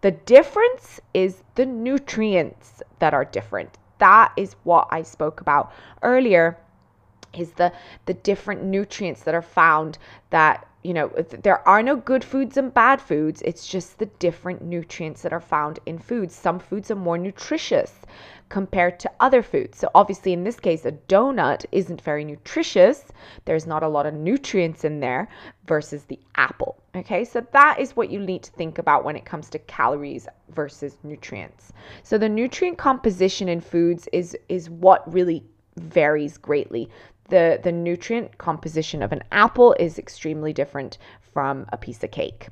The 0.00 0.10
difference 0.12 1.00
is 1.14 1.42
the 1.54 1.66
nutrients 1.66 2.82
that 2.98 3.14
are 3.14 3.24
different. 3.24 3.78
That 3.98 4.32
is 4.36 4.56
what 4.64 4.88
I 4.90 5.02
spoke 5.02 5.40
about 5.40 5.72
earlier 6.02 6.58
is 7.32 7.52
the 7.52 7.72
the 8.06 8.14
different 8.14 8.62
nutrients 8.64 9.22
that 9.22 9.34
are 9.34 9.42
found 9.42 9.98
that 10.30 10.66
you 10.86 10.94
know 10.94 11.08
there 11.42 11.66
are 11.68 11.82
no 11.82 11.96
good 11.96 12.22
foods 12.22 12.56
and 12.56 12.72
bad 12.72 13.00
foods 13.00 13.42
it's 13.42 13.66
just 13.66 13.98
the 13.98 14.06
different 14.26 14.62
nutrients 14.62 15.22
that 15.22 15.32
are 15.32 15.40
found 15.40 15.78
in 15.86 15.98
foods 15.98 16.34
some 16.34 16.58
foods 16.58 16.90
are 16.90 16.96
more 16.96 17.18
nutritious 17.18 17.92
compared 18.48 19.00
to 19.00 19.10
other 19.20 19.42
foods. 19.42 19.78
So, 19.78 19.90
obviously, 19.94 20.32
in 20.32 20.44
this 20.44 20.60
case, 20.60 20.84
a 20.84 20.92
donut 20.92 21.64
isn't 21.72 22.00
very 22.00 22.24
nutritious. 22.24 23.04
There's 23.44 23.66
not 23.66 23.82
a 23.82 23.88
lot 23.88 24.06
of 24.06 24.14
nutrients 24.14 24.84
in 24.84 25.00
there 25.00 25.28
versus 25.66 26.04
the 26.04 26.18
apple. 26.36 26.76
Okay, 26.94 27.24
so 27.24 27.44
that 27.52 27.78
is 27.80 27.96
what 27.96 28.10
you 28.10 28.20
need 28.20 28.42
to 28.44 28.52
think 28.52 28.78
about 28.78 29.04
when 29.04 29.16
it 29.16 29.24
comes 29.24 29.50
to 29.50 29.58
calories 29.58 30.28
versus 30.50 30.96
nutrients. 31.02 31.72
So, 32.02 32.18
the 32.18 32.28
nutrient 32.28 32.78
composition 32.78 33.48
in 33.48 33.60
foods 33.60 34.08
is, 34.12 34.36
is 34.48 34.70
what 34.70 35.12
really 35.12 35.44
varies 35.76 36.38
greatly. 36.38 36.88
The, 37.28 37.60
the 37.62 37.72
nutrient 37.72 38.38
composition 38.38 39.02
of 39.02 39.12
an 39.12 39.22
apple 39.32 39.74
is 39.78 39.98
extremely 39.98 40.52
different 40.52 40.98
from 41.20 41.66
a 41.72 41.76
piece 41.76 42.02
of 42.04 42.10
cake. 42.10 42.48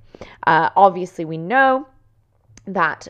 Uh, 0.46 0.70
obviously, 0.76 1.24
we 1.24 1.38
know 1.38 1.86
that 2.66 3.08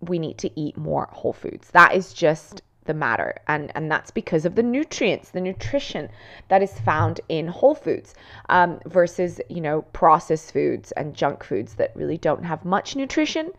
we 0.00 0.18
need 0.18 0.38
to 0.38 0.60
eat 0.60 0.76
more 0.76 1.08
whole 1.12 1.32
foods. 1.32 1.70
That 1.70 1.94
is 1.94 2.12
just 2.12 2.62
the 2.86 2.94
matter 2.94 3.34
and 3.46 3.70
and 3.74 3.90
that's 3.90 4.10
because 4.10 4.44
of 4.44 4.54
the 4.54 4.62
nutrients 4.62 5.30
the 5.30 5.40
nutrition 5.40 6.08
that 6.48 6.62
is 6.62 6.78
found 6.80 7.20
in 7.28 7.48
whole 7.48 7.74
foods 7.74 8.14
um, 8.48 8.80
versus 8.86 9.40
you 9.48 9.60
know 9.60 9.82
processed 9.92 10.52
foods 10.52 10.92
and 10.92 11.14
junk 11.14 11.44
foods 11.44 11.74
that 11.74 11.90
really 11.94 12.16
don't 12.16 12.44
have 12.44 12.64
much 12.64 12.96
nutrition 12.96 13.50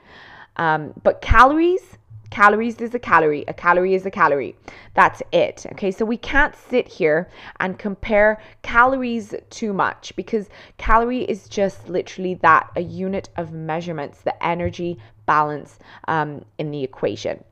um, 0.56 0.94
but 1.04 1.22
calories 1.22 1.98
Calories 2.30 2.82
is 2.82 2.94
a 2.94 3.00
calorie. 3.00 3.46
A 3.48 3.54
calorie 3.54 3.96
is 3.96 4.06
a 4.06 4.12
calorie. 4.12 4.56
That's 4.94 5.22
it. 5.32 5.66
Okay, 5.72 5.92
so 5.92 6.06
we 6.06 6.18
can't 6.18 6.56
sit 6.56 6.88
here 6.88 7.30
and 7.60 7.80
compare 7.80 8.42
calories 8.62 9.34
too 9.50 9.74
much 9.74 10.16
because 10.16 10.50
calorie 10.78 11.24
is 11.24 11.48
just 11.48 11.88
literally 11.88 12.36
that 12.36 12.70
a 12.76 12.82
unit 12.82 13.30
of 13.38 13.54
measurements, 13.54 14.22
the 14.22 14.44
energy 14.46 14.98
balance 15.26 15.80
um, 16.08 16.44
in 16.58 16.72
the 16.72 16.84
equation. 16.84 17.44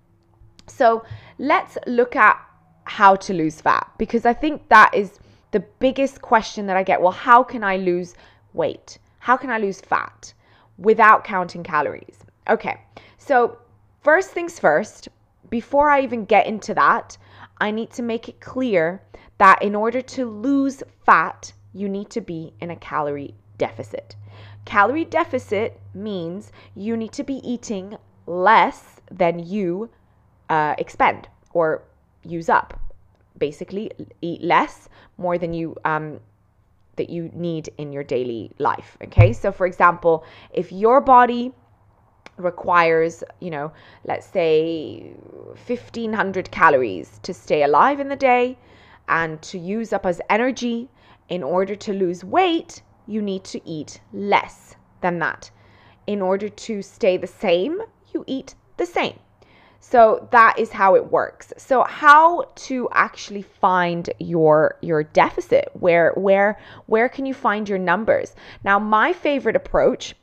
So 0.68 1.04
let's 1.38 1.78
look 1.88 2.16
at 2.16 2.40
how 2.86 3.16
to 3.16 3.34
lose 3.34 3.62
fat 3.62 3.90
because 3.98 4.26
I 4.26 4.34
think 4.34 4.68
that 4.70 4.94
is 4.94 5.20
the 5.52 5.60
biggest 5.80 6.22
question 6.22 6.68
that 6.68 6.78
I 6.78 6.84
get. 6.84 7.02
Well, 7.02 7.12
how 7.12 7.44
can 7.44 7.64
I 7.64 7.78
lose 7.78 8.16
weight? 8.54 8.98
How 9.20 9.38
can 9.38 9.50
I 9.50 9.58
lose 9.58 9.80
fat 9.82 10.34
without 10.78 11.24
counting 11.24 11.64
calories? 11.64 12.20
Okay, 12.50 12.82
so 13.18 13.58
First 14.06 14.30
things 14.30 14.60
first, 14.60 15.10
before 15.50 15.90
I 15.90 16.02
even 16.02 16.26
get 16.26 16.46
into 16.46 16.76
that, 16.76 17.18
I 17.60 17.72
need 17.72 17.90
to 17.94 18.04
make 18.04 18.30
it 18.30 18.40
clear 18.40 19.02
that 19.40 19.64
in 19.64 19.74
order 19.74 20.00
to 20.00 20.30
lose 20.30 20.84
fat, 21.04 21.52
you 21.74 21.90
need 21.90 22.12
to 22.12 22.22
be 22.22 22.54
in 22.62 22.70
a 22.70 22.76
calorie 22.76 23.34
deficit. 23.58 24.16
Calorie 24.64 25.06
deficit 25.06 25.80
means 25.96 26.52
you 26.76 26.96
need 26.96 27.14
to 27.14 27.24
be 27.24 27.42
eating 27.44 27.98
less 28.28 29.02
than 29.10 29.40
you 29.40 29.90
uh, 30.52 30.76
expend 30.78 31.28
or 31.54 31.82
use 32.24 32.48
up. 32.48 32.80
Basically, 33.40 33.90
eat 34.22 34.44
less, 34.44 34.88
more 35.18 35.40
than 35.40 35.52
you 35.52 35.76
um, 35.84 36.20
that 36.98 37.10
you 37.10 37.32
need 37.34 37.70
in 37.80 37.92
your 37.92 38.04
daily 38.04 38.52
life. 38.60 38.98
Okay, 39.06 39.34
so 39.34 39.52
for 39.52 39.66
example, 39.66 40.24
if 40.54 40.72
your 40.72 41.02
body 41.02 41.54
requires, 42.38 43.24
you 43.40 43.50
know, 43.50 43.72
let's 44.04 44.28
say 44.28 45.14
1500 45.68 46.52
calories 46.52 47.20
to 47.24 47.34
stay 47.34 47.64
alive 47.64 48.00
in 48.00 48.10
the 48.10 48.16
day 48.16 48.58
and 49.08 49.42
to 49.42 49.58
use 49.58 49.94
up 49.94 50.06
as 50.06 50.22
energy 50.30 50.90
in 51.30 51.44
order 51.44 51.76
to 51.76 51.94
lose 51.94 52.24
weight, 52.24 52.82
you 53.08 53.22
need 53.22 53.44
to 53.46 53.62
eat 53.68 54.02
less 54.14 54.76
than 55.02 55.20
that. 55.20 55.52
In 56.08 56.22
order 56.22 56.50
to 56.50 56.82
stay 56.82 57.18
the 57.18 57.28
same, 57.28 57.82
you 58.14 58.24
eat 58.28 58.56
the 58.78 58.86
same. 58.86 59.20
So 59.80 60.28
that 60.32 60.58
is 60.58 60.72
how 60.72 60.96
it 60.96 61.12
works. 61.12 61.54
So 61.58 61.84
how 61.84 62.46
to 62.56 62.90
actually 62.92 63.44
find 63.44 64.10
your 64.20 64.78
your 64.82 65.04
deficit? 65.04 65.70
Where 65.74 66.12
where 66.16 66.58
where 66.88 67.08
can 67.08 67.28
you 67.28 67.36
find 67.36 67.70
your 67.70 67.78
numbers? 67.78 68.36
Now 68.64 68.80
my 68.80 69.14
favorite 69.14 69.56
approach 69.56 70.16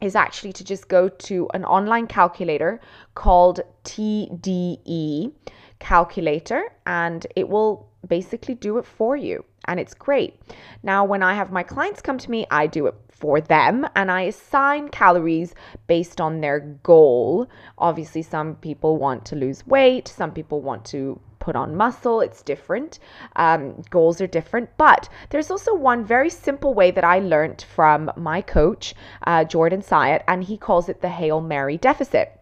is 0.00 0.14
actually 0.14 0.52
to 0.52 0.64
just 0.64 0.88
go 0.88 1.08
to 1.08 1.48
an 1.54 1.64
online 1.64 2.06
calculator 2.06 2.80
called 3.14 3.60
TDEE 3.84 5.32
calculator 5.78 6.64
and 6.86 7.26
it 7.36 7.48
will 7.48 7.88
basically 8.08 8.54
do 8.54 8.78
it 8.78 8.86
for 8.86 9.16
you 9.16 9.44
and 9.66 9.80
it's 9.80 9.94
great. 9.94 10.38
Now, 10.82 11.04
when 11.04 11.22
I 11.22 11.34
have 11.34 11.50
my 11.50 11.62
clients 11.62 12.02
come 12.02 12.18
to 12.18 12.30
me, 12.30 12.46
I 12.50 12.66
do 12.66 12.86
it 12.86 12.94
for 13.10 13.40
them 13.40 13.86
and 13.96 14.10
I 14.10 14.22
assign 14.22 14.88
calories 14.88 15.54
based 15.86 16.20
on 16.20 16.40
their 16.40 16.60
goal. 16.60 17.48
Obviously, 17.78 18.22
some 18.22 18.56
people 18.56 18.96
want 18.98 19.24
to 19.26 19.36
lose 19.36 19.66
weight, 19.66 20.08
some 20.08 20.32
people 20.32 20.60
want 20.60 20.84
to 20.86 21.20
put 21.44 21.56
on 21.56 21.76
muscle. 21.76 22.20
It's 22.22 22.42
different. 22.42 22.98
Um, 23.36 23.82
goals 23.90 24.20
are 24.20 24.26
different. 24.26 24.70
But 24.78 25.08
there's 25.28 25.50
also 25.50 25.74
one 25.74 26.04
very 26.04 26.30
simple 26.30 26.72
way 26.72 26.90
that 26.92 27.04
I 27.04 27.18
learned 27.18 27.66
from 27.76 28.10
my 28.16 28.40
coach, 28.40 28.94
uh, 29.26 29.44
Jordan 29.44 29.82
Syatt, 29.82 30.24
and 30.26 30.44
he 30.44 30.56
calls 30.56 30.88
it 30.88 31.02
the 31.02 31.10
Hail 31.10 31.40
Mary 31.40 31.76
deficit 31.76 32.40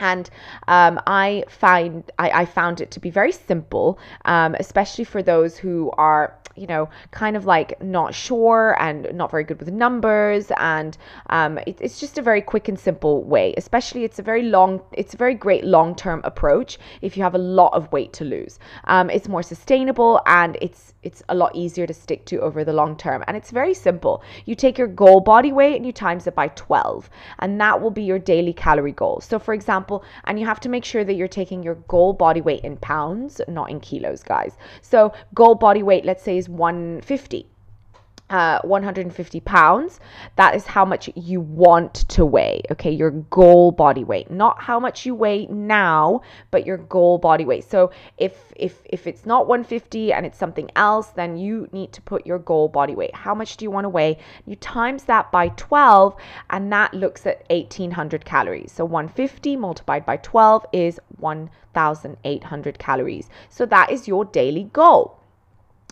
and 0.00 0.30
um, 0.68 1.00
I 1.06 1.44
find 1.48 2.10
I, 2.18 2.30
I, 2.42 2.44
found 2.46 2.80
it 2.80 2.90
to 2.92 3.00
be 3.00 3.10
very 3.10 3.32
simple, 3.32 3.98
um, 4.24 4.56
especially 4.58 5.04
for 5.04 5.22
those 5.22 5.56
who 5.56 5.90
are 5.98 6.34
you 6.56 6.66
know, 6.66 6.88
kind 7.10 7.36
of 7.36 7.46
like 7.46 7.80
not 7.82 8.14
sure 8.14 8.76
and 8.78 9.08
not 9.14 9.30
very 9.30 9.44
good 9.44 9.58
with 9.58 9.70
numbers. 9.72 10.52
And 10.58 10.96
um, 11.30 11.58
it, 11.66 11.78
it's 11.80 11.98
just 11.98 12.18
a 12.18 12.22
very 12.22 12.42
quick 12.42 12.68
and 12.68 12.78
simple 12.78 13.24
way, 13.24 13.54
especially 13.56 14.04
it's 14.04 14.18
a 14.18 14.22
very 14.22 14.42
long, 14.42 14.82
it's 14.92 15.14
a 15.14 15.16
very 15.16 15.34
great 15.34 15.64
long 15.64 15.94
term 15.94 16.20
approach 16.24 16.78
if 17.00 17.16
you 17.16 17.22
have 17.22 17.34
a 17.34 17.38
lot 17.38 17.72
of 17.72 17.90
weight 17.92 18.12
to 18.14 18.24
lose. 18.24 18.58
Um, 18.84 19.08
it's 19.08 19.26
more 19.26 19.42
sustainable 19.42 20.20
and 20.26 20.58
it's 20.60 20.92
it's 21.02 21.22
a 21.28 21.34
lot 21.34 21.54
easier 21.54 21.86
to 21.86 21.94
stick 21.94 22.24
to 22.26 22.40
over 22.40 22.64
the 22.64 22.72
long 22.72 22.96
term. 22.96 23.24
And 23.26 23.36
it's 23.36 23.50
very 23.50 23.74
simple. 23.74 24.22
You 24.44 24.54
take 24.54 24.78
your 24.78 24.86
goal 24.86 25.20
body 25.20 25.52
weight 25.52 25.76
and 25.76 25.86
you 25.86 25.92
times 25.92 26.26
it 26.26 26.34
by 26.34 26.48
12, 26.48 27.08
and 27.38 27.60
that 27.60 27.80
will 27.80 27.90
be 27.90 28.02
your 28.02 28.18
daily 28.18 28.52
calorie 28.52 28.92
goal. 28.92 29.20
So, 29.20 29.38
for 29.38 29.54
example, 29.54 30.04
and 30.24 30.38
you 30.38 30.46
have 30.46 30.60
to 30.60 30.68
make 30.68 30.84
sure 30.84 31.04
that 31.04 31.14
you're 31.14 31.28
taking 31.28 31.62
your 31.62 31.76
goal 31.88 32.12
body 32.12 32.40
weight 32.40 32.64
in 32.64 32.76
pounds, 32.76 33.40
not 33.48 33.70
in 33.70 33.80
kilos, 33.80 34.22
guys. 34.22 34.56
So, 34.82 35.12
goal 35.34 35.54
body 35.54 35.82
weight, 35.82 36.04
let's 36.04 36.22
say, 36.22 36.36
is 36.36 36.48
150 36.48 37.46
uh, 38.30 38.60
150 38.62 39.40
pounds. 39.40 40.00
That 40.36 40.54
is 40.54 40.66
how 40.66 40.84
much 40.84 41.10
you 41.16 41.40
want 41.40 41.94
to 42.10 42.24
weigh. 42.24 42.62
Okay, 42.70 42.90
your 42.90 43.10
goal 43.10 43.72
body 43.72 44.04
weight, 44.04 44.30
not 44.30 44.62
how 44.62 44.78
much 44.78 45.04
you 45.04 45.14
weigh 45.14 45.46
now, 45.46 46.22
but 46.50 46.64
your 46.64 46.76
goal 46.78 47.18
body 47.18 47.44
weight. 47.44 47.68
So 47.68 47.90
if 48.18 48.52
if 48.56 48.82
if 48.84 49.06
it's 49.06 49.26
not 49.26 49.48
150 49.48 50.12
and 50.12 50.24
it's 50.24 50.38
something 50.38 50.70
else, 50.76 51.08
then 51.08 51.36
you 51.36 51.68
need 51.72 51.92
to 51.92 52.02
put 52.02 52.24
your 52.24 52.38
goal 52.38 52.68
body 52.68 52.94
weight. 52.94 53.14
How 53.14 53.34
much 53.34 53.56
do 53.56 53.64
you 53.64 53.70
want 53.70 53.84
to 53.84 53.88
weigh? 53.88 54.18
You 54.46 54.56
times 54.56 55.04
that 55.04 55.32
by 55.32 55.48
12, 55.48 56.14
and 56.50 56.72
that 56.72 56.94
looks 56.94 57.26
at 57.26 57.44
1800 57.50 58.24
calories. 58.24 58.72
So 58.72 58.84
150 58.84 59.56
multiplied 59.56 60.06
by 60.06 60.18
12 60.18 60.66
is 60.72 61.00
1800 61.18 62.78
calories. 62.78 63.28
So 63.48 63.66
that 63.66 63.90
is 63.90 64.06
your 64.08 64.24
daily 64.24 64.64
goal. 64.72 65.19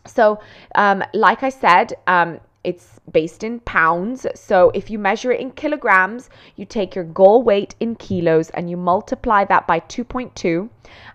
So, 0.09 0.41
um, 0.75 1.05
like 1.15 1.43
I 1.43 1.51
said, 1.51 1.95
um, 2.07 2.41
it's 2.65 3.01
based 3.13 3.45
in 3.45 3.61
pounds. 3.61 4.27
So 4.35 4.71
if 4.75 4.91
you 4.91 4.99
measure 4.99 5.33
it 5.33 5.41
in 5.41 5.53
kilograms, 5.53 6.29
you 6.57 6.65
take 6.67 6.95
your 6.95 7.05
goal 7.05 7.43
weight 7.43 7.75
in 7.81 7.95
kilos 7.95 8.51
and 8.51 8.69
you 8.69 8.77
multiply 8.77 9.45
that 9.45 9.67
by 9.67 9.81
2.2 9.81 10.69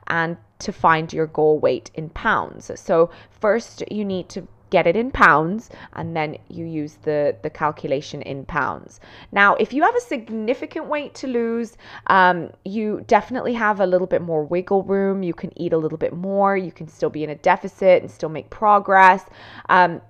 and 0.07 0.37
to 0.59 0.71
find 0.71 1.11
your 1.11 1.27
goal 1.27 1.59
weight 1.59 1.91
in 1.93 2.09
pounds. 2.09 2.71
So 2.79 3.11
first 3.29 3.83
you 3.91 4.05
need 4.05 4.29
to 4.29 4.47
get 4.73 4.87
it 4.87 4.95
in 4.95 5.11
pounds 5.11 5.69
and 5.93 6.15
then 6.17 6.35
you 6.49 6.65
use 6.65 6.93
the 7.03 7.19
the 7.43 7.49
calculation 7.49 8.21
in 8.23 8.43
pounds. 8.45 8.99
Now 9.31 9.53
if 9.55 9.71
you 9.71 9.83
have 9.83 9.95
a 9.95 10.01
significant 10.13 10.87
weight 10.87 11.13
to 11.21 11.27
lose 11.27 11.77
um, 12.07 12.49
you 12.65 13.03
definitely 13.07 13.53
have 13.53 13.79
a 13.79 13.85
little 13.85 14.07
bit 14.07 14.23
more 14.31 14.43
wiggle 14.43 14.81
room. 14.83 15.21
You 15.21 15.35
can 15.35 15.51
eat 15.63 15.73
a 15.73 15.77
little 15.77 15.99
bit 16.05 16.13
more. 16.13 16.57
You 16.57 16.71
can 16.71 16.87
still 16.87 17.11
be 17.11 17.23
in 17.23 17.29
a 17.29 17.35
deficit 17.51 18.01
and 18.01 18.09
still 18.09 18.29
make 18.29 18.49
progress. 18.49 19.23
Um, 19.69 20.01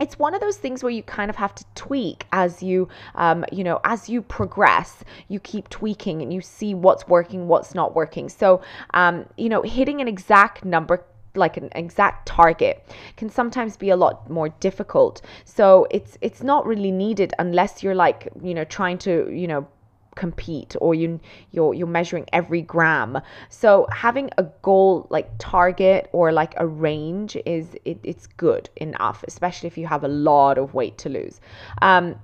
it's 0.00 0.18
one 0.18 0.34
of 0.34 0.40
those 0.40 0.56
things 0.56 0.82
where 0.82 0.92
you 0.92 1.02
kind 1.02 1.28
of 1.28 1.36
have 1.36 1.54
to 1.54 1.64
tweak 1.74 2.26
as 2.32 2.62
you 2.62 2.88
um, 3.14 3.44
you 3.52 3.64
know 3.64 3.80
as 3.84 4.08
you 4.08 4.22
progress 4.22 5.04
you 5.28 5.40
keep 5.40 5.68
tweaking 5.68 6.22
and 6.22 6.32
you 6.32 6.40
see 6.40 6.72
what's 6.74 7.06
working 7.08 7.48
what's 7.48 7.74
not 7.74 7.94
working. 7.94 8.28
So 8.28 8.62
um, 8.94 9.26
you 9.36 9.48
know 9.48 9.62
hitting 9.62 10.00
an 10.00 10.08
exact 10.08 10.64
number 10.64 11.04
like 11.38 11.56
an 11.56 11.70
exact 11.74 12.26
target 12.26 12.84
can 13.16 13.30
sometimes 13.30 13.76
be 13.76 13.90
a 13.90 13.96
lot 13.96 14.28
more 14.28 14.48
difficult. 14.60 15.22
So 15.44 15.86
it's 15.90 16.18
it's 16.20 16.42
not 16.42 16.66
really 16.66 16.90
needed 16.90 17.32
unless 17.38 17.82
you're 17.82 17.94
like 17.94 18.28
you 18.42 18.54
know 18.54 18.64
trying 18.64 18.98
to 18.98 19.30
you 19.32 19.46
know 19.46 19.66
compete 20.14 20.74
or 20.80 20.94
you 20.94 21.20
you're 21.52 21.72
you're 21.72 21.86
measuring 21.86 22.26
every 22.32 22.60
gram. 22.60 23.20
So 23.48 23.86
having 23.92 24.30
a 24.36 24.42
goal 24.62 25.06
like 25.10 25.30
target 25.38 26.10
or 26.12 26.32
like 26.32 26.54
a 26.56 26.66
range 26.66 27.36
is 27.46 27.76
it, 27.84 27.98
it's 28.02 28.26
good 28.26 28.68
enough 28.76 29.24
especially 29.28 29.68
if 29.68 29.78
you 29.78 29.86
have 29.86 30.04
a 30.04 30.08
lot 30.08 30.58
of 30.58 30.74
weight 30.74 30.98
to 30.98 31.08
lose. 31.08 31.40
Um 31.82 32.16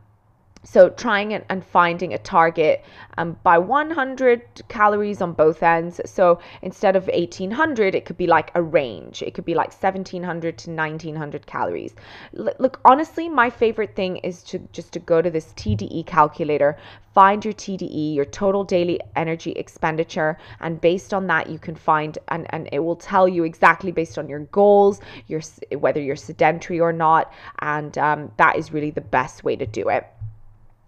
so 0.64 0.88
trying 0.88 1.34
and 1.34 1.64
finding 1.64 2.14
a 2.14 2.18
target 2.18 2.82
um, 3.18 3.36
by 3.42 3.58
100 3.58 4.62
calories 4.68 5.20
on 5.20 5.32
both 5.32 5.62
ends. 5.62 6.00
So 6.06 6.40
instead 6.62 6.96
of 6.96 7.06
1800, 7.08 7.94
it 7.94 8.06
could 8.06 8.16
be 8.16 8.26
like 8.26 8.50
a 8.54 8.62
range. 8.62 9.22
It 9.22 9.34
could 9.34 9.44
be 9.44 9.54
like 9.54 9.70
1700 9.70 10.58
to 10.58 10.70
1900 10.70 11.46
calories. 11.46 11.94
L- 12.38 12.54
look, 12.58 12.80
honestly, 12.84 13.28
my 13.28 13.50
favorite 13.50 13.94
thing 13.94 14.16
is 14.18 14.42
to 14.44 14.58
just 14.72 14.92
to 14.94 14.98
go 14.98 15.20
to 15.20 15.30
this 15.30 15.52
TDEE 15.56 16.06
calculator, 16.06 16.76
find 17.12 17.44
your 17.44 17.54
TDEE, 17.54 18.14
your 18.14 18.24
total 18.24 18.64
daily 18.64 19.00
energy 19.16 19.52
expenditure, 19.52 20.38
and 20.60 20.80
based 20.80 21.12
on 21.12 21.26
that, 21.26 21.48
you 21.48 21.58
can 21.58 21.74
find 21.74 22.18
and 22.28 22.46
and 22.50 22.68
it 22.72 22.78
will 22.80 22.96
tell 22.96 23.28
you 23.28 23.44
exactly 23.44 23.92
based 23.92 24.18
on 24.18 24.28
your 24.28 24.40
goals, 24.40 25.00
your 25.26 25.42
whether 25.78 26.00
you're 26.00 26.16
sedentary 26.16 26.80
or 26.80 26.92
not, 26.92 27.32
and 27.60 27.98
um, 27.98 28.32
that 28.38 28.56
is 28.56 28.72
really 28.72 28.90
the 28.90 29.00
best 29.00 29.44
way 29.44 29.56
to 29.56 29.66
do 29.66 29.88
it. 29.88 30.06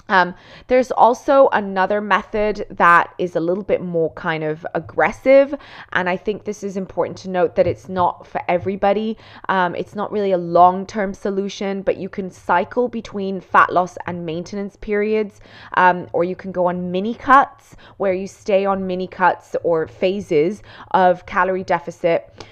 Um, 0.09 0.35
there's 0.69 0.91
also 0.91 1.49
another 1.53 2.01
method 2.01 2.67
that 2.71 3.13
is 3.19 3.37
a 3.37 3.41
little 3.41 3.65
bit 3.65 3.83
more 3.83 4.13
kind 4.13 4.45
of 4.45 4.67
aggressive, 4.75 5.55
and 5.93 6.09
I 6.09 6.17
think 6.17 6.45
this 6.45 6.63
is 6.63 6.77
important 6.77 7.19
to 7.19 7.31
note 7.31 7.57
that 7.57 7.67
it's 7.67 7.89
not 7.89 8.27
for 8.27 8.41
everybody. 8.49 9.17
Um, 9.49 9.75
it's 9.75 9.95
not 9.95 10.13
really 10.13 10.33
a 10.33 10.39
long 10.39 10.87
term 10.87 11.15
solution, 11.15 11.83
but 11.83 11.97
you 11.97 12.09
can 12.09 12.31
cycle 12.31 12.89
between 12.89 13.41
fat 13.41 13.73
loss 13.73 13.97
and 14.07 14.25
maintenance 14.25 14.77
periods, 14.77 15.41
um, 15.77 16.07
or 16.13 16.25
you 16.25 16.37
can 16.37 16.53
go 16.53 16.67
on 16.67 16.91
mini 16.91 17.15
cuts 17.15 17.77
where 17.97 18.13
you 18.13 18.27
stay 18.27 18.65
on 18.65 18.87
mini 18.87 19.07
cuts 19.07 19.57
or 19.65 19.87
phases 19.87 20.63
of 20.93 21.27
calorie 21.27 21.65
deficit 21.65 22.47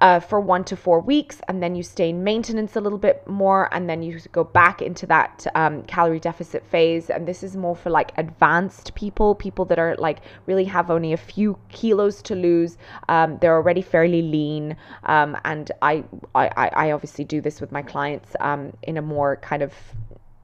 uh, 0.00 0.20
for 0.20 0.40
one 0.40 0.64
to 0.64 0.76
four 0.76 1.00
weeks, 1.00 1.40
and 1.48 1.62
then 1.62 1.74
you 1.74 1.82
stay 1.82 2.10
in 2.10 2.24
maintenance 2.24 2.76
a 2.76 2.80
little 2.80 2.98
bit 2.98 3.26
more, 3.26 3.72
and 3.74 3.88
then 3.88 4.02
you 4.02 4.18
go 4.32 4.44
back 4.44 4.80
into 4.80 5.06
that 5.06 5.46
um, 5.54 5.82
calorie 5.82 6.20
deficit 6.20 6.66
phase. 6.66 7.10
And 7.10 7.28
this 7.28 7.42
is 7.42 7.56
more 7.56 7.76
for 7.76 7.90
like 7.90 8.12
advanced 8.16 8.94
people, 8.94 9.34
people 9.34 9.64
that 9.66 9.78
are 9.78 9.96
like 9.96 10.20
really 10.46 10.64
have 10.64 10.90
only 10.90 11.12
a 11.12 11.16
few 11.16 11.58
kilos 11.68 12.22
to 12.22 12.34
lose. 12.34 12.78
Um, 13.08 13.38
they're 13.40 13.56
already 13.56 13.82
fairly 13.82 14.22
lean, 14.22 14.76
um, 15.04 15.36
and 15.44 15.70
I, 15.82 16.04
I 16.34 16.70
I 16.72 16.90
obviously 16.92 17.24
do 17.24 17.40
this 17.40 17.60
with 17.60 17.72
my 17.72 17.82
clients 17.82 18.34
um, 18.40 18.72
in 18.82 18.96
a 18.96 19.02
more 19.02 19.36
kind 19.36 19.62
of 19.62 19.74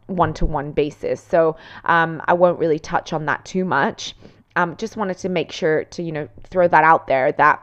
one 0.07 0.33
to 0.35 0.47
one 0.47 0.73
basis. 0.73 1.21
So 1.21 1.57
um, 1.85 2.23
I 2.27 2.35
won't 2.35 2.59
really 2.59 2.79
touch 2.79 3.13
on 3.13 3.27
that 3.27 3.45
too 3.45 3.65
much. 3.65 4.15
Um, 4.55 4.77
just 4.77 4.97
wanted 4.97 5.19
to 5.19 5.29
make 5.29 5.53
sure 5.53 5.85
to 5.85 6.03
you 6.03 6.13
know 6.13 6.29
throw 6.51 6.69
that 6.69 6.85
out 6.85 7.07
there 7.07 7.33
that 7.33 7.63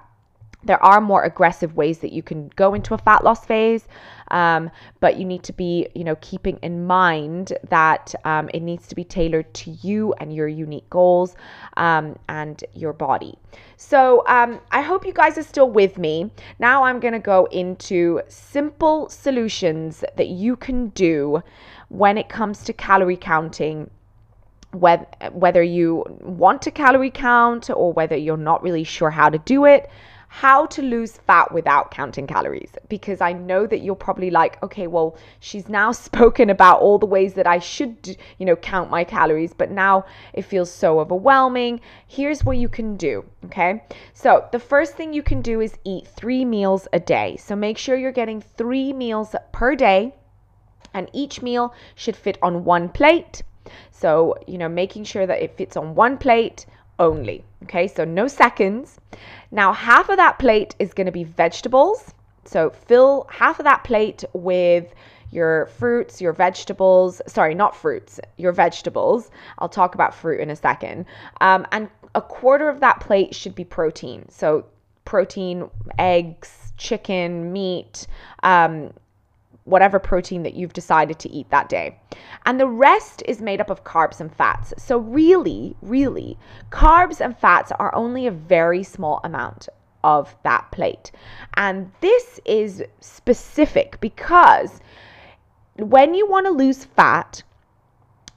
there 0.66 0.84
are 0.84 1.02
more 1.02 1.24
aggressive 1.24 1.76
ways 1.76 2.00
that 2.00 2.14
you 2.14 2.24
can 2.24 2.50
go 2.56 2.74
into 2.74 2.94
a 2.94 2.98
fat 2.98 3.24
loss 3.24 3.46
phase 3.46 3.88
um, 4.32 4.72
but 5.00 5.18
you 5.18 5.26
need 5.26 5.44
to 5.44 5.54
be 5.54 5.88
you 5.96 6.04
know 6.04 6.16
keeping 6.22 6.58
in 6.62 6.86
mind 6.86 7.54
that 7.70 8.14
um, 8.26 8.50
it 8.54 8.62
needs 8.62 8.88
to 8.88 8.96
be 8.96 9.04
tailored 9.04 9.54
to 9.54 9.72
you 9.82 10.14
and 10.20 10.34
your 10.34 10.48
unique 10.48 10.90
goals 10.90 11.36
um, 11.78 12.18
and 12.28 12.64
your 12.74 12.94
body. 12.94 13.38
So 13.78 14.24
um, 14.28 14.60
i 14.72 14.82
hope 14.82 15.06
you 15.06 15.14
guys 15.14 15.38
are 15.38 15.44
still 15.44 15.70
with 15.70 15.98
me. 15.98 16.32
Now 16.60 16.84
i'm 16.84 17.00
going 17.00 17.14
to 17.14 17.20
go 17.20 17.46
into 17.46 18.22
simple 18.28 19.10
solutions 19.10 20.04
that 20.18 20.28
you 20.28 20.56
can 20.56 20.90
do 20.90 21.44
when 21.90 22.18
it 22.18 22.28
comes 22.30 22.64
to 22.64 22.74
calorie 22.74 23.18
counting 23.18 23.90
whether, 24.72 25.06
whether 25.32 25.62
you 25.62 26.04
want 26.22 26.62
to 26.64 26.72
calorie 26.72 27.12
count 27.12 27.70
or 27.70 27.94
whether 27.94 28.16
you're 28.16 28.38
not 28.38 28.64
really 28.64 28.84
sure 28.84 29.12
how 29.12 29.30
to 29.30 29.38
do 29.38 29.66
it, 29.66 29.90
how 30.36 30.66
to 30.66 30.82
lose 30.82 31.20
fat 31.28 31.52
without 31.52 31.92
counting 31.92 32.26
calories. 32.26 32.72
Because 32.90 33.22
I 33.22 33.34
know 33.34 33.68
that 33.68 33.82
you're 33.82 33.94
probably 33.94 34.32
like, 34.32 34.62
okay, 34.64 34.88
well, 34.88 35.16
she's 35.40 35.70
now 35.70 35.92
spoken 36.08 36.50
about 36.50 36.82
all 36.82 36.98
the 36.98 37.06
ways 37.06 37.36
that 37.36 37.46
I 37.46 37.60
should, 37.60 38.18
you 38.40 38.46
know, 38.48 38.56
count 38.56 38.90
my 38.90 39.04
calories, 39.04 39.54
but 39.54 39.70
now 39.70 40.06
it 40.34 40.42
feels 40.42 40.72
so 40.72 41.00
overwhelming. 41.00 41.82
Here's 42.08 42.44
what 42.44 42.58
you 42.58 42.68
can 42.68 42.98
do, 42.98 43.24
okay? 43.46 43.84
So 44.14 44.48
the 44.52 44.58
first 44.58 44.96
thing 44.96 45.14
you 45.14 45.22
can 45.22 45.44
do 45.44 45.62
is 45.62 45.78
eat 45.84 46.08
three 46.08 46.44
meals 46.46 46.88
a 46.92 47.00
day. 47.00 47.38
So 47.38 47.56
make 47.56 47.78
sure 47.78 47.96
you're 47.96 48.12
getting 48.12 48.42
three 48.42 48.92
meals 48.92 49.36
per 49.52 49.76
day, 49.76 50.16
and 50.96 51.12
each 51.14 51.44
meal 51.44 51.76
should 51.94 52.16
fit 52.16 52.40
on 52.42 52.64
one 52.64 52.90
plate 52.90 53.44
so, 53.92 54.36
you 54.48 54.58
know, 54.58 54.68
making 54.68 55.06
sure 55.06 55.26
that 55.26 55.42
it 55.42 55.56
fits 55.56 55.78
on 55.78 55.96
one 55.96 56.18
plate 56.18 56.66
only. 57.00 57.44
Okay, 57.64 57.88
so 57.88 58.04
no 58.06 58.28
seconds. 58.28 59.00
Now, 59.52 59.74
half 59.74 60.10
of 60.10 60.18
that 60.18 60.40
plate 60.40 60.76
is 60.80 60.94
going 60.94 61.06
to 61.06 61.12
be 61.12 61.24
vegetables. 61.24 62.14
So, 62.46 62.70
fill 62.70 63.28
half 63.30 63.60
of 63.60 63.66
that 63.66 63.84
plate 63.84 64.24
with 64.34 64.94
your 65.32 65.68
fruits, 65.68 66.22
your 66.22 66.34
vegetables. 66.34 67.22
Sorry, 67.28 67.56
not 67.56 67.76
fruits, 67.76 68.20
your 68.38 68.52
vegetables. 68.52 69.32
I'll 69.60 69.70
talk 69.70 69.96
about 69.96 70.14
fruit 70.14 70.40
in 70.40 70.50
a 70.50 70.56
second. 70.56 71.06
Um, 71.42 71.66
and 71.72 71.90
a 72.16 72.22
quarter 72.22 72.70
of 72.70 72.80
that 72.82 73.00
plate 73.00 73.34
should 73.34 73.56
be 73.56 73.64
protein. 73.64 74.26
So, 74.30 74.66
protein, 75.06 75.70
eggs, 75.98 76.74
chicken, 76.78 77.52
meat, 77.52 78.08
um, 78.44 78.94
whatever 79.66 80.00
protein 80.00 80.44
that 80.44 80.54
you've 80.54 80.74
decided 80.74 81.20
to 81.20 81.30
eat 81.30 81.50
that 81.50 81.70
day. 81.70 81.98
And 82.46 82.60
the 82.60 82.68
rest 82.68 83.24
is 83.26 83.42
made 83.42 83.62
up 83.62 83.70
of 83.70 83.84
carbs 83.84 84.20
and 84.20 84.34
fats. 84.34 84.74
So, 84.78 84.98
really, 84.98 85.76
really, 85.82 86.38
carbs 86.72 87.22
and 87.22 87.38
fats 87.38 87.72
are 87.80 87.94
only 87.96 88.28
a 88.28 88.32
very 88.32 88.84
small 88.84 89.22
amount 89.24 89.70
of 90.04 90.36
that 90.44 90.70
plate. 90.72 91.12
And 91.56 91.92
this 92.02 92.40
is 92.46 92.84
specific 93.00 94.00
because 94.02 94.82
when 95.78 96.14
you 96.14 96.28
want 96.28 96.46
to 96.46 96.52
lose 96.52 96.86
fat, 96.86 97.44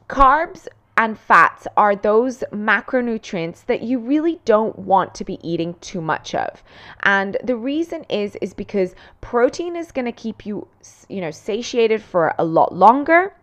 carbs 0.08 0.68
and 0.96 1.18
fats 1.18 1.66
are 1.76 1.94
those 1.94 2.42
macronutrients 2.52 3.66
that 3.66 3.82
you 3.82 3.98
really 3.98 4.40
don't 4.44 4.78
want 4.78 5.14
to 5.14 5.24
be 5.24 5.38
eating 5.46 5.74
too 5.80 6.00
much 6.00 6.34
of. 6.34 6.62
And 7.02 7.36
the 7.44 7.56
reason 7.56 8.04
is 8.08 8.36
is 8.40 8.54
because 8.54 8.94
protein 9.20 9.76
is 9.76 9.92
going 9.92 10.06
to 10.06 10.12
keep 10.12 10.46
you 10.46 10.66
you 11.08 11.20
know 11.20 11.30
satiated 11.30 12.02
for 12.02 12.34
a 12.38 12.44
lot 12.44 12.74
longer 12.74 13.34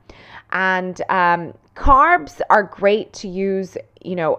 and 0.52 1.02
um, 1.10 1.54
carbs 1.76 2.42
are 2.50 2.64
great 2.64 3.14
to 3.14 3.28
use 3.28 3.78
you 4.04 4.16
know 4.16 4.38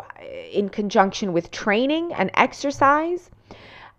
in 0.52 0.68
conjunction 0.68 1.32
with 1.32 1.50
training 1.50 2.12
and 2.14 2.30
exercise 2.34 3.30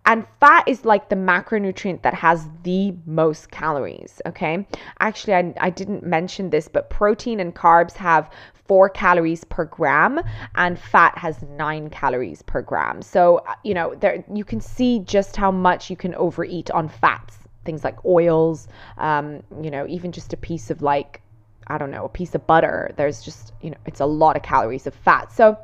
and 0.06 0.24
fat 0.38 0.62
is 0.68 0.84
like 0.84 1.08
the 1.08 1.16
macronutrient 1.16 2.02
that 2.02 2.14
has 2.14 2.48
the 2.62 2.94
most 3.06 3.50
calories. 3.50 4.22
Okay. 4.24 4.64
Actually, 5.00 5.34
I, 5.34 5.54
I 5.60 5.70
didn't 5.70 6.04
mention 6.04 6.50
this, 6.50 6.68
but 6.68 6.90
protein 6.90 7.40
and 7.40 7.52
carbs 7.52 7.94
have 7.94 8.30
four 8.66 8.88
calories 8.88 9.44
per 9.44 9.64
gram 9.64 10.20
and 10.54 10.78
fat 10.78 11.16
has 11.18 11.42
nine 11.42 11.90
calories 11.90 12.42
per 12.42 12.62
gram. 12.62 13.02
So, 13.02 13.44
you 13.64 13.74
know, 13.74 13.94
there 13.94 14.24
you 14.32 14.44
can 14.44 14.60
see 14.60 15.00
just 15.00 15.36
how 15.36 15.50
much 15.50 15.90
you 15.90 15.96
can 15.96 16.14
overeat 16.14 16.70
on 16.70 16.88
fats, 16.88 17.38
things 17.64 17.84
like 17.84 18.04
oils, 18.04 18.68
um, 18.98 19.42
you 19.62 19.70
know, 19.70 19.86
even 19.88 20.12
just 20.12 20.32
a 20.32 20.36
piece 20.36 20.70
of 20.70 20.82
like, 20.82 21.22
I 21.66 21.78
don't 21.78 21.90
know, 21.90 22.04
a 22.04 22.08
piece 22.08 22.34
of 22.34 22.46
butter. 22.46 22.92
There's 22.96 23.22
just, 23.22 23.52
you 23.60 23.70
know, 23.70 23.78
it's 23.86 24.00
a 24.00 24.06
lot 24.06 24.36
of 24.36 24.42
calories 24.42 24.86
of 24.86 24.94
fat. 24.94 25.32
So, 25.32 25.58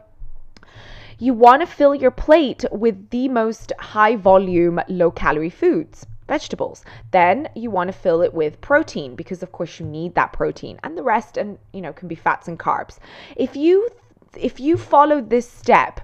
you 1.18 1.34
want 1.34 1.60
to 1.62 1.66
fill 1.66 1.94
your 1.94 2.10
plate 2.10 2.64
with 2.72 3.10
the 3.10 3.28
most 3.28 3.72
high 3.78 4.16
volume, 4.16 4.80
low 4.88 5.12
calorie 5.12 5.50
foods 5.50 6.06
vegetables. 6.28 6.84
Then 7.10 7.48
you 7.54 7.70
want 7.70 7.88
to 7.88 7.92
fill 7.92 8.22
it 8.22 8.34
with 8.34 8.60
protein 8.60 9.14
because 9.14 9.42
of 9.42 9.52
course 9.52 9.78
you 9.78 9.86
need 9.86 10.14
that 10.14 10.32
protein 10.32 10.78
and 10.82 10.96
the 10.96 11.02
rest 11.02 11.36
and 11.36 11.58
you 11.72 11.80
know 11.80 11.92
can 11.92 12.08
be 12.08 12.14
fats 12.14 12.48
and 12.48 12.58
carbs. 12.58 12.98
If 13.36 13.56
you 13.56 13.88
if 14.36 14.60
you 14.60 14.76
follow 14.76 15.20
this 15.20 15.48
step 15.48 16.00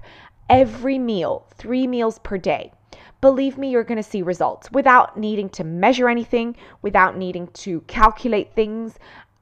every 0.49 0.97
meal, 0.97 1.47
3 1.57 1.87
meals 1.87 2.19
per 2.19 2.37
day, 2.37 2.71
believe 3.21 3.57
me, 3.57 3.69
you're 3.69 3.83
going 3.83 4.01
to 4.01 4.03
see 4.03 4.21
results 4.21 4.71
without 4.71 5.17
needing 5.17 5.49
to 5.49 5.63
measure 5.63 6.09
anything, 6.09 6.55
without 6.81 7.17
needing 7.17 7.47
to 7.47 7.81
calculate 7.81 8.53
things, 8.53 8.97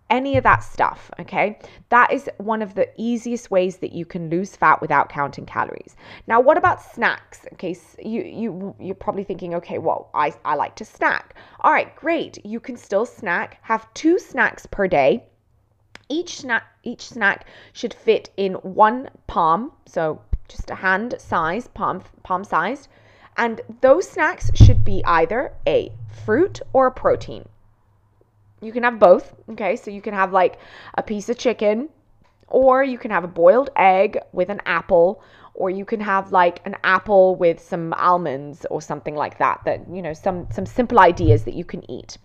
any 0.09 0.37
of 0.37 0.43
that 0.43 0.63
stuff, 0.63 1.11
okay? 1.19 1.59
That 1.89 2.11
is 2.13 2.29
one 2.37 2.61
of 2.61 2.75
the 2.75 2.89
easiest 2.97 3.51
ways 3.51 3.77
that 3.77 3.91
you 3.91 4.05
can 4.05 4.29
lose 4.29 4.55
fat 4.55 4.81
without 4.81 5.09
counting 5.09 5.45
calories. 5.45 5.95
Now, 6.27 6.39
what 6.39 6.57
about 6.57 6.81
snacks? 6.81 7.45
Okay, 7.53 7.73
so 7.73 7.97
you 8.01 8.23
you 8.23 8.75
you're 8.79 8.95
probably 8.95 9.23
thinking, 9.23 9.55
okay, 9.55 9.77
well, 9.77 10.09
I 10.13 10.33
I 10.45 10.55
like 10.55 10.75
to 10.77 10.85
snack. 10.85 11.35
All 11.61 11.71
right, 11.71 11.95
great. 11.95 12.45
You 12.45 12.59
can 12.59 12.77
still 12.77 13.05
snack. 13.05 13.57
Have 13.61 13.93
two 13.93 14.17
snacks 14.19 14.65
per 14.65 14.87
day. 14.87 15.25
Each 16.09 16.39
snack 16.39 16.63
each 16.83 17.09
snack 17.09 17.45
should 17.73 17.93
fit 17.93 18.29
in 18.37 18.53
one 18.53 19.09
palm, 19.27 19.73
so 19.85 20.21
just 20.47 20.71
a 20.71 20.75
hand 20.75 21.15
size, 21.19 21.67
palm 21.67 22.01
palm 22.23 22.43
sized. 22.43 22.87
And 23.35 23.61
those 23.81 24.09
snacks 24.09 24.49
should 24.55 24.83
be 24.83 25.03
either 25.05 25.53
a 25.67 25.91
fruit 26.25 26.61
or 26.73 26.87
a 26.87 26.91
protein. 26.91 27.47
You 28.61 28.71
can 28.71 28.83
have 28.83 28.97
both. 28.99 29.35
Okay, 29.49 29.75
so 29.75 29.91
you 29.91 30.01
can 30.01 30.13
have 30.13 30.33
like 30.33 30.57
a 30.95 31.03
piece 31.03 31.29
of 31.29 31.37
chicken, 31.37 31.89
or 32.47 32.83
you 32.83 32.97
can 32.97 33.11
have 33.11 33.23
a 33.23 33.27
boiled 33.27 33.69
egg 33.75 34.17
with 34.31 34.49
an 34.49 34.61
apple, 34.65 35.21
or 35.53 35.69
you 35.69 35.85
can 35.85 35.99
have 35.99 36.31
like 36.31 36.61
an 36.65 36.75
apple 36.83 37.35
with 37.35 37.59
some 37.59 37.93
almonds 37.93 38.65
or 38.71 38.81
something 38.81 39.15
like 39.15 39.37
that. 39.37 39.61
That 39.65 39.87
you 39.91 40.01
know, 40.01 40.13
some 40.13 40.47
some 40.51 40.65
simple 40.65 40.99
ideas 40.99 41.43
that 41.43 41.53
you 41.53 41.65
can 41.65 41.89
eat, 41.89 42.17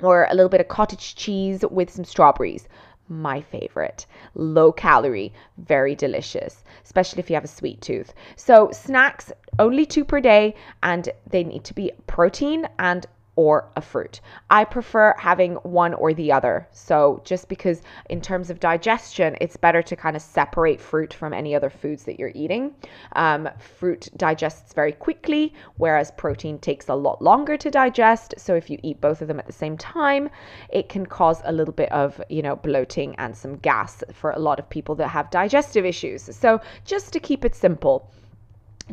or 0.00 0.26
a 0.28 0.34
little 0.34 0.48
bit 0.48 0.60
of 0.60 0.68
cottage 0.68 1.14
cheese 1.14 1.64
with 1.70 1.90
some 1.90 2.04
strawberries. 2.04 2.68
My 3.08 3.40
favorite, 3.40 4.06
low 4.34 4.72
calorie, 4.72 5.32
very 5.58 5.94
delicious, 5.94 6.64
especially 6.82 7.20
if 7.20 7.28
you 7.28 7.34
have 7.34 7.44
a 7.44 7.48
sweet 7.48 7.80
tooth. 7.82 8.14
So, 8.36 8.70
snacks 8.72 9.32
only 9.58 9.84
two 9.84 10.04
per 10.04 10.20
day, 10.20 10.54
and 10.82 11.08
they 11.28 11.44
need 11.44 11.64
to 11.64 11.74
be 11.74 11.92
protein 12.06 12.68
and 12.78 13.06
or 13.34 13.70
a 13.76 13.80
fruit. 13.80 14.20
I 14.50 14.64
prefer 14.64 15.14
having 15.18 15.54
one 15.54 15.94
or 15.94 16.12
the 16.12 16.30
other. 16.32 16.68
So, 16.70 17.22
just 17.24 17.48
because 17.48 17.80
in 18.10 18.20
terms 18.20 18.50
of 18.50 18.60
digestion, 18.60 19.36
it's 19.40 19.56
better 19.56 19.82
to 19.82 19.96
kind 19.96 20.16
of 20.16 20.22
separate 20.22 20.80
fruit 20.80 21.14
from 21.14 21.32
any 21.32 21.54
other 21.54 21.70
foods 21.70 22.04
that 22.04 22.18
you're 22.18 22.32
eating. 22.34 22.74
Um, 23.16 23.48
fruit 23.58 24.10
digests 24.16 24.74
very 24.74 24.92
quickly, 24.92 25.54
whereas 25.78 26.10
protein 26.10 26.58
takes 26.58 26.88
a 26.88 26.94
lot 26.94 27.22
longer 27.22 27.56
to 27.56 27.70
digest. 27.70 28.34
So, 28.36 28.54
if 28.54 28.68
you 28.68 28.78
eat 28.82 29.00
both 29.00 29.22
of 29.22 29.28
them 29.28 29.38
at 29.38 29.46
the 29.46 29.52
same 29.52 29.78
time, 29.78 30.28
it 30.68 30.90
can 30.90 31.06
cause 31.06 31.40
a 31.44 31.52
little 31.52 31.74
bit 31.74 31.90
of, 31.90 32.20
you 32.28 32.42
know, 32.42 32.56
bloating 32.56 33.14
and 33.16 33.34
some 33.34 33.56
gas 33.56 34.04
for 34.12 34.32
a 34.32 34.38
lot 34.38 34.58
of 34.58 34.68
people 34.68 34.94
that 34.96 35.08
have 35.08 35.30
digestive 35.30 35.86
issues. 35.86 36.22
So, 36.36 36.60
just 36.84 37.14
to 37.14 37.20
keep 37.20 37.46
it 37.46 37.54
simple, 37.54 38.10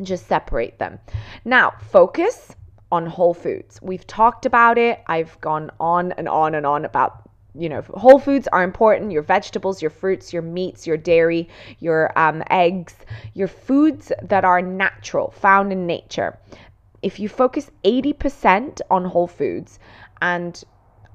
just 0.02 0.26
separate 0.28 0.78
them. 0.78 0.98
Now, 1.44 1.72
focus 1.90 2.54
on 2.92 3.06
whole 3.06 3.34
foods. 3.34 3.78
We've 3.82 4.06
talked 4.06 4.46
about 4.46 4.78
it. 4.78 5.02
I've 5.06 5.40
gone 5.40 5.70
on 5.78 6.12
and 6.12 6.28
on 6.28 6.54
and 6.54 6.66
on 6.66 6.84
about 6.84 7.22
you 7.54 7.68
know, 7.68 7.82
whole 7.82 8.18
foods 8.18 8.46
are 8.48 8.62
important. 8.62 9.10
Your 9.10 9.22
vegetables, 9.22 9.82
your 9.82 9.90
fruits, 9.90 10.32
your 10.32 10.42
meats, 10.42 10.86
your 10.86 10.96
dairy, 10.96 11.48
your 11.80 12.16
um, 12.18 12.42
eggs, 12.50 12.94
your 13.34 13.48
foods 13.48 14.12
that 14.22 14.44
are 14.44 14.62
natural, 14.62 15.32
found 15.32 15.72
in 15.72 15.86
nature. 15.86 16.38
If 17.02 17.18
you 17.18 17.28
focus 17.28 17.70
80% 17.84 18.80
on 18.90 19.04
whole 19.04 19.26
foods 19.26 19.78
and 20.22 20.62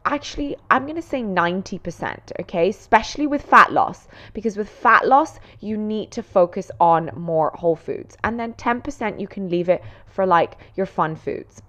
actually 0.05 0.55
i'm 0.69 0.83
going 0.83 0.95
to 0.95 1.01
say 1.01 1.21
90% 1.21 2.31
okay? 2.39 2.69
Especially 2.69 3.27
with 3.27 3.41
fat 3.41 3.71
loss 3.71 4.07
because 4.33 4.57
with 4.57 4.69
fat 4.69 5.07
loss 5.07 5.39
you 5.59 5.77
need 5.77 6.11
to 6.11 6.23
focus 6.23 6.71
on 6.79 7.09
more 7.15 7.51
whole 7.55 7.75
foods. 7.75 8.15
And 8.23 8.39
then 8.39 8.53
10% 8.53 9.19
you 9.19 9.27
can 9.27 9.49
leave 9.49 9.69
it 9.69 9.83
for 10.05 10.25
like 10.25 10.57
your 10.75 10.85
fun 10.85 11.15
foods. 11.15 11.61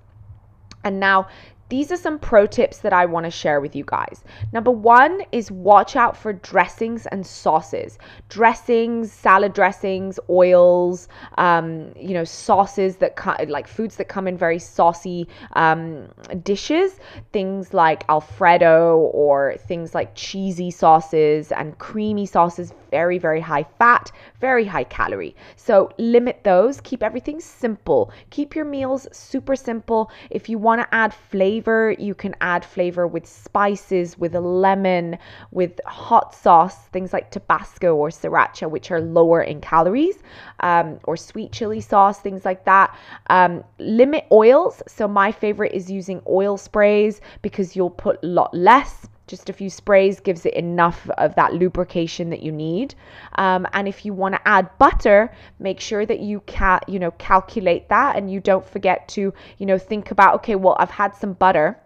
And 0.84 1.00
now 1.00 1.28
these 1.68 1.90
are 1.90 1.96
some 1.96 2.18
pro 2.18 2.46
tips 2.46 2.78
that 2.78 2.92
I 2.92 3.06
want 3.06 3.24
to 3.24 3.30
share 3.30 3.60
with 3.60 3.74
you 3.74 3.84
guys. 3.84 4.22
Number 4.52 4.70
one 4.70 5.22
is 5.32 5.50
watch 5.50 5.96
out 5.96 6.16
for 6.16 6.32
dressings 6.32 7.06
and 7.06 7.26
sauces. 7.26 7.98
Dressings, 8.28 9.12
salad 9.12 9.52
dressings, 9.52 10.20
oils, 10.30 11.08
um, 11.38 11.92
you 11.96 12.14
know, 12.14 12.24
sauces 12.24 12.96
that 12.96 13.16
come, 13.16 13.36
like 13.48 13.66
foods 13.66 13.96
that 13.96 14.08
come 14.08 14.28
in 14.28 14.38
very 14.38 14.60
saucy 14.60 15.26
um, 15.54 16.08
dishes. 16.44 17.00
Things 17.32 17.74
like 17.74 18.04
Alfredo 18.08 18.98
or 19.12 19.56
things 19.66 19.94
like 19.94 20.14
cheesy 20.14 20.70
sauces 20.70 21.50
and 21.50 21.76
creamy 21.78 22.26
sauces, 22.26 22.72
very, 22.90 23.18
very 23.18 23.40
high 23.40 23.66
fat, 23.78 24.12
very 24.40 24.64
high 24.64 24.84
calorie. 24.84 25.34
So 25.56 25.90
limit 25.98 26.44
those. 26.44 26.80
Keep 26.82 27.02
everything 27.02 27.40
simple. 27.40 28.12
Keep 28.30 28.54
your 28.54 28.64
meals 28.64 29.08
super 29.10 29.56
simple. 29.56 30.10
If 30.30 30.48
you 30.48 30.58
want 30.58 30.80
to 30.80 30.94
add 30.94 31.12
flavor, 31.12 31.55
flavor, 31.56 31.94
you 31.98 32.14
can 32.14 32.34
add 32.42 32.62
flavor 32.66 33.06
with 33.06 33.26
spices, 33.26 34.18
with 34.18 34.34
a 34.34 34.40
lemon, 34.40 35.16
with 35.52 35.80
hot 35.86 36.34
sauce, 36.34 36.76
things 36.88 37.14
like 37.14 37.30
Tabasco 37.30 37.94
or 37.94 38.10
Sriracha, 38.10 38.68
which 38.70 38.90
are 38.90 39.00
lower 39.00 39.40
in 39.40 39.62
calories, 39.62 40.16
um, 40.60 41.00
or 41.04 41.16
sweet 41.16 41.52
chili 41.52 41.80
sauce, 41.80 42.20
things 42.20 42.44
like 42.44 42.66
that. 42.66 42.94
Um, 43.30 43.64
limit 43.78 44.26
oils. 44.30 44.82
So, 44.86 45.08
my 45.08 45.32
favorite 45.32 45.72
is 45.72 45.90
using 45.90 46.20
oil 46.28 46.58
sprays 46.58 47.22
because 47.40 47.74
you'll 47.74 47.88
put 47.88 48.22
a 48.22 48.26
lot 48.26 48.52
less 48.52 49.08
just 49.26 49.50
a 49.50 49.52
few 49.52 49.68
sprays 49.68 50.20
gives 50.20 50.46
it 50.46 50.54
enough 50.54 51.08
of 51.18 51.34
that 51.34 51.52
lubrication 51.52 52.30
that 52.30 52.42
you 52.42 52.52
need. 52.52 52.94
Um, 53.36 53.66
and 53.72 53.88
if 53.88 54.04
you 54.04 54.12
want 54.12 54.34
to 54.34 54.48
add 54.48 54.70
butter, 54.78 55.32
make 55.58 55.80
sure 55.80 56.06
that 56.06 56.20
you 56.20 56.40
can, 56.46 56.80
you 56.86 56.98
know, 56.98 57.10
calculate 57.12 57.88
that 57.88 58.16
and 58.16 58.30
you 58.30 58.40
don't 58.40 58.64
forget 58.64 59.08
to, 59.08 59.34
you 59.58 59.66
know, 59.66 59.78
think 59.78 60.10
about, 60.10 60.34
okay, 60.36 60.54
well, 60.54 60.76
I've 60.78 60.90
had 60.90 61.14
some 61.14 61.32
butter. 61.32 61.78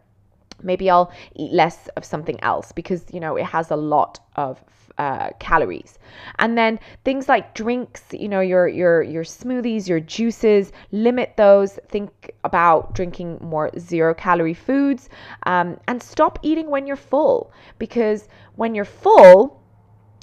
Maybe 0.62 0.90
I'll 0.90 1.10
eat 1.34 1.52
less 1.52 1.88
of 1.96 2.04
something 2.04 2.38
else 2.42 2.72
because, 2.72 3.04
you 3.12 3.20
know, 3.20 3.36
it 3.36 3.46
has 3.46 3.70
a 3.70 3.76
lot 3.76 4.20
of 4.36 4.62
uh, 4.98 5.30
calories. 5.38 5.98
And 6.38 6.56
then 6.56 6.78
things 7.04 7.28
like 7.28 7.54
drinks, 7.54 8.02
you 8.12 8.28
know, 8.28 8.40
your 8.40 8.68
your 8.68 9.02
your 9.02 9.24
smoothies, 9.24 9.88
your 9.88 10.00
juices, 10.00 10.72
limit 10.92 11.36
those. 11.36 11.78
Think 11.88 12.32
about 12.44 12.94
drinking 12.94 13.38
more 13.40 13.70
zero 13.78 14.14
calorie 14.14 14.54
foods, 14.54 15.08
um, 15.44 15.78
and 15.88 16.02
stop 16.02 16.38
eating 16.42 16.70
when 16.70 16.86
you're 16.86 16.96
full 16.96 17.52
because 17.78 18.28
when 18.56 18.74
you're 18.74 18.84
full. 18.84 19.58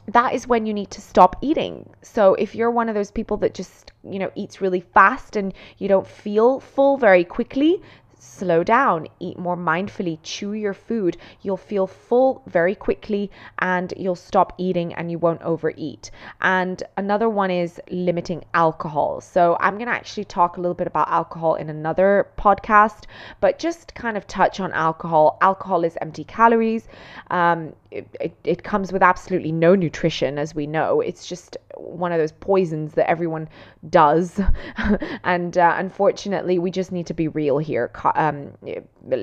That 0.09 0.34
is 0.34 0.47
when 0.47 0.65
you 0.65 0.74
need 0.74 0.89
to 0.91 1.01
stop 1.01 1.36
eating. 1.41 1.89
So 2.01 2.34
if 2.36 2.55
you're 2.55 2.72
one 2.72 2.88
of 2.88 2.95
those 2.95 3.11
people 3.11 3.36
that 3.38 3.53
just, 3.53 3.91
you 4.09 4.20
know, 4.20 4.32
eats 4.36 4.61
really 4.61 4.80
fast 4.80 5.36
and 5.36 5.53
you 5.80 5.89
don't 5.89 6.07
feel 6.07 6.61
full 6.61 6.95
very 6.95 7.26
quickly, 7.26 7.82
slow 8.28 8.63
down, 8.63 9.07
eat 9.19 9.38
more 9.39 9.57
mindfully, 9.57 10.19
chew 10.23 10.53
your 10.53 10.73
food. 10.73 11.17
You'll 11.41 11.57
feel 11.57 11.88
full 11.88 12.43
very 12.45 12.75
quickly 12.75 13.32
and 13.59 13.93
you'll 13.97 14.15
stop 14.15 14.53
eating 14.57 14.93
and 14.93 15.09
you 15.09 15.17
won't 15.17 15.41
overeat. 15.41 16.11
And 16.41 16.84
another 16.97 17.30
one 17.30 17.51
is 17.51 17.80
limiting 17.89 18.43
alcohol. 18.53 19.21
So 19.21 19.57
I'm 19.59 19.75
going 19.75 19.88
to 19.88 19.93
actually 19.93 20.25
talk 20.25 20.57
a 20.57 20.61
little 20.61 20.75
bit 20.75 20.88
about 20.88 21.09
alcohol 21.09 21.55
in 21.55 21.69
another 21.69 22.28
podcast, 22.38 23.05
but 23.39 23.59
just 23.59 23.95
kind 23.95 24.17
of 24.17 24.28
touch 24.28 24.59
on 24.59 24.71
alcohol. 24.73 25.38
Alcohol 25.41 25.84
is 25.84 25.97
empty 26.01 26.23
calories. 26.23 26.88
Um, 27.32 27.73
it, 27.91 28.07
it, 28.19 28.36
it, 28.43 28.63
comes 28.63 28.91
with 28.91 29.01
absolutely 29.01 29.51
no 29.51 29.73
nutrition, 29.75 30.38
as 30.38 30.53
we 30.53 30.67
know. 30.67 30.99
It's 30.99 31.25
just 31.25 31.55
one 31.80 32.11
of 32.11 32.19
those 32.19 32.32
poisons 32.32 32.93
that 32.93 33.09
everyone 33.09 33.49
does. 33.89 34.39
and 35.23 35.57
uh, 35.57 35.75
unfortunately, 35.78 36.59
we 36.59 36.71
just 36.71 36.91
need 36.91 37.07
to 37.07 37.13
be 37.13 37.28
real 37.28 37.57
here. 37.57 37.91
Um, 38.15 38.51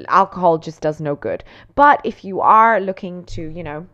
alcohol 0.08 0.58
just 0.58 0.80
does 0.80 1.00
no 1.00 1.14
good. 1.14 1.44
But 1.74 2.00
if 2.04 2.24
you 2.24 2.40
are 2.40 2.80
looking 2.80 3.24
to, 3.24 3.42
you 3.42 3.62
know, 3.62 3.86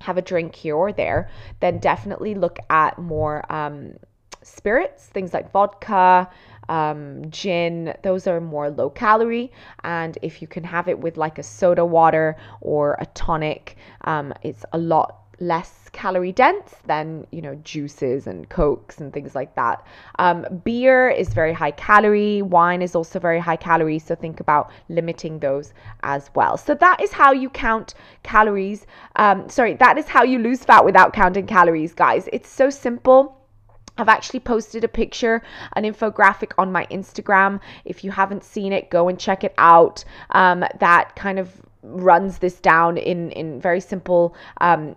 have 0.00 0.16
a 0.16 0.22
drink 0.22 0.54
here 0.54 0.76
or 0.76 0.92
there, 0.92 1.28
then 1.60 1.78
definitely 1.78 2.34
look 2.34 2.58
at 2.70 2.98
more 2.98 3.50
um, 3.52 3.94
spirits, 4.42 5.06
things 5.06 5.34
like 5.34 5.50
vodka, 5.50 6.28
um, 6.68 7.30
gin, 7.30 7.94
those 8.02 8.26
are 8.26 8.40
more 8.40 8.70
low 8.70 8.90
calorie. 8.90 9.50
And 9.84 10.18
if 10.22 10.42
you 10.42 10.48
can 10.48 10.64
have 10.64 10.88
it 10.88 10.98
with 10.98 11.16
like 11.16 11.38
a 11.38 11.42
soda 11.42 11.84
water 11.84 12.36
or 12.60 12.96
a 13.00 13.06
tonic, 13.06 13.76
um, 14.02 14.32
it's 14.42 14.64
a 14.72 14.78
lot 14.78 15.27
less 15.40 15.88
calorie 15.92 16.32
dense 16.32 16.74
than 16.86 17.26
you 17.30 17.40
know 17.40 17.54
juices 17.56 18.26
and 18.26 18.48
cokes 18.48 18.98
and 18.98 19.12
things 19.12 19.34
like 19.34 19.54
that. 19.54 19.84
Um, 20.18 20.46
beer 20.64 21.08
is 21.08 21.28
very 21.28 21.52
high 21.52 21.70
calorie. 21.70 22.42
Wine 22.42 22.82
is 22.82 22.94
also 22.94 23.18
very 23.18 23.40
high 23.40 23.56
calorie 23.56 23.98
so 23.98 24.14
think 24.14 24.40
about 24.40 24.70
limiting 24.88 25.38
those 25.38 25.72
as 26.02 26.30
well. 26.34 26.56
So 26.56 26.74
that 26.74 27.02
is 27.02 27.12
how 27.12 27.32
you 27.32 27.50
count 27.50 27.94
calories. 28.22 28.86
Um, 29.16 29.48
sorry 29.48 29.74
that 29.74 29.98
is 29.98 30.08
how 30.08 30.24
you 30.24 30.38
lose 30.38 30.64
fat 30.64 30.84
without 30.84 31.12
counting 31.12 31.46
calories 31.46 31.94
guys. 31.94 32.28
It's 32.32 32.48
so 32.48 32.70
simple. 32.70 33.34
I've 33.98 34.08
actually 34.08 34.40
posted 34.40 34.84
a 34.84 34.88
picture, 34.88 35.42
an 35.74 35.82
infographic 35.82 36.52
on 36.56 36.70
my 36.70 36.86
Instagram. 36.86 37.60
If 37.84 38.04
you 38.04 38.12
haven't 38.12 38.44
seen 38.44 38.72
it, 38.72 38.90
go 38.90 39.08
and 39.08 39.18
check 39.18 39.42
it 39.42 39.54
out. 39.58 40.04
Um, 40.30 40.64
that 40.78 41.16
kind 41.16 41.40
of 41.40 41.60
runs 41.82 42.38
this 42.38 42.60
down 42.60 42.96
in 42.96 43.30
in 43.32 43.60
very 43.60 43.80
simple 43.80 44.34
um, 44.60 44.94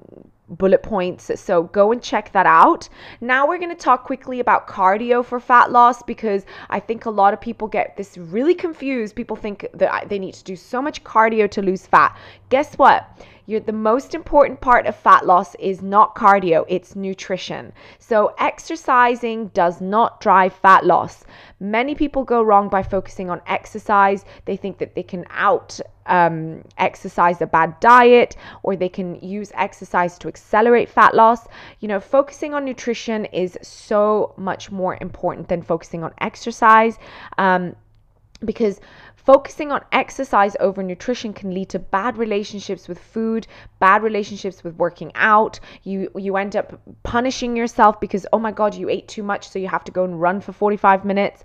bullet 0.52 0.84
points. 0.84 1.32
So 1.40 1.64
go 1.64 1.92
and 1.92 2.02
check 2.02 2.32
that 2.34 2.46
out. 2.46 2.90
Now 3.22 3.48
we're 3.48 3.58
going 3.58 3.70
to 3.70 3.76
talk 3.76 4.04
quickly 4.04 4.40
about 4.40 4.68
cardio 4.68 5.24
for 5.24 5.40
fat 5.40 5.72
loss 5.72 6.04
because 6.04 6.46
I 6.70 6.80
think 6.80 7.06
a 7.06 7.10
lot 7.10 7.34
of 7.34 7.42
people 7.42 7.68
get 7.68 7.96
this 7.98 8.18
really 8.18 8.54
confused. 8.54 9.16
People 9.16 9.38
think 9.38 9.66
that 9.74 10.10
they 10.10 10.20
need 10.20 10.34
to 10.34 10.44
do 10.44 10.56
so 10.56 10.82
much 10.82 11.04
cardio 11.04 11.50
to 11.52 11.62
lose 11.62 11.86
fat. 11.88 12.18
Guess 12.52 12.76
what? 12.76 13.08
You're, 13.46 13.62
the 13.62 13.72
most 13.72 14.14
important 14.14 14.60
part 14.60 14.86
of 14.86 14.94
fat 14.94 15.26
loss 15.26 15.56
is 15.56 15.82
not 15.82 16.16
cardio, 16.16 16.66
it's 16.68 16.98
nutrition. 16.98 17.72
So, 17.98 18.36
exercising 18.38 19.48
does 19.54 19.80
not 19.80 20.20
drive 20.20 20.54
fat 20.54 20.86
loss. 20.86 21.24
Many 21.62 21.96
people 21.96 22.26
go 22.26 22.42
wrong 22.42 22.68
by 22.68 22.84
focusing 22.84 23.30
on 23.30 23.42
exercise. 23.48 24.26
They 24.44 24.58
think 24.58 24.80
that 24.80 24.96
they 24.96 25.04
can 25.04 25.26
out 25.30 25.80
um, 26.08 26.64
exercise 26.78 27.42
a 27.42 27.48
bad 27.48 27.80
diet 27.80 28.36
or 28.64 28.76
they 28.76 28.90
can 28.90 29.16
use 29.22 29.54
exercise 29.56 30.18
to 30.20 30.28
accelerate 30.28 30.90
fat 30.90 31.16
loss. 31.16 31.48
You 31.80 31.88
know, 31.88 32.02
focusing 32.02 32.54
on 32.54 32.66
nutrition 32.66 33.24
is 33.26 33.58
so 33.62 34.34
much 34.36 34.72
more 34.72 34.98
important 35.00 35.48
than 35.48 35.62
focusing 35.62 36.04
on 36.04 36.12
exercise. 36.20 37.00
Um, 37.38 37.78
because 38.44 38.80
Focusing 39.24 39.72
on 39.72 39.84
exercise 39.92 40.56
over 40.60 40.82
nutrition 40.82 41.32
can 41.32 41.54
lead 41.54 41.70
to 41.70 41.78
bad 41.78 42.18
relationships 42.18 42.88
with 42.88 42.98
food, 42.98 43.46
bad 43.80 44.02
relationships 44.02 44.64
with 44.64 44.76
working 44.78 45.12
out. 45.14 45.60
You 45.84 46.10
you 46.16 46.38
end 46.38 46.56
up 46.56 46.82
punishing 47.04 47.56
yourself 47.56 48.00
because 48.00 48.26
oh 48.34 48.40
my 48.40 48.52
god, 48.52 48.74
you 48.74 48.90
ate 48.90 49.08
too 49.08 49.22
much 49.22 49.48
so 49.48 49.60
you 49.60 49.68
have 49.68 49.84
to 49.84 49.92
go 49.92 50.04
and 50.04 50.20
run 50.20 50.42
for 50.42 50.54
45 50.54 51.06
minutes. 51.06 51.44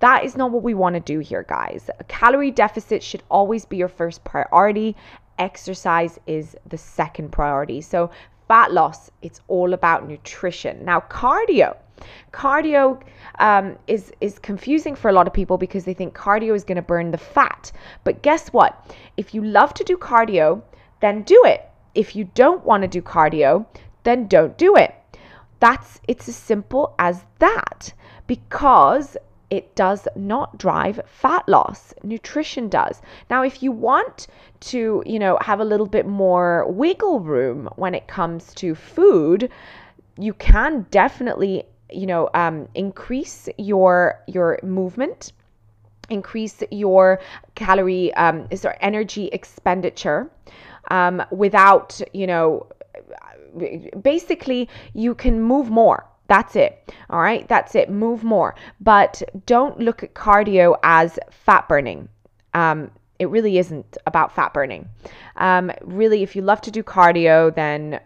That 0.00 0.24
is 0.24 0.36
not 0.36 0.50
what 0.50 0.64
we 0.64 0.74
want 0.74 0.94
to 0.94 1.00
do 1.00 1.20
here, 1.20 1.44
guys. 1.48 1.88
A 2.00 2.04
calorie 2.04 2.50
deficit 2.50 3.04
should 3.04 3.22
always 3.30 3.64
be 3.64 3.76
your 3.76 3.88
first 3.88 4.24
priority. 4.24 4.96
Exercise 5.38 6.18
is 6.26 6.56
the 6.68 6.78
second 6.78 7.30
priority. 7.30 7.80
So 7.82 8.10
fat 8.48 8.72
loss, 8.72 9.12
it's 9.22 9.40
all 9.46 9.74
about 9.74 10.08
nutrition. 10.08 10.84
Now, 10.84 11.00
cardio. 11.08 11.76
Cardio 12.32 13.00
um, 13.38 13.76
is 13.86 14.12
is 14.20 14.38
confusing 14.38 14.94
for 14.94 15.08
a 15.08 15.12
lot 15.12 15.26
of 15.26 15.32
people 15.32 15.58
because 15.58 15.84
they 15.84 15.94
think 15.94 16.14
cardio 16.14 16.54
is 16.54 16.64
going 16.64 16.76
to 16.76 16.82
burn 16.82 17.10
the 17.10 17.18
fat. 17.18 17.72
But 18.04 18.22
guess 18.22 18.48
what? 18.48 18.96
If 19.16 19.34
you 19.34 19.44
love 19.44 19.74
to 19.74 19.84
do 19.84 19.96
cardio, 19.96 20.62
then 21.00 21.22
do 21.22 21.42
it. 21.44 21.68
If 21.94 22.16
you 22.16 22.24
don't 22.34 22.64
want 22.64 22.82
to 22.82 22.88
do 22.88 23.02
cardio, 23.02 23.66
then 24.04 24.26
don't 24.26 24.56
do 24.56 24.76
it. 24.76 24.94
That's 25.60 26.00
it's 26.08 26.28
as 26.28 26.36
simple 26.36 26.94
as 26.98 27.24
that 27.38 27.92
because 28.26 29.16
it 29.52 29.74
does 29.74 30.08
not 30.16 30.56
drive 30.56 30.98
fat 31.04 31.46
loss. 31.46 31.92
Nutrition 32.02 32.70
does. 32.70 33.02
Now, 33.28 33.42
if 33.42 33.62
you 33.62 33.70
want 33.70 34.26
to, 34.60 35.02
you 35.04 35.18
know, 35.18 35.36
have 35.42 35.60
a 35.60 35.64
little 35.64 35.86
bit 35.86 36.06
more 36.06 36.66
wiggle 36.66 37.20
room 37.20 37.68
when 37.76 37.94
it 37.94 38.08
comes 38.08 38.54
to 38.54 38.74
food, 38.74 39.50
you 40.18 40.32
can 40.32 40.86
definitely 40.90 41.64
you 41.94 42.06
know 42.06 42.28
um, 42.34 42.68
increase 42.74 43.48
your 43.58 44.20
your 44.26 44.58
movement 44.62 45.32
increase 46.10 46.62
your 46.70 47.20
calorie 47.54 48.12
um, 48.14 48.46
sorry, 48.54 48.76
energy 48.80 49.28
expenditure 49.28 50.30
um, 50.90 51.22
without 51.30 52.00
you 52.12 52.26
know 52.26 52.66
basically 54.02 54.68
you 54.94 55.14
can 55.14 55.40
move 55.40 55.70
more 55.70 56.06
that's 56.32 56.56
it. 56.56 56.90
All 57.10 57.20
right. 57.20 57.46
That's 57.46 57.74
it. 57.74 57.90
Move 57.90 58.24
more. 58.24 58.54
But 58.80 59.22
don't 59.44 59.78
look 59.78 60.02
at 60.02 60.14
cardio 60.14 60.78
as 60.82 61.18
fat 61.30 61.68
burning. 61.68 62.08
Um, 62.54 62.90
it 63.18 63.28
really 63.28 63.58
isn't 63.58 63.98
about 64.06 64.34
fat 64.34 64.54
burning. 64.54 64.88
Um, 65.36 65.70
really, 65.82 66.22
if 66.22 66.34
you 66.34 66.40
love 66.40 66.62
to 66.62 66.70
do 66.70 66.82
cardio, 66.82 67.54
then 67.54 68.00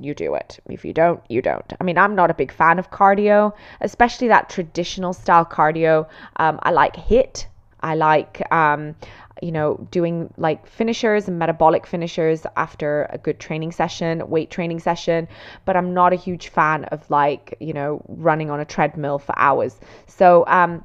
you 0.00 0.14
do 0.14 0.34
it. 0.34 0.58
If 0.68 0.84
you 0.84 0.92
don't, 0.92 1.22
you 1.28 1.42
don't. 1.42 1.72
I 1.80 1.84
mean, 1.84 1.98
I'm 1.98 2.14
not 2.14 2.30
a 2.30 2.34
big 2.34 2.52
fan 2.52 2.78
of 2.78 2.90
cardio, 2.90 3.52
especially 3.80 4.28
that 4.28 4.48
traditional 4.48 5.12
style 5.12 5.44
cardio. 5.44 6.08
Um, 6.36 6.58
I 6.62 6.70
like 6.70 6.96
HIIT. 6.96 7.46
I 7.82 7.94
like, 7.94 8.42
um, 8.52 8.94
you 9.42 9.52
know, 9.52 9.86
doing 9.90 10.32
like 10.36 10.66
finishers 10.66 11.28
and 11.28 11.38
metabolic 11.38 11.86
finishers 11.86 12.46
after 12.56 13.06
a 13.10 13.18
good 13.18 13.40
training 13.40 13.72
session, 13.72 14.28
weight 14.28 14.50
training 14.50 14.80
session. 14.80 15.28
But 15.64 15.76
I'm 15.76 15.94
not 15.94 16.12
a 16.12 16.16
huge 16.16 16.48
fan 16.48 16.84
of 16.86 17.08
like, 17.10 17.56
you 17.60 17.72
know, 17.72 18.02
running 18.08 18.50
on 18.50 18.60
a 18.60 18.64
treadmill 18.64 19.18
for 19.18 19.38
hours. 19.38 19.78
So, 20.06 20.44
um, 20.46 20.84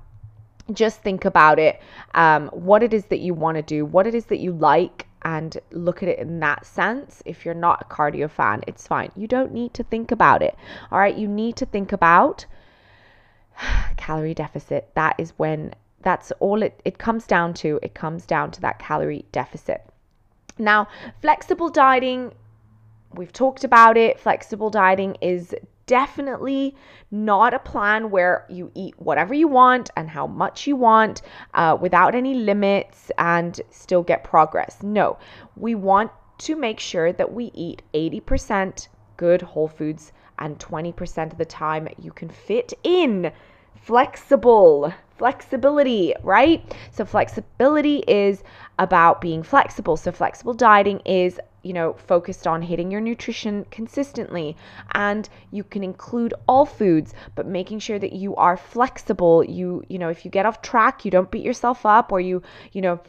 just 0.74 1.02
think 1.02 1.26
about 1.26 1.60
it 1.60 1.80
um, 2.16 2.48
what 2.48 2.82
it 2.82 2.94
is 2.94 3.06
that 3.06 3.20
you 3.20 3.34
want 3.34 3.56
to 3.56 3.62
do 3.62 3.86
what 3.86 4.08
it 4.08 4.16
is 4.16 4.26
that 4.26 4.40
you 4.40 4.52
like 4.52 5.05
and 5.26 5.58
look 5.72 6.04
at 6.04 6.08
it 6.08 6.20
in 6.20 6.40
that 6.40 6.66
sense. 6.66 7.24
If 7.26 7.44
you're 7.44 7.56
not 7.56 7.82
a 7.82 7.94
cardio 7.94 8.30
fan, 8.30 8.62
it's 8.68 8.88
fine. 8.88 9.12
You 9.16 9.28
don't 9.28 9.52
need 9.52 9.74
to 9.74 9.84
think 9.84 10.12
about 10.12 10.44
it. 10.44 10.56
All 10.92 11.00
right, 11.00 11.18
you 11.18 11.28
need 11.28 11.56
to 11.58 11.66
think 11.66 11.92
about 11.92 12.46
calorie 13.98 14.36
deficit. 14.36 14.92
That 14.94 15.16
is 15.18 15.34
when 15.38 15.74
that's 16.02 16.32
all 16.40 16.62
it, 16.62 16.80
it 16.86 17.00
comes 17.00 17.26
down 17.26 17.56
to. 17.56 17.80
It 17.82 17.96
comes 17.96 18.28
down 18.28 18.52
to 18.52 18.62
that 18.62 18.78
calorie 18.78 19.26
deficit. 19.32 19.84
Now, 20.60 20.88
flexible 21.22 21.70
dieting, 21.70 22.32
we've 23.16 23.34
talked 23.34 23.64
about 23.64 23.98
it. 23.98 24.20
Flexible 24.20 24.70
dieting 24.70 25.18
is 25.22 25.56
definitely 25.88 26.76
not 27.12 27.54
a 27.54 27.60
plan 27.60 28.10
where 28.10 28.46
you 28.50 28.72
eat 28.74 28.94
whatever 28.98 29.34
you 29.34 29.48
want 29.48 29.90
and 29.96 30.10
how 30.10 30.28
much 30.28 30.68
you 30.68 30.76
want 30.76 31.22
uh, 31.54 31.78
without 31.80 32.16
any 32.16 32.34
limits 32.34 33.12
and 33.18 33.62
still 33.70 34.04
get 34.04 34.24
progress. 34.24 34.82
No, 34.82 35.18
we 35.56 35.76
want 35.76 36.12
to 36.40 36.56
make 36.56 36.80
sure 36.80 37.14
that 37.14 37.34
we 37.34 37.52
eat 37.54 37.82
80% 37.94 38.88
good 39.18 39.42
whole 39.42 39.68
foods 39.68 40.12
and 40.40 40.60
20% 40.60 41.32
of 41.32 41.38
the 41.38 41.46
time 41.46 41.88
you 41.98 42.12
can 42.12 42.30
fit 42.30 42.74
in 42.84 43.32
flexible 43.76 44.94
flexibility, 45.18 46.14
right? 46.24 46.76
So 46.92 47.06
flexibility 47.06 48.04
is 48.08 48.44
about 48.80 49.22
being 49.22 49.44
flexible. 49.44 49.96
So 49.98 50.12
flexible 50.12 50.54
dieting 50.54 51.00
is 51.06 51.40
you 51.66 51.74
know, 51.74 51.94
focused 51.94 52.46
on 52.46 52.62
hitting 52.62 52.92
your 52.92 53.02
nutrition 53.02 53.66
consistently. 53.72 54.56
And 54.94 55.28
you 55.50 55.64
can 55.64 55.84
include 55.84 56.36
all 56.48 56.66
foods, 56.66 57.16
but 57.34 57.48
making 57.48 57.80
sure 57.80 57.98
that 57.98 58.14
you 58.14 58.36
are 58.36 58.56
flexible. 58.56 59.44
You, 59.44 59.84
you 59.90 59.98
know, 59.98 60.10
if 60.10 60.24
you 60.24 60.30
get 60.30 60.46
off 60.46 60.62
track, 60.62 61.04
you 61.04 61.10
don't 61.10 61.32
beat 61.32 61.44
yourself 61.44 61.84
up 61.84 62.12
or 62.12 62.20
you, 62.20 62.44
you 62.72 62.82
know, 62.82 63.00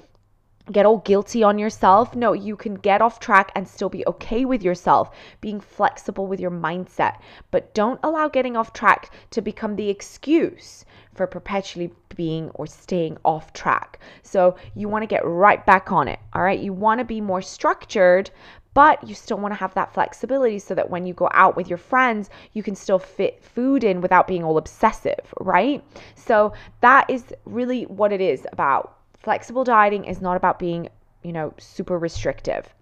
get 0.73 0.87
all 0.87 0.99
guilty 0.99 1.43
on 1.43 1.59
yourself. 1.59 2.15
No, 2.15 2.33
you 2.33 2.57
can 2.57 2.75
get 2.75 3.01
off 3.01 3.21
track 3.21 3.53
and 3.55 3.67
still 3.67 3.89
be 3.89 4.07
okay 4.07 4.45
with 4.45 4.63
yourself, 4.63 5.15
being 5.41 5.61
flexible 5.61 6.27
with 6.27 6.41
your 6.41 6.51
mindset. 6.51 7.19
But 7.51 7.75
don't 7.75 8.01
allow 8.03 8.29
getting 8.29 8.57
off 8.57 8.73
track 8.73 9.11
to 9.31 9.41
become 9.41 9.77
the 9.77 9.89
excuse 9.89 10.85
for 11.15 11.27
perpetually 11.27 11.93
being 12.15 12.51
or 12.55 12.67
staying 12.67 13.17
off 13.25 13.53
track. 13.53 14.01
So 14.23 14.57
you 14.75 14.89
want 14.89 15.03
to 15.03 15.07
get 15.07 15.25
right 15.25 15.65
back 15.65 15.93
on 15.93 16.09
it. 16.09 16.19
All 16.33 16.43
right. 16.43 16.59
You 16.59 16.73
want 16.73 16.99
to 16.99 17.05
be 17.05 17.21
more 17.21 17.43
structured, 17.43 18.31
but 18.75 19.07
you 19.09 19.15
still 19.15 19.39
want 19.39 19.55
to 19.55 19.61
have 19.61 19.73
that 19.75 19.95
flexibility 19.95 20.59
so 20.59 20.75
that 20.75 20.91
when 20.91 21.07
you 21.07 21.15
go 21.15 21.31
out 21.33 21.57
with 21.57 21.69
your 21.69 21.79
friends, 21.79 22.29
you 22.53 22.63
can 22.63 22.75
still 22.75 22.99
fit 22.99 23.43
food 23.43 23.85
in 23.85 24.01
without 24.01 24.27
being 24.27 24.45
all 24.45 24.59
obsessive, 24.59 25.33
right? 25.41 25.83
So 26.15 26.53
that 26.81 27.09
is 27.09 27.33
really 27.47 27.85
what 27.85 28.13
it 28.13 28.21
is 28.21 28.47
about. 28.53 28.99
Flexible 29.27 29.65
dieting 29.65 30.05
is 30.05 30.21
not 30.21 30.37
about 30.37 30.61
being, 30.61 30.89
you 31.25 31.33
know, 31.33 31.53
super 31.59 31.99
restrictive. 31.99 32.73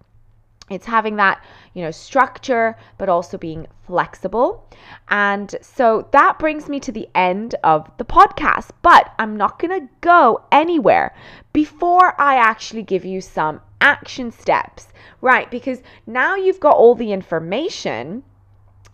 It's 0.69 0.85
having 0.85 1.15
that 1.17 1.43
you 1.73 1.83
know 1.83 1.91
structure 1.91 2.75
but 2.97 3.09
also 3.09 3.37
being 3.37 3.67
flexible. 3.87 4.67
And 5.09 5.55
so 5.61 6.07
that 6.11 6.39
brings 6.39 6.69
me 6.69 6.79
to 6.81 6.91
the 6.91 7.09
end 7.15 7.55
of 7.63 7.89
the 7.97 8.05
podcast 8.05 8.69
but 8.83 9.13
i'm 9.19 9.35
not 9.37 9.59
going 9.59 9.79
to 9.79 9.87
go 10.01 10.41
anywhere 10.51 11.15
before 11.53 12.19
i 12.19 12.35
actually 12.35 12.81
give 12.81 13.05
you 13.05 13.21
some 13.21 13.61
action 13.81 14.31
steps 14.31 14.87
right? 15.25 15.49
Because 15.49 15.81
now 16.05 16.35
you've 16.35 16.59
got 16.59 16.75
all 16.75 16.93
the 16.93 17.11
information 17.11 18.23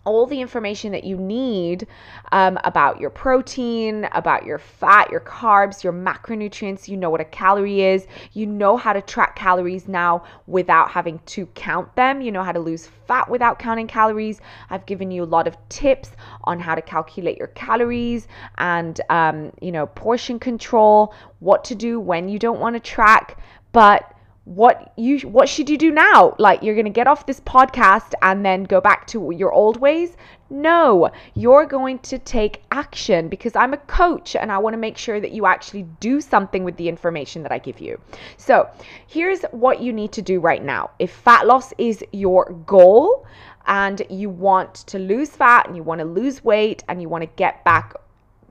all 0.04 0.26
the 0.26 0.40
information 0.40 0.92
that 0.92 1.04
you 1.04 1.16
need 1.16 1.86
um, 2.32 2.58
about 2.64 3.00
your 3.00 3.10
protein, 3.10 4.08
about 4.12 4.44
your 4.44 4.58
fat, 4.58 5.10
your 5.10 5.20
carbs, 5.20 5.84
your 5.84 5.92
macronutrients. 5.92 6.88
You 6.88 6.96
know 6.96 7.10
what 7.10 7.20
a 7.20 7.24
calorie 7.24 7.82
is. 7.82 8.06
You 8.32 8.46
know 8.46 8.76
how 8.76 8.92
to 8.92 9.00
track 9.00 9.36
calories 9.36 9.86
now 9.86 10.24
without 10.46 10.90
having 10.90 11.20
to 11.26 11.46
count 11.46 11.94
them. 11.94 12.20
You 12.20 12.32
know 12.32 12.42
how 12.42 12.52
to 12.52 12.60
lose 12.60 12.88
fat 13.06 13.30
without 13.30 13.58
counting 13.58 13.86
calories. 13.86 14.40
I've 14.70 14.86
given 14.86 15.10
you 15.10 15.22
a 15.22 15.24
lot 15.24 15.46
of 15.46 15.56
tips 15.68 16.10
on 16.44 16.58
how 16.58 16.74
to 16.74 16.82
calculate 16.82 17.38
your 17.38 17.48
calories 17.48 18.26
and, 18.58 19.00
um, 19.10 19.52
you 19.60 19.72
know, 19.72 19.86
portion 19.86 20.38
control, 20.38 21.14
what 21.40 21.64
to 21.64 21.74
do 21.74 22.00
when 22.00 22.28
you 22.28 22.38
don't 22.38 22.60
want 22.60 22.74
to 22.74 22.80
track. 22.80 23.38
But 23.72 24.12
what 24.44 24.92
you 24.96 25.20
what 25.20 25.48
should 25.48 25.70
you 25.70 25.78
do 25.78 25.90
now? 25.92 26.34
Like 26.38 26.62
you're 26.62 26.74
going 26.74 26.86
to 26.86 26.90
get 26.90 27.06
off 27.06 27.26
this 27.26 27.40
podcast 27.40 28.12
and 28.22 28.44
then 28.44 28.64
go 28.64 28.80
back 28.80 29.06
to 29.08 29.30
your 29.30 29.52
old 29.52 29.80
ways? 29.80 30.16
No 30.50 31.10
you're 31.34 31.64
going 31.64 31.98
to 32.00 32.18
take 32.18 32.62
action 32.70 33.28
because 33.28 33.54
i'm 33.56 33.72
a 33.72 33.78
coach 33.78 34.36
and 34.36 34.52
i 34.52 34.58
want 34.58 34.74
to 34.74 34.78
make 34.78 34.98
sure 34.98 35.20
that 35.20 35.32
you 35.32 35.46
actually 35.46 35.84
do 36.00 36.20
something 36.20 36.64
with 36.64 36.76
the 36.76 36.88
information 36.88 37.42
that 37.42 37.52
i 37.52 37.58
give 37.58 37.80
you. 37.80 38.00
So 38.36 38.68
here's 39.06 39.42
what 39.52 39.80
you 39.80 39.92
need 39.92 40.12
to 40.12 40.22
do 40.22 40.40
right 40.40 40.62
now. 40.62 40.90
If 40.98 41.12
fat 41.12 41.46
loss 41.46 41.72
is 41.78 42.04
your 42.12 42.52
goal 42.66 43.26
and 43.66 44.02
you 44.10 44.28
want 44.28 44.74
to 44.74 44.98
lose 44.98 45.30
fat 45.30 45.68
and 45.68 45.76
you 45.76 45.84
want 45.84 46.00
to 46.00 46.04
lose 46.04 46.42
weight 46.42 46.82
and 46.88 47.00
you 47.00 47.08
want 47.08 47.22
to 47.22 47.30
get 47.36 47.64
back 47.64 47.94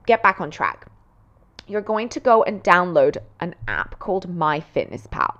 get 0.06 0.22
back 0.22 0.40
on 0.40 0.50
track 0.50 0.86
you're 1.72 1.80
going 1.80 2.10
to 2.10 2.20
go 2.20 2.42
and 2.42 2.62
download 2.62 3.16
an 3.40 3.54
app 3.66 3.98
called 3.98 4.28
MyFitnessPal. 4.28 5.38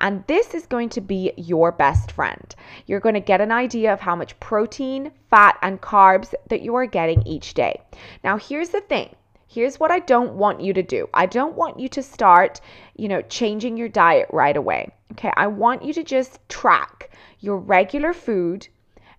And 0.00 0.24
this 0.26 0.54
is 0.54 0.66
going 0.66 0.88
to 0.90 1.00
be 1.00 1.32
your 1.36 1.70
best 1.70 2.12
friend. 2.12 2.54
You're 2.86 3.00
going 3.00 3.14
to 3.14 3.20
get 3.20 3.40
an 3.40 3.52
idea 3.52 3.92
of 3.92 4.00
how 4.00 4.16
much 4.16 4.38
protein, 4.40 5.12
fat, 5.30 5.58
and 5.62 5.80
carbs 5.80 6.34
that 6.48 6.62
you 6.62 6.74
are 6.74 6.86
getting 6.86 7.26
each 7.26 7.54
day. 7.54 7.80
Now, 8.24 8.38
here's 8.38 8.70
the 8.70 8.80
thing. 8.80 9.14
Here's 9.48 9.78
what 9.78 9.90
I 9.90 10.00
don't 10.00 10.34
want 10.34 10.60
you 10.60 10.72
to 10.72 10.82
do. 10.82 11.08
I 11.14 11.26
don't 11.26 11.56
want 11.56 11.78
you 11.78 11.88
to 11.90 12.02
start, 12.02 12.60
you 12.96 13.08
know, 13.08 13.22
changing 13.22 13.76
your 13.76 13.88
diet 13.88 14.28
right 14.32 14.56
away. 14.56 14.92
Okay? 15.12 15.32
I 15.36 15.46
want 15.46 15.84
you 15.84 15.92
to 15.94 16.02
just 16.02 16.40
track 16.48 17.10
your 17.40 17.56
regular 17.56 18.12
food 18.12 18.68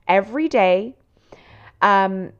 every 0.07 0.47
day 0.47 0.95
um, 1.81 2.31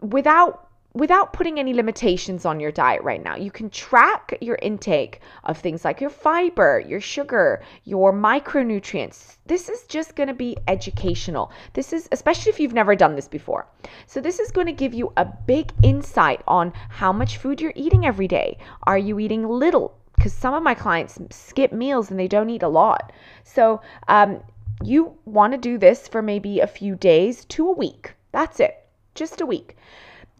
without 0.00 0.67
without 0.94 1.32
putting 1.32 1.58
any 1.58 1.74
limitations 1.74 2.46
on 2.46 2.58
your 2.58 2.72
diet 2.72 3.02
right 3.02 3.22
now. 3.22 3.36
You 3.36 3.50
can 3.50 3.68
track 3.70 4.36
your 4.40 4.58
intake 4.62 5.20
of 5.44 5.58
things 5.58 5.84
like 5.84 6.00
your 6.00 6.10
fiber, 6.10 6.80
your 6.80 7.00
sugar, 7.00 7.62
your 7.84 8.12
micronutrients. 8.12 9.36
This 9.46 9.68
is 9.68 9.84
just 9.84 10.16
going 10.16 10.28
to 10.28 10.34
be 10.34 10.56
educational. 10.66 11.52
This 11.74 11.92
is, 11.92 12.08
especially 12.10 12.50
if 12.50 12.58
you've 12.58 12.72
never 12.72 12.96
done 12.96 13.16
this 13.16 13.28
before. 13.28 13.66
So, 14.06 14.20
this 14.20 14.38
is 14.38 14.50
going 14.50 14.66
to 14.66 14.72
give 14.72 14.94
you 14.94 15.12
a 15.16 15.24
big 15.24 15.72
insight 15.82 16.42
on 16.48 16.72
how 16.88 17.12
much 17.12 17.36
food 17.36 17.60
you're 17.60 17.72
eating 17.76 18.06
every 18.06 18.28
day. 18.28 18.58
Are 18.84 18.98
you 18.98 19.20
eating 19.20 19.46
little? 19.46 19.94
Because 20.16 20.32
some 20.32 20.54
of 20.54 20.62
my 20.62 20.74
clients 20.74 21.18
skip 21.30 21.70
meals 21.70 22.10
and 22.10 22.18
they 22.18 22.28
don't 22.28 22.50
eat 22.50 22.62
a 22.62 22.68
lot. 22.68 23.12
So, 23.44 23.82
um, 24.08 24.40
you 24.82 25.16
want 25.26 25.52
to 25.52 25.58
do 25.58 25.76
this 25.76 26.08
for 26.08 26.22
maybe 26.22 26.60
a 26.60 26.66
few 26.66 26.96
days 26.96 27.44
to 27.46 27.68
a 27.68 27.72
week. 27.72 28.14
That's 28.32 28.58
it, 28.58 28.86
just 29.14 29.40
a 29.40 29.46
week. 29.46 29.76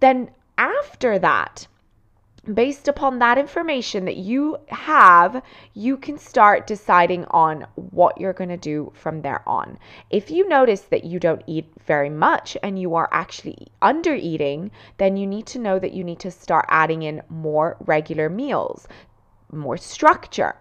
Then 0.01 0.31
after 0.59 1.19
that, 1.21 1.69
based 2.53 2.89
upon 2.89 3.19
that 3.19 3.39
information 3.39 4.05
that 4.07 4.17
you 4.17 4.57
have, 4.69 5.43
you 5.75 5.97
can 5.97 6.19
start 6.19 6.67
deciding 6.67 7.25
on 7.27 7.67
what 7.75 8.21
you're 8.21 8.33
going 8.33 8.51
to 8.51 8.57
do 8.57 8.93
from 8.95 9.23
there 9.23 9.43
on. 9.47 9.79
If 10.11 10.31
you 10.31 10.49
notice 10.49 10.83
that 10.83 11.05
you 11.05 11.21
don't 11.21 11.43
eat 11.47 11.67
very 11.87 12.11
much 12.11 12.57
and 12.63 12.79
you 12.79 12.95
are 12.95 13.09
actually 13.13 13.69
under 13.83 14.15
eating, 14.15 14.71
then 14.97 15.17
you 15.17 15.27
need 15.27 15.47
to 15.47 15.59
know 15.59 15.79
that 15.79 15.93
you 15.93 16.03
need 16.03 16.21
to 16.21 16.31
start 16.31 16.67
adding 16.69 17.03
in 17.03 17.23
more 17.29 17.77
regular 17.81 18.29
meals, 18.29 18.89
more 19.53 19.77
structure, 19.77 20.57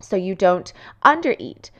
so 0.00 0.16
you 0.16 0.34
don't 0.34 0.72
undereat. 1.04 1.70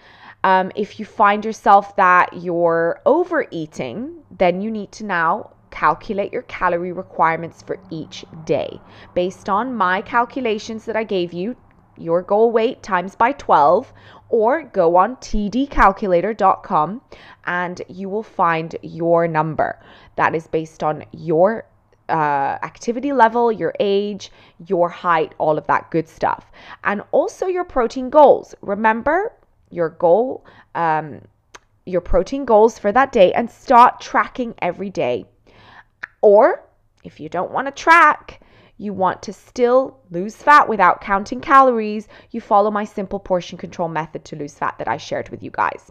Um, 0.44 0.70
if 0.76 0.98
you 0.98 1.04
find 1.04 1.44
yourself 1.44 1.96
that 1.96 2.30
you're 2.32 3.00
overeating, 3.04 4.22
then 4.30 4.60
you 4.60 4.70
need 4.70 4.92
to 4.92 5.04
now 5.04 5.50
calculate 5.70 6.32
your 6.32 6.42
calorie 6.42 6.92
requirements 6.92 7.62
for 7.62 7.78
each 7.90 8.24
day. 8.44 8.80
Based 9.14 9.48
on 9.48 9.74
my 9.74 10.02
calculations 10.02 10.84
that 10.84 10.96
I 10.96 11.04
gave 11.04 11.32
you, 11.32 11.56
your 11.98 12.22
goal 12.22 12.50
weight 12.50 12.82
times 12.82 13.14
by 13.14 13.32
12, 13.32 13.92
or 14.28 14.62
go 14.64 14.96
on 14.96 15.16
tdcalculator.com 15.16 17.00
and 17.46 17.82
you 17.88 18.08
will 18.08 18.22
find 18.22 18.76
your 18.82 19.28
number. 19.28 19.78
That 20.16 20.34
is 20.34 20.46
based 20.46 20.82
on 20.82 21.04
your 21.12 21.66
uh, 22.08 22.58
activity 22.62 23.12
level, 23.12 23.50
your 23.50 23.74
age, 23.80 24.30
your 24.66 24.88
height, 24.88 25.34
all 25.38 25.58
of 25.58 25.66
that 25.66 25.90
good 25.90 26.08
stuff. 26.08 26.50
And 26.84 27.02
also 27.12 27.46
your 27.46 27.64
protein 27.64 28.10
goals. 28.10 28.54
Remember 28.60 29.32
your 29.70 29.90
goal, 29.90 30.44
um, 30.74 31.22
your 31.84 32.00
protein 32.00 32.44
goals 32.44 32.78
for 32.78 32.92
that 32.92 33.12
day, 33.12 33.32
and 33.32 33.50
start 33.50 34.00
tracking 34.00 34.54
every 34.60 34.90
day 34.90 35.26
or 36.22 36.64
if 37.04 37.20
you 37.20 37.28
don't 37.28 37.52
want 37.52 37.66
to 37.66 37.72
track, 37.72 38.40
you 38.78 38.92
want 38.92 39.22
to 39.22 39.32
still 39.32 39.98
lose 40.10 40.36
fat 40.36 40.68
without 40.68 41.00
counting 41.00 41.40
calories, 41.40 42.08
you 42.30 42.40
follow 42.40 42.70
my 42.70 42.84
simple 42.84 43.18
portion 43.18 43.56
control 43.56 43.88
method 43.88 44.24
to 44.26 44.36
lose 44.36 44.54
fat 44.54 44.76
that 44.78 44.88
I 44.88 44.96
shared 44.96 45.28
with 45.30 45.42
you 45.42 45.50
guys. 45.50 45.90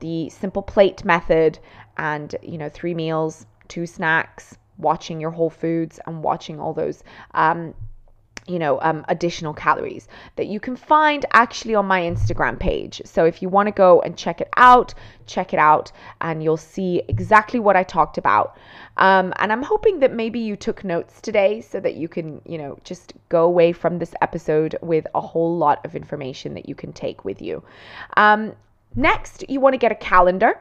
The 0.00 0.28
simple 0.28 0.62
plate 0.62 1.04
method 1.04 1.58
and, 1.96 2.34
you 2.42 2.58
know, 2.58 2.68
three 2.68 2.94
meals, 2.94 3.46
two 3.68 3.86
snacks, 3.86 4.56
watching 4.78 5.20
your 5.20 5.30
whole 5.30 5.50
foods 5.50 5.98
and 6.06 6.22
watching 6.22 6.60
all 6.60 6.74
those 6.74 7.02
um, 7.32 7.74
you 8.46 8.58
know, 8.58 8.78
um, 8.82 9.04
additional 9.08 9.54
calories 9.54 10.06
that 10.36 10.46
you 10.46 10.60
can 10.60 10.76
find 10.76 11.24
actually 11.32 11.74
on 11.74 11.86
my 11.86 12.02
Instagram 12.02 12.58
page. 12.58 13.00
So 13.04 13.24
if 13.24 13.40
you 13.40 13.48
want 13.48 13.68
to 13.68 13.72
go 13.72 14.00
and 14.02 14.16
check 14.16 14.40
it 14.40 14.48
out, 14.56 14.92
check 15.26 15.54
it 15.54 15.58
out, 15.58 15.90
and 16.20 16.42
you'll 16.42 16.56
see 16.56 17.02
exactly 17.08 17.58
what 17.58 17.76
I 17.76 17.82
talked 17.82 18.18
about. 18.18 18.56
Um, 18.98 19.32
and 19.36 19.50
I'm 19.50 19.62
hoping 19.62 20.00
that 20.00 20.12
maybe 20.12 20.38
you 20.38 20.56
took 20.56 20.84
notes 20.84 21.20
today 21.20 21.60
so 21.60 21.80
that 21.80 21.94
you 21.94 22.06
can, 22.06 22.42
you 22.44 22.58
know, 22.58 22.78
just 22.84 23.14
go 23.28 23.44
away 23.44 23.72
from 23.72 23.98
this 23.98 24.14
episode 24.20 24.76
with 24.82 25.06
a 25.14 25.20
whole 25.20 25.56
lot 25.56 25.84
of 25.84 25.96
information 25.96 26.54
that 26.54 26.68
you 26.68 26.74
can 26.74 26.92
take 26.92 27.24
with 27.24 27.40
you. 27.40 27.62
Um, 28.16 28.52
next, 28.94 29.48
you 29.48 29.58
want 29.60 29.72
to 29.72 29.78
get 29.78 29.90
a 29.90 29.96
calendar. 29.96 30.60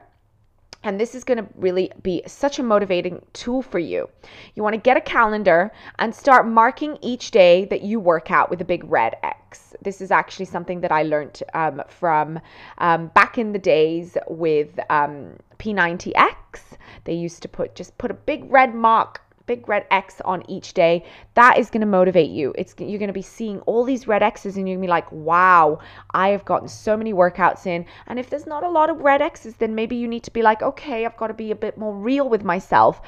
And 0.83 0.99
this 0.99 1.15
is 1.15 1.23
going 1.23 1.37
to 1.37 1.47
really 1.55 1.91
be 2.01 2.21
such 2.27 2.59
a 2.59 2.63
motivating 2.63 3.25
tool 3.31 3.61
for 3.61 3.79
you. 3.79 4.09
You 4.55 4.63
want 4.63 4.73
to 4.73 4.81
get 4.81 4.97
a 4.97 5.01
calendar 5.01 5.71
and 5.97 6.13
start 6.13 6.45
marking 6.45 6.97
each 7.01 7.31
day 7.31 7.65
that 7.65 7.81
you 7.81 7.99
work 7.99 8.31
out 8.31 8.49
with 8.49 8.59
a 8.59 8.65
big 8.65 8.83
red 8.83 9.15
X. 9.23 9.75
This 9.81 10.01
is 10.01 10.11
actually 10.11 10.45
something 10.45 10.81
that 10.81 10.91
I 10.91 11.03
learned 11.03 11.41
um, 11.53 11.81
from 11.87 12.39
um, 12.79 13.07
back 13.15 13.37
in 13.37 13.53
the 13.53 13.59
days 13.59 14.17
with 14.27 14.77
um, 14.89 15.37
P90X. 15.57 16.59
They 17.05 17.13
used 17.13 17.41
to 17.43 17.47
put 17.47 17.75
just 17.75 17.97
put 17.97 18.11
a 18.11 18.15
big 18.15 18.51
red 18.51 18.75
mark 18.75 19.21
big 19.45 19.67
red 19.67 19.85
X 19.91 20.21
on 20.25 20.43
each 20.49 20.73
day. 20.73 21.05
That 21.35 21.57
is 21.57 21.69
going 21.69 21.81
to 21.81 21.87
motivate 21.87 22.29
you. 22.29 22.53
It's 22.57 22.75
you're 22.77 22.99
going 22.99 23.07
to 23.07 23.13
be 23.13 23.21
seeing 23.21 23.59
all 23.61 23.83
these 23.83 24.07
red 24.07 24.23
X's 24.23 24.57
and 24.57 24.67
you're 24.67 24.75
going 24.75 24.83
to 24.83 24.87
be 24.87 24.91
like, 24.91 25.11
"Wow, 25.11 25.79
I 26.11 26.29
have 26.29 26.45
gotten 26.45 26.67
so 26.67 26.97
many 26.97 27.13
workouts 27.13 27.65
in." 27.65 27.85
And 28.07 28.19
if 28.19 28.29
there's 28.29 28.47
not 28.47 28.63
a 28.63 28.69
lot 28.69 28.89
of 28.89 29.01
red 29.01 29.21
X's, 29.21 29.55
then 29.55 29.75
maybe 29.75 29.95
you 29.95 30.07
need 30.07 30.23
to 30.23 30.31
be 30.31 30.41
like, 30.41 30.61
"Okay, 30.61 31.05
I've 31.05 31.17
got 31.17 31.27
to 31.27 31.33
be 31.33 31.51
a 31.51 31.55
bit 31.55 31.77
more 31.77 31.95
real 31.95 32.29
with 32.29 32.43
myself. 32.43 33.01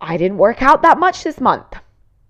I 0.00 0.16
didn't 0.16 0.38
work 0.38 0.62
out 0.62 0.82
that 0.82 0.98
much 0.98 1.24
this 1.24 1.40
month." 1.40 1.76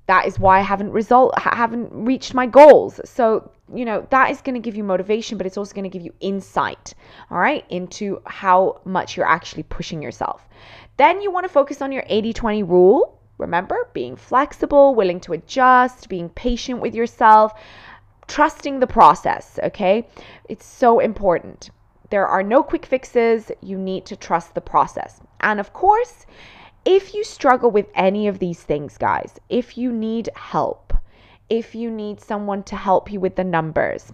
That 0.09 0.27
is 0.27 0.39
why 0.39 0.59
I 0.59 0.63
haven't 0.63 0.93
result 0.93 1.39
haven't 1.39 1.91
reached 1.93 2.33
my 2.33 2.47
goals. 2.47 2.99
So, 3.05 3.51
you 3.75 3.85
know, 3.85 4.07
that 4.09 4.31
is 4.31 4.41
going 4.41 4.55
to 4.55 4.61
give 4.61 4.75
you 4.75 4.83
motivation, 4.83 5.37
but 5.37 5.47
it's 5.47 5.59
also 5.59 5.75
going 5.75 5.85
to 5.85 5.91
give 5.91 6.01
you 6.01 6.15
insight, 6.21 6.95
all 7.31 7.37
right, 7.39 7.67
into 7.69 8.23
how 8.25 8.81
much 8.87 9.19
you're 9.19 9.29
actually 9.29 9.65
pushing 9.65 10.01
yourself. 10.01 10.49
Then 10.99 11.23
you 11.23 11.31
want 11.31 11.45
to 11.45 11.49
focus 11.49 11.81
on 11.81 11.93
your 11.93 12.05
80 12.07 12.33
20 12.33 12.63
rule. 12.65 13.19
Remember, 13.39 13.89
being 13.93 14.17
flexible, 14.17 14.97
willing 14.97 15.21
to 15.21 15.33
adjust, 15.33 16.09
being 16.09 16.29
patient 16.29 16.81
with 16.81 16.93
yourself, 16.93 17.53
trusting 18.27 18.81
the 18.81 18.87
process, 18.87 19.61
okay? 19.63 20.09
It's 20.49 20.67
so 20.67 20.99
important. 20.99 21.71
There 22.11 22.27
are 22.27 22.43
no 22.43 22.65
quick 22.65 22.85
fixes. 22.85 23.53
You 23.63 23.79
need 23.79 24.07
to 24.07 24.17
trust 24.17 24.55
the 24.55 24.61
process. 24.61 25.21
And 25.41 25.61
of 25.61 25.73
course, 25.73 26.27
if 26.85 27.15
you 27.15 27.23
struggle 27.23 27.71
with 27.71 27.87
any 27.95 28.27
of 28.27 28.41
these 28.41 28.63
things, 28.63 28.99
guys, 28.99 29.39
if 29.49 29.79
you 29.79 29.93
need 29.93 30.31
help, 30.35 30.93
if 31.49 31.77
you 31.77 31.91
need 31.93 32.21
someone 32.21 32.65
to 32.65 32.77
help 32.77 33.13
you 33.13 33.21
with 33.21 33.37
the 33.37 33.45
numbers, 33.45 34.13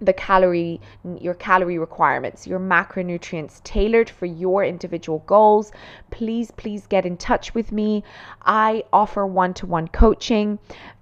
the 0.00 0.12
calorie 0.12 0.80
your 1.20 1.34
calorie 1.34 1.78
requirements 1.78 2.46
your 2.46 2.60
macronutrients 2.60 3.62
tailored 3.62 4.10
for 4.10 4.26
your 4.26 4.64
individual 4.64 5.20
goals. 5.26 5.72
Please 6.10 6.50
please 6.50 6.86
get 6.86 7.06
in 7.06 7.16
touch 7.16 7.54
with 7.54 7.72
me. 7.72 8.04
I 8.44 8.84
offer 8.92 9.26
one-to-one 9.26 9.88
coaching. 9.88 10.58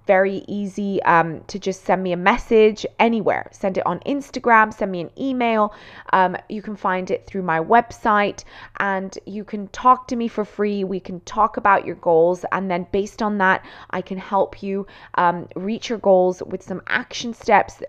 Very 0.07 0.45
easy 0.47 1.01
um, 1.01 1.43
to 1.47 1.57
just 1.57 1.83
send 1.83 2.03
me 2.03 2.11
a 2.11 2.17
message 2.17 2.85
anywhere. 2.99 3.49
Send 3.51 3.77
it 3.77 3.85
on 3.85 3.99
instagram 4.01 4.73
send 4.73 4.91
me 4.91 5.01
an 5.01 5.09
email. 5.19 5.73
Um, 6.13 6.37
you 6.47 6.61
can 6.61 6.75
find 6.75 7.11
it 7.11 7.25
through 7.25 7.41
my 7.41 7.59
website. 7.59 8.43
And 8.79 9.17
you 9.25 9.43
can 9.43 9.67
talk 9.69 10.07
to 10.09 10.15
me 10.15 10.27
for 10.27 10.45
free. 10.45 10.83
We 10.83 10.99
can 10.99 11.19
talk 11.21 11.57
about 11.57 11.85
your 11.85 11.95
goals. 11.95 12.45
And 12.51 12.69
then 12.69 12.87
based 12.91 13.21
on 13.21 13.39
that 13.39 13.65
i 13.89 14.01
can 14.01 14.17
help 14.17 14.63
you 14.63 14.87
um, 15.15 15.47
reach 15.55 15.89
your 15.89 15.99
goals 15.99 16.41
with 16.43 16.63
some 16.63 16.81
action 16.87 17.33
steps 17.33 17.81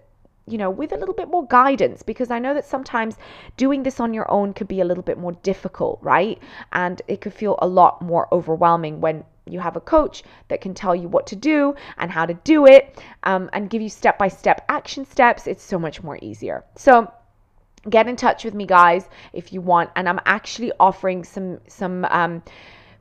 you 0.49 0.59
know, 0.59 0.71
with 0.71 0.93
a 0.93 0.97
little 0.97 1.15
bit 1.15 1.29
more 1.29 1.47
guidance 1.47 2.03
because 2.03 2.31
I 2.31 2.39
know 2.39 2.55
that 2.55 2.65
sometimes 2.65 3.17
doing 3.57 3.83
this 3.83 3.99
on 3.99 4.15
your 4.15 4.31
own 4.31 4.53
could 4.53 4.69
be 4.69 4.81
a 4.81 4.85
little 4.85 5.03
bit 5.03 5.19
more 5.19 5.33
difficult, 5.33 5.99
right? 6.03 6.41
And 6.73 7.03
it 7.09 7.21
could 7.21 7.35
feel 7.35 7.59
a 7.61 7.67
lot 7.67 8.01
more 8.01 8.29
overwhelming 8.33 9.01
when 9.01 9.25
you 9.47 9.61
have 9.61 9.77
a 9.77 9.81
coach 9.81 10.23
that 10.49 10.61
can 10.61 10.75
tell 10.75 10.95
you 10.95 11.09
what 11.09 11.27
to 11.29 11.37
do 11.37 11.75
and 11.99 12.11
how 12.11 12.27
to 12.27 12.35
do 12.35 12.67
it 12.67 13.03
um, 13.25 13.51
and 13.53 13.71
give 13.71 13.83
you 13.83 13.89
step 13.89 14.19
by 14.19 14.29
step 14.29 14.65
action 14.69 15.05
steps. 15.05 15.47
It's 15.47 15.63
so 15.63 15.79
much 15.79 16.03
more 16.03 16.19
easier. 16.23 16.65
So, 16.77 17.11
get 17.89 18.09
in 18.09 18.17
touch 18.17 18.45
with 18.45 18.55
me 18.55 18.67
guys 18.67 19.09
if 19.33 19.53
you 19.53 19.61
want 19.61 19.89
and 19.95 20.09
i'm 20.09 20.19
actually 20.27 20.73
offering 20.81 21.23
some 21.23 21.61
some 21.69 22.05
um, 22.07 22.43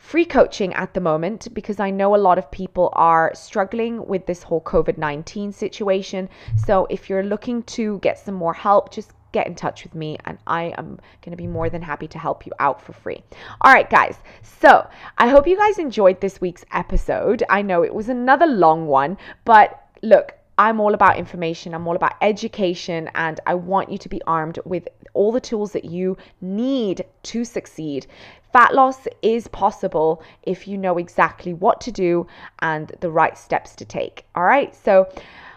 free 0.05 0.25
coaching 0.25 0.71
at 0.75 0.93
the 0.93 1.01
moment 1.01 1.51
because 1.55 1.79
I 1.79 1.89
know 1.89 2.15
a 2.15 2.17
lot 2.17 2.37
of 2.37 2.51
people 2.51 2.89
are 2.93 3.31
struggling 3.33 4.05
with 4.05 4.27
this 4.27 4.43
whole 4.43 4.61
COVID 4.61 4.99
19 4.99 5.51
situation. 5.51 6.29
So 6.63 6.85
if 6.91 7.09
you're 7.09 7.23
looking 7.23 7.63
to 7.63 7.97
get 7.99 8.19
some 8.19 8.35
more 8.35 8.53
help, 8.53 8.91
just 8.91 9.13
get 9.31 9.47
in 9.47 9.55
touch 9.55 9.83
with 9.83 9.95
me 9.95 10.15
and 10.25 10.37
I 10.45 10.75
am 10.77 10.99
going 11.21 11.31
to 11.31 11.35
be 11.35 11.47
more 11.47 11.71
than 11.71 11.81
happy 11.81 12.07
to 12.09 12.19
help 12.19 12.45
you 12.45 12.51
out 12.59 12.79
for 12.79 12.93
free. 12.93 13.23
All 13.61 13.73
right, 13.73 13.89
guys. 13.89 14.17
So 14.43 14.87
I 15.17 15.27
hope 15.27 15.47
you 15.47 15.57
guys 15.57 15.79
enjoyed 15.79 16.21
this 16.21 16.39
week's 16.39 16.65
episode. 16.71 17.43
I 17.49 17.63
know 17.63 17.83
it 17.83 17.93
was 17.93 18.07
another 18.07 18.45
long 18.45 18.85
one, 18.85 19.17
but 19.43 19.87
look, 20.03 20.35
I'm 20.57 20.79
all 20.79 20.93
about 20.93 21.17
information, 21.17 21.73
I'm 21.73 21.85
all 21.85 21.97
about 21.97 22.13
education, 22.21 23.09
and 23.13 23.41
I 23.45 23.55
want 23.55 23.91
you 23.91 23.97
to 23.97 24.07
be 24.07 24.21
armed 24.25 24.59
with 24.63 24.87
all 25.13 25.33
the 25.33 25.41
tools 25.41 25.73
that 25.73 25.83
you 25.83 26.15
need 26.39 27.03
to 27.23 27.43
succeed. 27.43 28.07
Fat 28.55 28.73
loss 28.73 29.05
is 29.21 29.49
possible 29.49 30.23
if 30.43 30.65
you 30.65 30.77
know 30.77 30.97
exactly 30.97 31.53
what 31.53 31.81
to 31.81 31.91
do 31.91 32.25
and 32.59 32.89
the 33.01 33.11
right 33.11 33.37
steps 33.37 33.75
to 33.75 33.83
take. 33.83 34.23
All 34.33 34.45
right, 34.45 34.73
so 34.73 35.09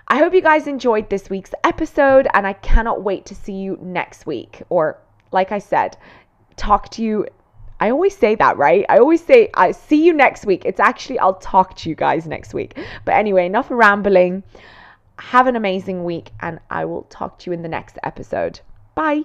I 0.08 0.18
hope 0.18 0.34
you 0.34 0.40
guys 0.40 0.66
enjoyed 0.66 1.08
this 1.08 1.30
week's 1.30 1.54
episode, 1.62 2.26
and 2.34 2.44
I 2.44 2.54
cannot 2.54 3.04
wait 3.04 3.24
to 3.26 3.36
see 3.36 3.52
you 3.52 3.78
next 3.80 4.26
week. 4.26 4.62
Or, 4.68 4.98
like 5.30 5.52
I 5.52 5.60
said, 5.60 5.96
talk 6.56 6.88
to 6.94 7.04
you 7.04 7.28
I 7.78 7.90
always 7.90 8.16
say 8.16 8.34
that, 8.34 8.56
right? 8.56 8.84
I 8.88 8.98
always 8.98 9.24
say, 9.24 9.50
I 9.54 9.70
see 9.70 10.04
you 10.04 10.12
next 10.12 10.44
week. 10.44 10.64
It's 10.64 10.80
actually, 10.80 11.20
I'll 11.20 11.34
talk 11.38 11.76
to 11.76 11.88
you 11.88 11.94
guys 11.94 12.26
next 12.26 12.52
week. 12.52 12.76
But 13.04 13.14
anyway, 13.14 13.46
enough 13.46 13.70
rambling. 13.70 14.42
Have 15.20 15.46
an 15.46 15.54
amazing 15.54 16.02
week, 16.02 16.32
and 16.40 16.58
I 16.68 16.84
will 16.84 17.02
talk 17.04 17.38
to 17.38 17.50
you 17.50 17.54
in 17.54 17.62
the 17.62 17.68
next 17.68 17.96
episode. 18.02 18.58
Bye. 18.96 19.22